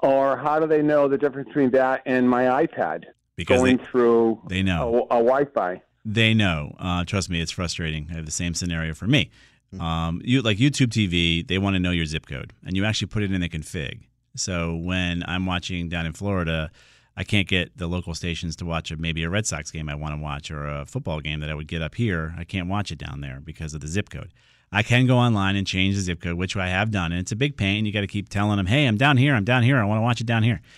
or 0.00 0.36
how 0.36 0.58
do 0.58 0.66
they 0.66 0.82
know 0.82 1.08
the 1.08 1.18
difference 1.18 1.48
between 1.48 1.70
that 1.70 2.02
and 2.06 2.28
my 2.28 2.66
iPad 2.66 3.04
Because 3.36 3.60
going 3.60 3.78
they, 3.78 3.84
through 3.84 4.42
they 4.48 4.62
know. 4.62 5.06
a, 5.10 5.16
a 5.16 5.22
Wi-Fi? 5.22 5.82
They 6.04 6.34
know. 6.34 6.74
Uh, 6.78 7.04
trust 7.04 7.30
me, 7.30 7.40
it's 7.40 7.52
frustrating. 7.52 8.08
I 8.10 8.16
have 8.16 8.26
the 8.26 8.32
same 8.32 8.54
scenario 8.54 8.94
for 8.94 9.06
me. 9.06 9.30
Hmm. 9.70 9.80
Um, 9.80 10.22
you 10.24 10.42
like 10.42 10.58
YouTube 10.58 10.88
TV, 10.88 11.46
they 11.46 11.58
want 11.58 11.74
to 11.74 11.80
know 11.80 11.92
your 11.92 12.06
zip 12.06 12.26
code, 12.26 12.52
and 12.64 12.76
you 12.76 12.84
actually 12.84 13.08
put 13.08 13.22
it 13.22 13.32
in 13.32 13.40
the 13.40 13.48
config. 13.48 14.02
So 14.36 14.74
when 14.74 15.22
I'm 15.26 15.46
watching 15.46 15.88
down 15.88 16.06
in 16.06 16.12
Florida, 16.12 16.70
I 17.16 17.24
can't 17.24 17.46
get 17.46 17.76
the 17.76 17.86
local 17.86 18.14
stations 18.14 18.56
to 18.56 18.64
watch 18.64 18.90
a, 18.90 18.96
maybe 18.96 19.22
a 19.24 19.30
Red 19.30 19.46
Sox 19.46 19.70
game 19.70 19.88
I 19.88 19.94
want 19.94 20.14
to 20.14 20.22
watch 20.22 20.50
or 20.50 20.66
a 20.66 20.86
football 20.86 21.20
game 21.20 21.40
that 21.40 21.50
I 21.50 21.54
would 21.54 21.68
get 21.68 21.82
up 21.82 21.94
here. 21.94 22.34
I 22.38 22.44
can't 22.44 22.68
watch 22.68 22.90
it 22.90 22.98
down 22.98 23.20
there 23.20 23.40
because 23.42 23.74
of 23.74 23.80
the 23.80 23.88
zip 23.88 24.08
code. 24.08 24.32
I 24.74 24.82
can 24.82 25.06
go 25.06 25.18
online 25.18 25.56
and 25.56 25.66
change 25.66 25.96
the 25.96 26.00
zip 26.00 26.22
code, 26.22 26.38
which 26.38 26.56
I 26.56 26.68
have 26.68 26.90
done, 26.90 27.12
and 27.12 27.20
it's 27.20 27.32
a 27.32 27.36
big 27.36 27.58
pain. 27.58 27.84
You 27.84 27.92
got 27.92 28.00
to 28.00 28.06
keep 28.06 28.30
telling 28.30 28.56
them, 28.56 28.64
"Hey, 28.64 28.86
I'm 28.86 28.96
down 28.96 29.18
here. 29.18 29.34
I'm 29.34 29.44
down 29.44 29.62
here. 29.62 29.78
I 29.78 29.84
want 29.84 29.98
to 29.98 30.02
watch 30.02 30.20
it 30.20 30.26
down 30.26 30.42
here." 30.42 30.60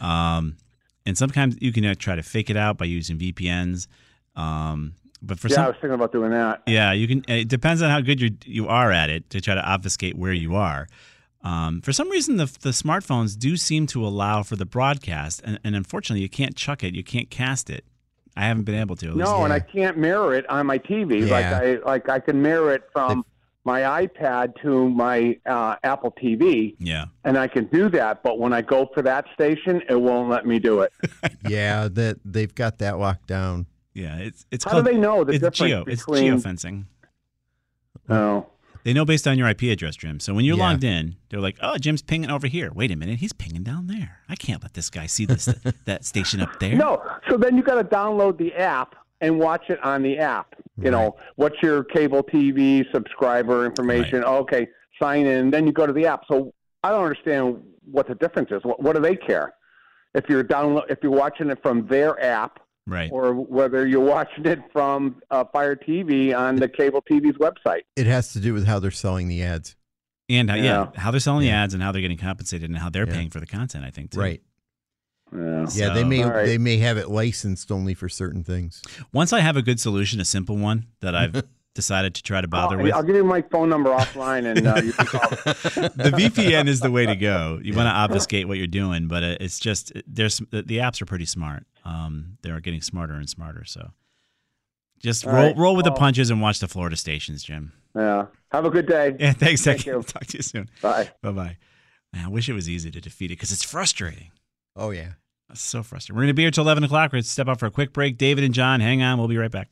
Um, 0.00 0.56
and 1.10 1.18
sometimes 1.18 1.56
you 1.60 1.72
can 1.72 1.84
uh, 1.84 1.94
try 1.96 2.14
to 2.14 2.22
fake 2.22 2.50
it 2.50 2.56
out 2.56 2.78
by 2.78 2.84
using 2.84 3.18
VPNs. 3.18 3.88
Um, 4.36 4.94
but 5.20 5.40
for 5.40 5.48
yeah, 5.48 5.56
some, 5.56 5.64
I 5.64 5.68
was 5.68 5.76
thinking 5.80 5.94
about 5.94 6.12
doing 6.12 6.30
that. 6.30 6.62
yeah, 6.66 6.92
you 6.92 7.08
can. 7.08 7.24
It 7.26 7.48
depends 7.48 7.82
on 7.82 7.90
how 7.90 8.00
good 8.00 8.20
you 8.20 8.30
you 8.44 8.68
are 8.68 8.92
at 8.92 9.10
it 9.10 9.28
to 9.30 9.40
try 9.40 9.54
to 9.56 9.60
obfuscate 9.60 10.16
where 10.16 10.32
you 10.32 10.54
are. 10.54 10.86
Um, 11.42 11.80
for 11.80 11.92
some 11.92 12.08
reason, 12.10 12.36
the 12.36 12.46
the 12.60 12.70
smartphones 12.70 13.36
do 13.36 13.56
seem 13.56 13.86
to 13.88 14.06
allow 14.06 14.44
for 14.44 14.54
the 14.54 14.64
broadcast, 14.64 15.42
and, 15.44 15.58
and 15.64 15.74
unfortunately, 15.74 16.22
you 16.22 16.28
can't 16.28 16.54
chuck 16.54 16.84
it. 16.84 16.94
You 16.94 17.02
can't 17.02 17.28
cast 17.28 17.68
it. 17.70 17.84
I 18.36 18.44
haven't 18.46 18.62
been 18.62 18.76
able 18.76 18.94
to. 18.96 19.14
No, 19.16 19.42
and 19.44 19.52
I 19.52 19.58
can't 19.58 19.98
mirror 19.98 20.32
it 20.34 20.48
on 20.48 20.64
my 20.64 20.78
TV. 20.78 21.28
Like 21.28 21.42
Yeah. 21.44 21.58
I 21.60 21.78
like 21.84 22.08
I 22.08 22.20
can 22.20 22.40
mirror 22.40 22.72
it 22.72 22.84
from 22.92 23.24
my 23.64 24.06
iPad 24.06 24.54
to 24.62 24.88
my 24.88 25.38
uh, 25.46 25.76
Apple 25.84 26.12
TV, 26.12 26.76
Yeah. 26.78 27.06
and 27.24 27.36
I 27.36 27.46
can 27.46 27.66
do 27.66 27.88
that. 27.90 28.22
But 28.22 28.38
when 28.38 28.52
I 28.52 28.62
go 28.62 28.88
for 28.94 29.02
that 29.02 29.26
station, 29.34 29.82
it 29.88 30.00
won't 30.00 30.30
let 30.30 30.46
me 30.46 30.58
do 30.58 30.80
it. 30.80 30.92
Yeah, 31.48 31.88
that 31.88 32.18
they've 32.24 32.54
got 32.54 32.78
that 32.78 32.98
locked 32.98 33.26
down. 33.26 33.66
Yeah. 33.94 34.16
It's 34.18 34.46
it's 34.50 34.64
How 34.64 34.72
called. 34.72 34.84
do 34.86 34.92
they 34.92 34.98
know 34.98 35.24
the 35.24 35.32
it's 35.32 35.40
difference 35.40 35.58
geo. 35.58 35.84
It's 35.86 36.04
between? 36.04 36.32
geofencing. 36.38 36.84
Oh. 38.08 38.46
They 38.84 38.92
know 38.94 39.04
based 39.04 39.26
on 39.28 39.36
your 39.36 39.46
IP 39.48 39.64
address, 39.64 39.96
Jim. 39.96 40.20
So 40.20 40.32
when 40.32 40.44
you're 40.46 40.56
Yeah. 40.56 40.68
logged 40.70 40.84
in, 40.84 41.16
they're 41.28 41.40
like, 41.40 41.58
"Oh, 41.60 41.76
Jim's 41.76 42.00
pinging 42.02 42.30
over 42.30 42.46
here. 42.46 42.70
Wait 42.72 42.90
a 42.90 42.96
minute, 42.96 43.18
he's 43.20 43.32
pinging 43.34 43.62
down 43.62 43.88
there. 43.88 44.20
I 44.28 44.36
can't 44.36 44.62
let 44.62 44.72
this 44.74 44.88
guy 44.88 45.06
see 45.06 45.26
this 45.26 45.46
that 45.84 46.04
station 46.04 46.40
up 46.40 46.58
there." 46.60 46.74
No, 46.76 47.02
so 47.28 47.36
then 47.36 47.56
you 47.58 47.62
got 47.62 47.74
to 47.74 47.84
download 47.84 48.38
the 48.38 48.54
app 48.54 48.94
and 49.20 49.38
watch 49.38 49.68
it 49.68 49.82
on 49.84 50.02
the 50.02 50.18
app. 50.18 50.54
You 50.82 50.90
know, 50.90 51.16
what's 51.36 51.62
your 51.62 51.84
cable 51.84 52.22
TV 52.22 52.90
subscriber 52.92 53.66
information? 53.66 54.24
Okay, 54.24 54.66
sign 55.00 55.26
in. 55.26 55.50
Then 55.50 55.66
you 55.66 55.72
go 55.72 55.86
to 55.86 55.92
the 55.92 56.06
app. 56.06 56.22
So 56.30 56.54
I 56.82 56.90
don't 56.90 57.02
understand 57.04 57.62
what 57.90 58.08
the 58.08 58.14
difference 58.14 58.50
is. 58.50 58.62
What, 58.62 58.82
what 58.82 58.94
do 58.96 59.02
they 59.02 59.14
care? 59.16 59.52
If 60.14 60.24
you're 60.28 60.42
download, 60.42 60.90
if 60.90 60.98
you're 61.02 61.12
watching 61.12 61.50
it 61.50 61.58
from 61.62 61.86
their 61.86 62.22
app, 62.24 62.60
Right. 62.86 63.10
or 63.12 63.34
whether 63.34 63.86
you're 63.86 64.00
watching 64.00 64.46
it 64.46 64.58
from 64.72 65.20
uh, 65.30 65.44
Fire 65.52 65.76
TV 65.76 66.34
on 66.36 66.56
the 66.56 66.66
cable 66.68 67.02
TV's 67.02 67.36
website. 67.38 67.82
It 67.94 68.06
has 68.06 68.32
to 68.32 68.40
do 68.40 68.52
with 68.54 68.66
how 68.66 68.80
they're 68.80 68.90
selling 68.90 69.28
the 69.28 69.42
ads. 69.44 69.76
And 70.28 70.50
uh, 70.50 70.54
yeah. 70.54 70.62
Yeah. 70.62 70.86
how 70.96 71.10
they're 71.10 71.20
selling 71.20 71.46
Yeah. 71.46 71.52
the 71.52 71.56
ads 71.58 71.74
and 71.74 71.82
how 71.82 71.92
they're 71.92 72.00
getting 72.02 72.16
compensated 72.18 72.68
and 72.68 72.78
how 72.78 72.88
they're 72.88 73.06
Yeah. 73.06 73.14
paying 73.14 73.30
for 73.30 73.38
the 73.38 73.46
content. 73.46 73.84
I 73.84 73.90
think 73.90 74.12
too. 74.12 74.18
Right. 74.20 74.42
Yeah. 75.34 75.66
Yeah, 75.72 75.94
they 75.94 76.04
may 76.04 76.22
All 76.22 76.30
right. 76.30 76.46
they 76.46 76.58
may 76.58 76.78
have 76.78 76.96
it 76.96 77.08
licensed 77.08 77.70
only 77.70 77.94
for 77.94 78.08
certain 78.08 78.42
things. 78.42 78.82
Once 79.12 79.32
I 79.32 79.40
have 79.40 79.56
a 79.56 79.62
good 79.62 79.78
solution, 79.78 80.20
a 80.20 80.24
simple 80.24 80.56
one 80.56 80.86
that 81.00 81.14
I've 81.14 81.44
decided 81.74 82.14
to 82.16 82.22
try 82.22 82.40
to 82.40 82.48
bother 82.48 82.76
I'll, 82.76 82.82
with, 82.82 82.92
I'll 82.94 83.02
give 83.02 83.14
you 83.14 83.24
my 83.24 83.42
phone 83.42 83.68
number 83.68 83.90
offline, 83.90 84.44
and 84.44 84.66
uh, 84.66 84.80
you 84.82 84.92
can 84.92 85.06
call. 85.06 85.30
the 85.30 86.12
VPN 86.16 86.66
is 86.66 86.80
the 86.80 86.90
way 86.90 87.06
to 87.06 87.14
go. 87.14 87.60
You 87.62 87.74
want 87.74 87.86
to 87.86 87.92
obfuscate 87.92 88.48
what 88.48 88.58
you're 88.58 88.66
doing, 88.66 89.06
but 89.06 89.22
uh, 89.22 89.36
it's 89.40 89.58
just 89.60 89.92
there's 90.06 90.38
the, 90.50 90.62
the 90.62 90.78
apps 90.78 91.00
are 91.00 91.06
pretty 91.06 91.26
smart. 91.26 91.64
Um, 91.84 92.38
they're 92.42 92.58
getting 92.60 92.82
smarter 92.82 93.14
and 93.14 93.28
smarter. 93.28 93.64
So 93.64 93.90
just 94.98 95.26
All 95.26 95.32
roll 95.32 95.46
right. 95.46 95.56
roll 95.56 95.76
with 95.76 95.84
the 95.84 95.92
punches 95.92 96.30
and 96.30 96.40
watch 96.40 96.58
the 96.58 96.68
Florida 96.68 96.96
stations, 96.96 97.42
Jim. 97.42 97.72
Yeah. 97.94 98.26
Have 98.52 98.64
a 98.64 98.70
good 98.70 98.86
day. 98.86 99.16
Yeah, 99.20 99.32
thanks. 99.32 99.62
Thank 99.62 99.82
Thank 99.82 99.86
you. 99.86 100.02
Talk 100.02 100.26
to 100.26 100.36
you 100.36 100.42
soon. 100.42 100.68
Bye. 100.82 101.10
Bye 101.22 101.32
bye. 101.32 101.56
I 102.14 102.28
wish 102.28 102.48
it 102.48 102.52
was 102.52 102.68
easy 102.68 102.90
to 102.90 103.00
defeat 103.00 103.26
it 103.26 103.36
because 103.36 103.52
it's 103.52 103.62
frustrating. 103.62 104.32
Oh 104.76 104.90
yeah. 104.90 105.12
It's 105.50 105.60
so 105.60 105.82
frustrating. 105.82 106.16
We're 106.16 106.22
going 106.22 106.28
to 106.28 106.34
be 106.34 106.42
here 106.42 106.50
till 106.50 106.64
11 106.64 106.84
o'clock. 106.84 107.10
We're 107.10 107.16
going 107.16 107.24
to 107.24 107.28
step 107.28 107.48
out 107.48 107.58
for 107.58 107.66
a 107.66 107.70
quick 107.70 107.92
break. 107.92 108.18
David 108.18 108.44
and 108.44 108.54
John, 108.54 108.80
hang 108.80 109.02
on. 109.02 109.18
We'll 109.18 109.28
be 109.28 109.36
right 109.36 109.50
back. 109.50 109.68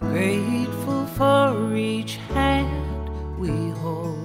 Grateful 0.00 1.06
for 1.06 1.74
each 1.76 2.16
hand 2.16 3.38
we 3.38 3.70
hold, 3.78 4.18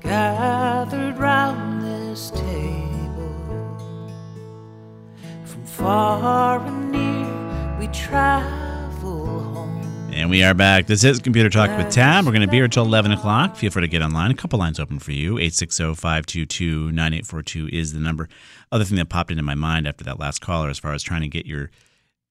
gathered 0.00 1.18
round 1.18 1.82
this 1.82 2.30
table. 2.30 3.76
From 5.44 5.64
far 5.64 6.60
and 6.60 6.92
near, 6.92 7.78
we 7.78 7.86
home. 7.88 8.55
And 10.26 10.30
we 10.32 10.42
are 10.42 10.54
back. 10.54 10.88
This 10.88 11.04
is 11.04 11.20
Computer 11.20 11.48
Talk 11.48 11.70
with 11.78 11.92
Tab. 11.92 12.24
We're 12.24 12.32
going 12.32 12.42
to 12.42 12.48
be 12.48 12.56
here 12.56 12.64
until 12.64 12.82
11 12.82 13.12
o'clock. 13.12 13.54
Feel 13.54 13.70
free 13.70 13.82
to 13.82 13.86
get 13.86 14.02
online. 14.02 14.32
A 14.32 14.34
couple 14.34 14.58
lines 14.58 14.80
open 14.80 14.98
for 14.98 15.12
you. 15.12 15.36
860-522-9842 15.36 17.68
is 17.68 17.92
the 17.92 18.00
number. 18.00 18.28
Other 18.72 18.82
thing 18.82 18.96
that 18.96 19.08
popped 19.08 19.30
into 19.30 19.44
my 19.44 19.54
mind 19.54 19.86
after 19.86 20.02
that 20.02 20.18
last 20.18 20.40
caller 20.40 20.68
as 20.68 20.80
far 20.80 20.94
as 20.94 21.04
trying 21.04 21.20
to 21.20 21.28
get 21.28 21.46
your 21.46 21.70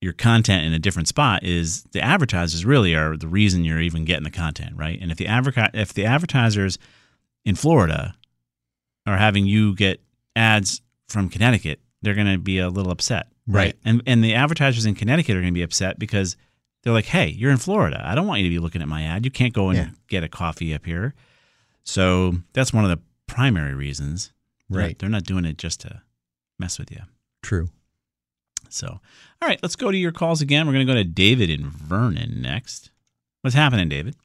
your 0.01 0.11
content 0.11 0.65
in 0.65 0.73
a 0.73 0.79
different 0.79 1.07
spot 1.07 1.43
is 1.43 1.83
the 1.93 2.01
advertisers 2.01 2.65
really 2.65 2.93
are 2.93 3.15
the 3.15 3.29
reason 3.29 3.63
you're 3.63 3.79
even 3.79 4.03
getting 4.03 4.25
the 4.25 4.29
content, 4.29 4.75
right? 4.75 4.99
And 5.01 5.09
if 5.09 5.17
the 5.17 5.27
adverti- 5.27 5.73
if 5.73 5.93
the 5.93 6.03
advertisers 6.03 6.77
in 7.45 7.55
Florida 7.55 8.13
are 9.05 9.15
having 9.15 9.45
you 9.45 9.73
get 9.73 10.01
ads 10.35 10.81
from 11.07 11.29
Connecticut, 11.29 11.79
they're 12.01 12.13
going 12.13 12.27
to 12.27 12.39
be 12.39 12.59
a 12.59 12.67
little 12.67 12.91
upset, 12.91 13.27
Right. 13.47 13.77
And 13.85 14.03
and 14.05 14.21
the 14.21 14.33
advertisers 14.33 14.85
in 14.85 14.95
Connecticut 14.95 15.37
are 15.37 15.39
going 15.39 15.53
to 15.53 15.57
be 15.57 15.63
upset 15.63 15.97
because 15.97 16.35
they're 16.85 16.93
like, 16.93 17.05
"Hey, 17.05 17.27
you're 17.27 17.51
in 17.51 17.57
Florida. 17.57 18.01
I 18.05 18.15
don't 18.15 18.27
want 18.27 18.39
you 18.41 18.47
to 18.47 18.55
be 18.55 18.59
looking 18.59 18.81
at 18.81 18.87
my 18.87 19.01
ad. 19.03 19.25
You 19.25 19.31
can't 19.31 19.53
go 19.53 19.67
and 19.69 19.77
Yeah. 19.77 19.89
get 20.07 20.23
a 20.23 20.29
coffee 20.29 20.73
up 20.73 20.85
here." 20.85 21.13
So 21.83 22.37
that's 22.53 22.71
one 22.71 22.85
of 22.85 22.89
the 22.89 23.03
primary 23.27 23.73
reasons. 23.73 24.31
They're 24.69 24.79
not- 24.79 24.85
Right. 24.87 24.99
they're 24.99 25.09
not 25.09 25.23
doing 25.25 25.43
it 25.45 25.57
just 25.57 25.81
to 25.81 26.01
mess 26.57 26.79
with 26.79 26.91
you. 26.91 27.01
True. 27.43 27.69
So, 28.69 28.87
all 28.87 29.47
right, 29.49 29.59
let's 29.61 29.75
go 29.75 29.91
to 29.91 29.97
your 29.97 30.11
calls 30.11 30.41
again. 30.41 30.65
We're 30.65 30.73
going 30.73 30.87
to 30.87 30.91
go 30.93 30.97
to 30.97 31.03
David 31.03 31.49
in 31.49 31.69
Vernon 31.69 32.41
next. 32.41 32.89
What's 33.41 33.55
happening, 33.55 33.89
David? 33.89 34.15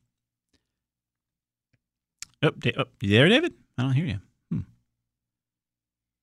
Oh, 2.43 2.51
da- 2.51 2.73
oh, 2.79 2.85
you 3.01 3.11
there, 3.11 3.29
David? 3.29 3.53
I 3.77 3.83
don't 3.83 3.93
hear 3.93 4.07
you. 4.07 4.21
Hmm. 4.51 4.61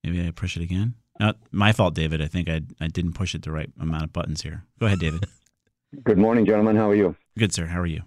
Maybe 0.04 0.26
I 0.28 0.32
push 0.32 0.58
it 0.58 0.63
again. 0.63 0.95
Not 1.19 1.38
my 1.52 1.71
fault, 1.73 1.93
David. 1.93 2.21
I 2.21 2.28
think 2.28 2.50
I 2.50 2.62
I 2.80 2.88
didn't 2.88 3.13
push 3.13 3.34
it 3.36 3.43
the 3.43 3.52
right 3.52 3.71
amount 3.80 4.04
of 4.04 4.13
buttons 4.13 4.41
here. 4.41 4.63
Go 4.80 4.86
ahead, 4.88 5.00
David. 5.00 5.26
Good 6.04 6.17
morning, 6.17 6.45
gentlemen. 6.45 6.76
How 6.76 6.89
are 6.89 6.95
you? 6.95 7.15
Good, 7.38 7.54
sir. 7.54 7.65
How 7.65 7.80
are 7.80 7.86
you? 7.86 8.02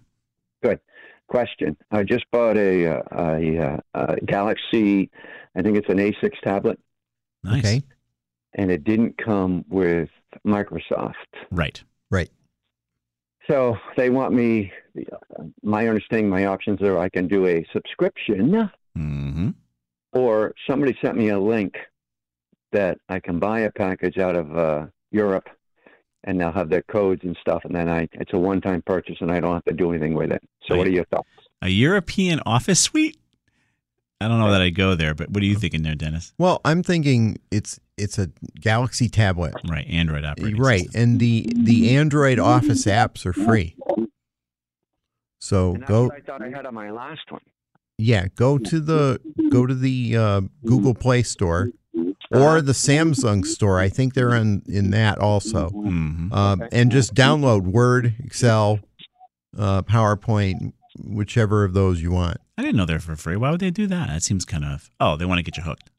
Good. 0.62 0.80
Question. 1.28 1.76
I 1.90 2.02
just 2.02 2.24
bought 2.30 2.56
a, 2.56 2.86
uh, 2.98 3.02
a, 3.12 3.58
uh, 3.58 3.76
a 3.94 4.16
Galaxy, 4.26 5.10
I 5.54 5.62
think 5.62 5.76
it's 5.76 5.88
an 5.88 5.98
A6 5.98 6.32
tablet, 6.42 6.78
Nice. 7.44 7.60
Okay. 7.64 7.82
and 8.54 8.70
it 8.70 8.84
didn't 8.84 9.16
come 9.16 9.64
with 9.68 10.08
Microsoft. 10.46 11.14
Right. 11.50 11.82
Right. 12.10 12.30
So 13.48 13.76
they 13.96 14.10
want 14.10 14.34
me, 14.34 14.72
my 15.62 15.88
understanding, 15.88 16.28
my 16.28 16.46
options 16.46 16.82
are 16.82 16.98
I 16.98 17.08
can 17.08 17.26
do 17.28 17.46
a 17.46 17.64
subscription, 17.72 18.70
Mm-hmm. 18.98 19.50
or 20.12 20.52
somebody 20.68 20.98
sent 21.00 21.16
me 21.16 21.28
a 21.28 21.38
link 21.38 21.76
that 22.72 22.98
I 23.08 23.20
can 23.20 23.38
buy 23.38 23.60
a 23.60 23.70
package 23.70 24.18
out 24.18 24.34
of 24.34 24.56
uh, 24.56 24.86
Europe, 25.12 25.48
and 26.24 26.40
they'll 26.40 26.52
have 26.52 26.68
their 26.70 26.82
codes 26.82 27.22
and 27.24 27.36
stuff, 27.40 27.62
and 27.64 27.74
then 27.74 27.88
I 27.88 28.08
it's 28.12 28.32
a 28.32 28.38
one 28.38 28.60
time 28.60 28.82
purchase, 28.82 29.16
and 29.20 29.30
I 29.30 29.40
don't 29.40 29.54
have 29.54 29.64
to 29.64 29.72
do 29.74 29.90
anything 29.90 30.14
with 30.14 30.30
it. 30.32 30.42
So, 30.66 30.76
what 30.76 30.86
are 30.86 30.90
your 30.90 31.04
thoughts? 31.06 31.28
A 31.62 31.68
European 31.68 32.40
office 32.46 32.80
suite? 32.80 33.16
I 34.22 34.28
don't 34.28 34.38
know 34.38 34.50
that 34.50 34.60
I'd 34.60 34.74
go 34.74 34.94
there, 34.94 35.14
but 35.14 35.30
what 35.30 35.42
are 35.42 35.46
you 35.46 35.54
thinking 35.56 35.82
there, 35.82 35.94
Dennis? 35.94 36.34
Well, 36.36 36.60
I'm 36.64 36.82
thinking 36.82 37.38
it's 37.50 37.80
it's 37.96 38.18
a 38.18 38.30
Galaxy 38.60 39.08
tablet. 39.08 39.54
Right, 39.68 39.86
Android 39.88 40.24
operating 40.24 40.60
Right. 40.60 40.82
system. 40.82 41.02
And 41.02 41.20
the 41.20 41.50
the 41.56 41.96
Android 41.96 42.38
Office 42.38 42.84
apps 42.84 43.24
are 43.24 43.32
free. 43.32 43.76
So 45.38 45.72
And 45.72 45.82
that's 45.82 45.88
go 45.88 46.04
what 46.04 46.14
I 46.16 46.20
thought 46.20 46.42
I 46.42 46.50
had 46.50 46.66
on 46.66 46.74
my 46.74 46.90
last 46.90 47.30
one. 47.30 47.40
Yeah, 47.96 48.26
go 48.34 48.58
to 48.58 48.80
the 48.80 49.20
go 49.50 49.66
to 49.66 49.74
the 49.74 50.16
uh, 50.16 50.40
Google 50.66 50.94
Play 50.94 51.22
Store 51.22 51.70
or 52.30 52.60
the 52.62 52.72
Samsung 52.72 53.44
store. 53.44 53.78
I 53.78 53.88
think 53.88 54.14
they're 54.14 54.34
in 54.34 54.62
in 54.66 54.90
that 54.90 55.18
also. 55.18 55.70
Mhm. 55.70 56.32
Um, 56.32 56.62
and 56.72 56.90
just 56.92 57.14
download 57.14 57.62
Word, 57.62 58.14
Excel, 58.24 58.80
uh, 59.58 59.82
PowerPoint, 59.82 60.72
whichever 60.98 61.64
of 61.64 61.72
those 61.74 62.00
you 62.02 62.10
want. 62.12 62.38
I 62.58 62.62
didn't 62.62 62.76
know 62.76 62.86
they're 62.86 63.00
for 63.00 63.16
free. 63.16 63.36
Why 63.36 63.50
would 63.50 63.60
they 63.60 63.70
do 63.70 63.86
that? 63.86 64.08
That 64.08 64.22
seems 64.22 64.44
kind 64.44 64.64
of. 64.64 64.90
Oh, 65.00 65.16
they 65.16 65.24
want 65.24 65.38
to 65.38 65.42
get 65.42 65.56
you 65.56 65.62
hooked. 65.62 65.90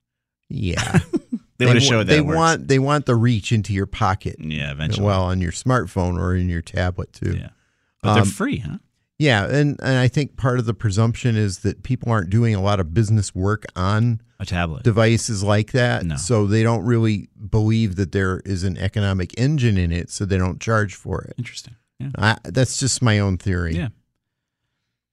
Yeah, 0.49 0.99
They, 1.57 1.65
want 1.65 1.79
to 1.79 1.85
show 1.85 1.99
that 1.99 2.07
they 2.07 2.21
want 2.21 2.67
they 2.67 2.79
want 2.79 3.05
the 3.05 3.15
reach 3.15 3.51
into 3.51 3.71
your 3.73 3.85
pocket. 3.85 4.35
Yeah, 4.39 4.71
eventually. 4.71 5.05
Well, 5.05 5.23
on 5.23 5.39
your 5.41 5.51
smartphone 5.51 6.19
or 6.19 6.35
in 6.35 6.49
your 6.49 6.61
tablet 6.61 7.13
too. 7.13 7.37
Yeah. 7.37 7.49
But 8.01 8.13
they're 8.15 8.23
Um, 8.23 8.27
free, 8.29 8.57
huh? 8.57 8.77
Yeah, 9.19 9.45
and, 9.45 9.79
and 9.83 9.97
I 9.99 10.07
think 10.07 10.35
part 10.35 10.57
of 10.57 10.65
the 10.65 10.73
presumption 10.73 11.35
is 11.35 11.59
that 11.59 11.83
people 11.83 12.11
aren't 12.11 12.31
doing 12.31 12.55
a 12.55 12.61
lot 12.61 12.79
of 12.79 12.93
business 12.95 13.35
work 13.35 13.65
on 13.75 14.19
A 14.41 14.45
tablet. 14.45 14.83
devices 14.83 15.43
like 15.43 15.71
that. 15.71 16.03
No. 16.03 16.15
So 16.17 16.47
they 16.47 16.63
don't 16.63 16.83
really 16.83 17.29
believe 17.49 17.95
that 17.95 18.11
there 18.11 18.41
is 18.43 18.63
an 18.63 18.77
economic 18.77 19.37
engine 19.39 19.77
in 19.77 19.91
it, 19.91 20.09
so 20.09 20.25
they 20.25 20.37
don't 20.37 20.59
charge 20.59 20.95
for 20.95 21.21
it. 21.21 21.35
Interesting. 21.37 21.75
Yeah. 21.99 22.09
I, 22.17 22.37
that's 22.43 22.79
just 22.79 23.01
my 23.01 23.19
own 23.19 23.37
theory. 23.37 23.75
Yeah. 23.75 23.89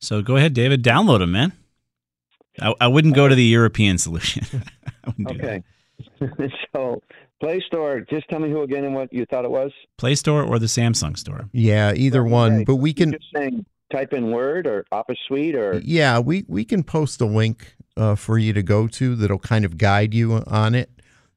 So 0.00 0.22
go 0.22 0.36
ahead, 0.36 0.54
David. 0.54 0.82
Download 0.82 1.18
them, 1.18 1.32
man. 1.32 1.52
I, 2.60 2.74
I 2.80 2.88
wouldn't 2.88 3.14
go 3.14 3.28
to 3.28 3.34
the 3.34 3.44
European 3.44 3.98
solution. 3.98 4.46
I 5.04 5.10
wouldn't 5.10 5.28
do 5.28 5.38
that. 5.38 5.62
Okay. 6.22 6.52
so 6.74 7.02
Play 7.40 7.60
Store, 7.66 8.00
just 8.00 8.28
tell 8.28 8.40
me 8.40 8.50
who 8.50 8.62
again 8.62 8.84
and 8.84 8.94
what 8.94 9.12
you 9.12 9.24
thought 9.26 9.44
it 9.44 9.50
was. 9.50 9.72
Play 9.96 10.14
Store 10.14 10.42
or 10.42 10.58
the 10.58 10.66
Samsung 10.66 11.16
Store. 11.16 11.48
Yeah, 11.52 11.92
either 11.94 12.24
one. 12.24 12.64
But 12.64 12.76
we 12.76 12.92
can, 12.92 13.12
Just 13.12 13.26
saying, 13.34 13.64
type 13.92 14.12
in 14.12 14.30
Word 14.30 14.66
or 14.66 14.84
Office 14.92 15.18
Suite 15.26 15.54
or 15.54 15.80
yeah, 15.84 16.18
we, 16.18 16.44
we 16.48 16.64
can 16.64 16.82
post 16.82 17.20
a 17.20 17.26
link 17.26 17.74
uh, 17.96 18.14
for 18.14 18.38
you 18.38 18.52
to 18.52 18.62
go 18.62 18.86
to 18.86 19.16
that'll 19.16 19.38
kind 19.38 19.64
of 19.64 19.78
guide 19.78 20.14
you 20.14 20.34
on 20.46 20.74
it. 20.74 20.90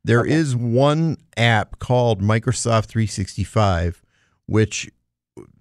There 0.03 0.25
is 0.25 0.55
one 0.55 1.17
app 1.37 1.79
called 1.79 2.21
Microsoft 2.21 2.85
365, 2.85 4.01
which 4.47 4.89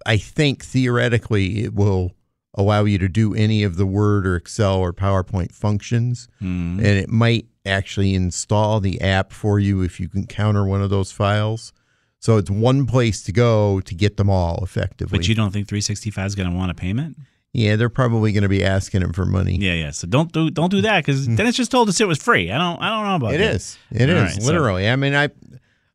I 0.07 0.17
think 0.17 0.65
theoretically 0.65 1.65
it 1.65 1.75
will 1.75 2.13
allow 2.55 2.85
you 2.85 2.99
to 2.99 3.09
do 3.09 3.35
any 3.35 3.63
of 3.63 3.77
the 3.77 3.87
Word 3.87 4.27
or 4.27 4.37
Excel 4.37 4.77
or 4.77 4.93
PowerPoint 4.93 5.53
functions. 5.53 6.29
Hmm. 6.39 6.79
and 6.79 6.87
it 6.87 7.09
might 7.09 7.47
actually 7.67 8.15
install 8.15 8.81
the 8.81 9.01
app 9.01 9.33
for 9.33 9.59
you 9.59 9.83
if 9.83 10.01
you 10.01 10.09
can 10.09 10.27
counter 10.27 10.65
one 10.65 10.83
of 10.83 10.91
those 10.91 11.13
files. 11.13 11.73
So 12.21 12.37
it's 12.37 12.51
one 12.51 12.87
place 12.87 13.23
to 13.25 13.33
go 13.33 13.81
to 13.81 13.95
get 13.95 14.17
them 14.19 14.29
all 14.31 14.61
effectively. 14.63 15.19
But 15.19 15.27
you 15.27 15.35
don't 15.35 15.51
think 15.53 15.67
365 15.69 16.27
is 16.27 16.35
going 16.35 16.51
to 16.51 16.55
want 16.57 16.71
a 16.71 16.75
payment? 16.75 17.17
yeah, 17.53 17.75
they're 17.75 17.89
probably 17.89 18.31
going 18.31 18.43
to 18.45 18.49
be 18.49 18.63
asking 18.65 19.03
him 19.03 19.13
for 19.13 19.27
money. 19.27 19.57
Yeah, 19.57 19.73
yeah. 19.73 19.91
So 19.91 20.07
don't 20.07 20.31
do 20.31 20.51
don't 20.51 20.71
do 20.71 20.83
that 20.83 21.05
because 21.05 21.27
Dennis 21.37 21.57
just 21.57 21.71
told 21.73 21.89
us 21.89 22.01
it 22.01 22.07
was 22.07 22.23
free. 22.23 22.53
I 22.53 22.59
don't 22.59 22.81
I 22.81 22.89
don't 22.91 23.05
know 23.07 23.17
about 23.17 23.35
It 23.35 23.39
that. 23.39 23.55
is. 23.57 23.77
It 23.91 24.09
is 24.09 24.15
All 24.17 24.23
right, 24.23 24.33
so- 24.43 24.47
literally. 24.47 24.89
I 24.89 24.95
mean, 24.97 25.15
I 25.17 25.31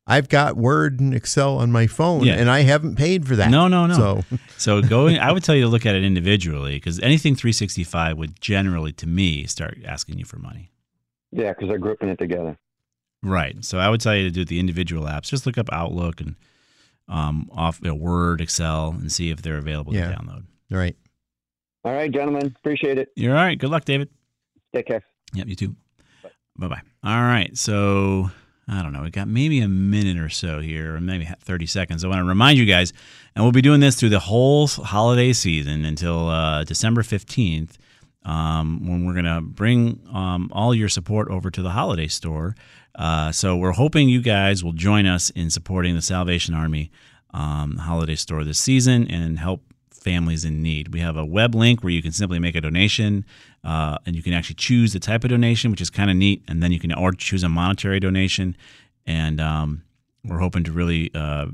I've 0.08 0.28
got 0.30 0.56
Word 0.58 1.00
and 1.00 1.14
Excel 1.16 1.58
on 1.58 1.72
my 1.72 1.88
phone, 1.88 2.26
Yeah. 2.26 2.34
and 2.36 2.48
I 2.50 2.62
haven't 2.62 2.96
paid 2.96 3.26
for 3.28 3.36
that. 3.38 3.50
No, 3.50 3.68
no, 3.68 3.88
no. 3.88 3.96
So 3.96 4.24
So 4.58 4.82
going, 4.82 5.18
I 5.18 5.32
would 5.32 5.44
tell 5.44 5.56
you 5.56 5.62
to 5.64 5.68
look 5.68 5.86
at 5.86 5.96
it 5.96 6.04
individually 6.04 6.76
because 6.76 7.00
anything 7.00 7.36
365 7.36 8.18
would 8.18 8.40
generally, 8.42 8.92
to 8.94 9.08
me, 9.08 9.46
start 9.48 9.78
asking 9.86 10.20
you 10.20 10.26
for 10.26 10.38
money. 10.38 10.72
yeah, 11.32 11.50
because 11.54 11.70
they're 11.70 11.78
grouping 11.80 12.10
it 12.10 12.18
together. 12.20 12.58
Right. 13.26 13.64
So 13.66 13.80
I 13.80 13.90
would 13.90 14.02
tell 14.02 14.16
you 14.16 14.24
to 14.24 14.32
do 14.32 14.46
the 14.46 14.60
individual 14.60 15.06
apps. 15.06 15.24
Just 15.30 15.46
look 15.46 15.58
up 15.58 15.68
Outlook 15.72 16.22
and 16.22 16.36
um, 17.08 17.50
off 17.52 17.80
you 17.82 17.90
know, 17.90 17.96
Word, 17.96 18.40
Excel, 18.42 18.90
and 18.90 19.12
see 19.12 19.30
if 19.32 19.42
they're 19.42 19.58
available 19.58 19.94
Yeah. 19.94 20.12
to 20.12 20.16
download. 20.16 20.44
right. 20.70 20.96
All 21.84 21.94
right, 21.94 22.12
gentlemen, 22.12 22.48
appreciate 22.58 22.98
it. 22.98 23.10
You're 23.16 23.36
all 23.38 23.44
right. 23.44 23.60
Good 23.60 23.70
luck, 23.70 23.86
David. 23.86 24.10
Take 24.74 24.88
care. 24.88 25.04
Yep, 25.34 25.48
you 25.48 25.56
too. 25.56 25.76
Bye 26.58 26.68
bye. 26.68 26.82
All 27.04 27.22
right. 27.22 27.56
So 27.56 28.32
I 28.68 28.82
don't 28.82 28.92
know. 28.92 29.04
We 29.04 29.12
got 29.12 29.28
maybe 29.28 29.60
a 29.62 29.68
minute 29.68 30.18
or 30.18 30.30
so 30.30 30.60
here, 30.62 30.96
or 30.96 31.02
maybe 31.02 31.26
30 31.42 31.66
seconds. 31.68 32.04
I 32.04 32.08
want 32.08 32.22
to 32.22 32.26
remind 32.26 32.58
you 32.58 32.66
guys, 32.66 32.92
and 33.36 33.46
we'll 33.46 33.52
be 33.52 33.62
doing 33.62 33.82
this 33.82 33.96
through 34.00 34.10
the 34.10 34.20
whole 34.20 34.66
holiday 34.68 35.32
season 35.34 35.86
until 35.86 36.28
uh, 36.30 36.64
December 36.64 37.04
15th, 37.04 37.74
um, 38.26 38.86
when 38.88 39.06
we're 39.06 39.14
going 39.14 39.26
to 39.26 39.42
bring 39.42 40.02
um, 40.12 40.50
all 40.52 40.74
your 40.74 40.90
support 40.90 41.30
over 41.30 41.50
to 41.50 41.62
the 41.62 41.70
holiday 41.70 42.08
store. 42.08 42.56
Uh, 42.96 43.32
so 43.32 43.56
we're 43.56 43.72
hoping 43.72 44.10
you 44.10 44.22
guys 44.22 44.64
will 44.64 44.74
join 44.74 45.06
us 45.06 45.30
in 45.32 45.50
supporting 45.50 45.96
the 45.96 46.02
Salvation 46.02 46.54
Army 46.54 46.92
um, 47.34 47.78
holiday 47.78 48.16
store 48.16 48.44
this 48.44 48.60
season 48.60 49.10
and 49.10 49.38
help 49.38 49.62
families 49.92 50.46
in 50.46 50.62
need. 50.62 50.94
We 50.94 51.00
have 51.02 51.18
a 51.18 51.26
web 51.26 51.56
link 51.56 51.84
where 51.84 51.92
you 51.92 52.02
can 52.02 52.12
simply 52.12 52.40
make 52.40 52.56
a 52.56 52.62
donation, 52.62 53.26
uh, 53.64 53.98
and 54.06 54.16
you 54.16 54.24
can 54.24 54.34
actually 54.34 54.56
choose 54.56 54.94
the 54.94 55.00
type 55.00 55.24
of 55.24 55.30
donation, 55.30 55.72
which 55.72 55.82
is 55.82 55.90
kind 55.90 56.10
of 56.10 56.16
neat. 56.16 56.44
And 56.48 56.64
then 56.64 56.72
you 56.72 56.80
can 56.80 56.94
or 56.94 57.12
choose 57.12 57.44
a 57.44 57.50
monetary 57.50 58.00
donation, 58.00 58.56
and 59.06 59.42
um, 59.42 59.84
we're 60.24 60.40
hoping 60.40 60.64
to 60.64 60.72
really. 60.72 61.12
Uh, 61.14 61.48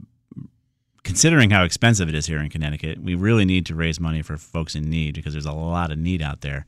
Considering 1.04 1.50
how 1.50 1.64
expensive 1.64 2.08
it 2.10 2.16
is 2.16 2.28
here 2.28 2.40
in 2.40 2.50
Connecticut, 2.50 3.00
we 3.02 3.16
really 3.16 3.44
need 3.46 3.66
to 3.66 3.76
raise 3.76 4.00
money 4.00 4.22
for 4.22 4.38
folks 4.38 4.76
in 4.76 4.90
need 4.90 5.16
because 5.16 5.34
there's 5.34 5.46
a 5.48 5.52
lot 5.52 5.92
of 5.92 5.98
need 5.98 6.22
out 6.22 6.42
there. 6.42 6.66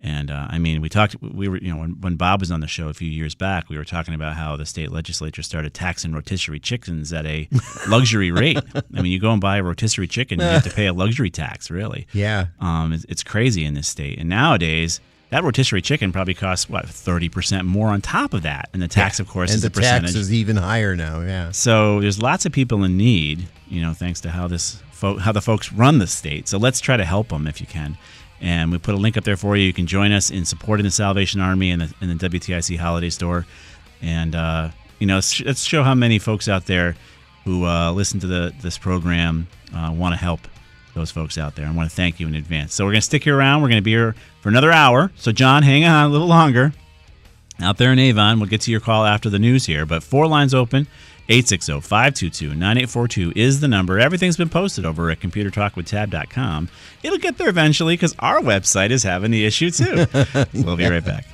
And 0.00 0.30
uh, 0.30 0.46
I 0.50 0.58
mean, 0.58 0.82
we 0.82 0.88
talked. 0.90 1.16
We 1.22 1.48
were, 1.48 1.56
you 1.56 1.72
know, 1.72 1.80
when, 1.80 2.00
when 2.00 2.16
Bob 2.16 2.40
was 2.40 2.50
on 2.50 2.60
the 2.60 2.66
show 2.66 2.88
a 2.88 2.94
few 2.94 3.08
years 3.08 3.34
back, 3.34 3.68
we 3.70 3.78
were 3.78 3.84
talking 3.84 4.12
about 4.14 4.34
how 4.36 4.54
the 4.56 4.66
state 4.66 4.92
legislature 4.92 5.42
started 5.42 5.72
taxing 5.72 6.12
rotisserie 6.12 6.60
chickens 6.60 7.12
at 7.14 7.24
a 7.26 7.48
luxury 7.88 8.30
rate. 8.30 8.58
I 8.94 9.00
mean, 9.02 9.10
you 9.10 9.18
go 9.18 9.32
and 9.32 9.40
buy 9.40 9.56
a 9.56 9.62
rotisserie 9.62 10.06
chicken, 10.06 10.38
you 10.38 10.44
have 10.46 10.64
to 10.64 10.70
pay 10.70 10.86
a 10.86 10.92
luxury 10.92 11.30
tax. 11.30 11.70
Really, 11.70 12.06
Yeah. 12.12 12.48
um, 12.60 12.92
it's, 12.92 13.04
it's 13.08 13.22
crazy 13.24 13.64
in 13.64 13.72
this 13.74 13.88
state. 13.88 14.18
And 14.18 14.28
nowadays, 14.28 15.00
that 15.30 15.42
rotisserie 15.42 15.82
chicken 15.82 16.12
probably 16.12 16.34
costs 16.34 16.68
what 16.68 16.88
thirty 16.88 17.28
percent 17.28 17.66
more 17.66 17.88
on 17.88 18.00
top 18.00 18.32
of 18.34 18.42
that, 18.42 18.68
and 18.72 18.80
the 18.80 18.88
tax, 18.88 19.18
of 19.18 19.28
course, 19.28 19.50
and 19.50 19.56
is 19.56 19.62
the 19.62 19.68
a 19.68 19.70
percentage. 19.70 20.12
tax 20.12 20.14
is 20.14 20.32
even 20.32 20.56
higher 20.56 20.94
now. 20.94 21.20
Yeah. 21.20 21.50
So 21.50 22.00
there's 22.00 22.22
lots 22.22 22.46
of 22.46 22.52
people 22.52 22.84
in 22.84 22.96
need, 22.96 23.48
you 23.68 23.80
know, 23.80 23.92
thanks 23.92 24.20
to 24.22 24.30
how 24.30 24.46
this 24.48 24.82
fo- 24.92 25.18
how 25.18 25.32
the 25.32 25.40
folks 25.40 25.72
run 25.72 25.98
the 25.98 26.06
state. 26.06 26.48
So 26.48 26.58
let's 26.58 26.80
try 26.80 26.96
to 26.96 27.04
help 27.04 27.28
them 27.28 27.46
if 27.46 27.60
you 27.60 27.66
can. 27.66 27.98
And 28.40 28.70
we 28.70 28.78
put 28.78 28.94
a 28.94 28.98
link 28.98 29.16
up 29.16 29.24
there 29.24 29.36
for 29.36 29.56
you. 29.56 29.64
You 29.64 29.72
can 29.72 29.86
join 29.86 30.12
us 30.12 30.30
in 30.30 30.44
supporting 30.44 30.84
the 30.84 30.90
Salvation 30.90 31.40
Army 31.40 31.70
and 31.70 31.82
the, 31.82 31.94
and 32.02 32.20
the 32.20 32.28
WTIC 32.28 32.76
Holiday 32.78 33.10
Store. 33.10 33.46
And 34.02 34.34
uh, 34.34 34.70
you 34.98 35.06
know, 35.06 35.16
let's, 35.16 35.40
let's 35.40 35.64
show 35.64 35.82
how 35.82 35.94
many 35.94 36.18
folks 36.18 36.48
out 36.48 36.66
there 36.66 36.96
who 37.44 37.64
uh, 37.64 37.92
listen 37.92 38.20
to 38.20 38.26
the 38.26 38.52
this 38.60 38.78
program 38.78 39.48
uh, 39.74 39.90
want 39.92 40.12
to 40.12 40.18
help 40.18 40.40
those 40.96 41.12
folks 41.12 41.38
out 41.38 41.54
there. 41.54 41.66
I 41.66 41.70
want 41.70 41.88
to 41.88 41.94
thank 41.94 42.18
you 42.18 42.26
in 42.26 42.34
advance. 42.34 42.74
So 42.74 42.84
we're 42.84 42.90
going 42.90 43.02
to 43.02 43.06
stick 43.06 43.26
you 43.26 43.36
around. 43.36 43.62
We're 43.62 43.68
going 43.68 43.80
to 43.80 43.84
be 43.84 43.92
here 43.92 44.16
for 44.40 44.48
another 44.48 44.72
hour. 44.72 45.12
So 45.14 45.30
John, 45.30 45.62
hang 45.62 45.84
on 45.84 46.06
a 46.06 46.08
little 46.08 46.26
longer 46.26 46.72
out 47.60 47.78
there 47.78 47.92
in 47.92 47.98
Avon. 47.98 48.40
We'll 48.40 48.48
get 48.48 48.62
to 48.62 48.72
your 48.72 48.80
call 48.80 49.04
after 49.04 49.28
the 49.30 49.38
news 49.38 49.66
here. 49.66 49.86
But 49.86 50.02
four 50.02 50.26
lines 50.26 50.54
open. 50.54 50.88
860-522-9842 51.28 53.36
is 53.36 53.60
the 53.60 53.68
number. 53.68 53.98
Everything's 53.98 54.36
been 54.36 54.48
posted 54.48 54.84
over 54.84 55.10
at 55.10 55.18
computertalkwithtab.com. 55.18 56.68
It'll 57.02 57.18
get 57.18 57.36
there 57.36 57.48
eventually 57.48 57.94
because 57.94 58.14
our 58.20 58.38
website 58.38 58.90
is 58.90 59.02
having 59.02 59.32
the 59.32 59.44
issue 59.44 59.72
too. 59.72 60.06
we'll 60.54 60.76
be 60.76 60.86
right 60.86 61.04
back. 61.04 61.26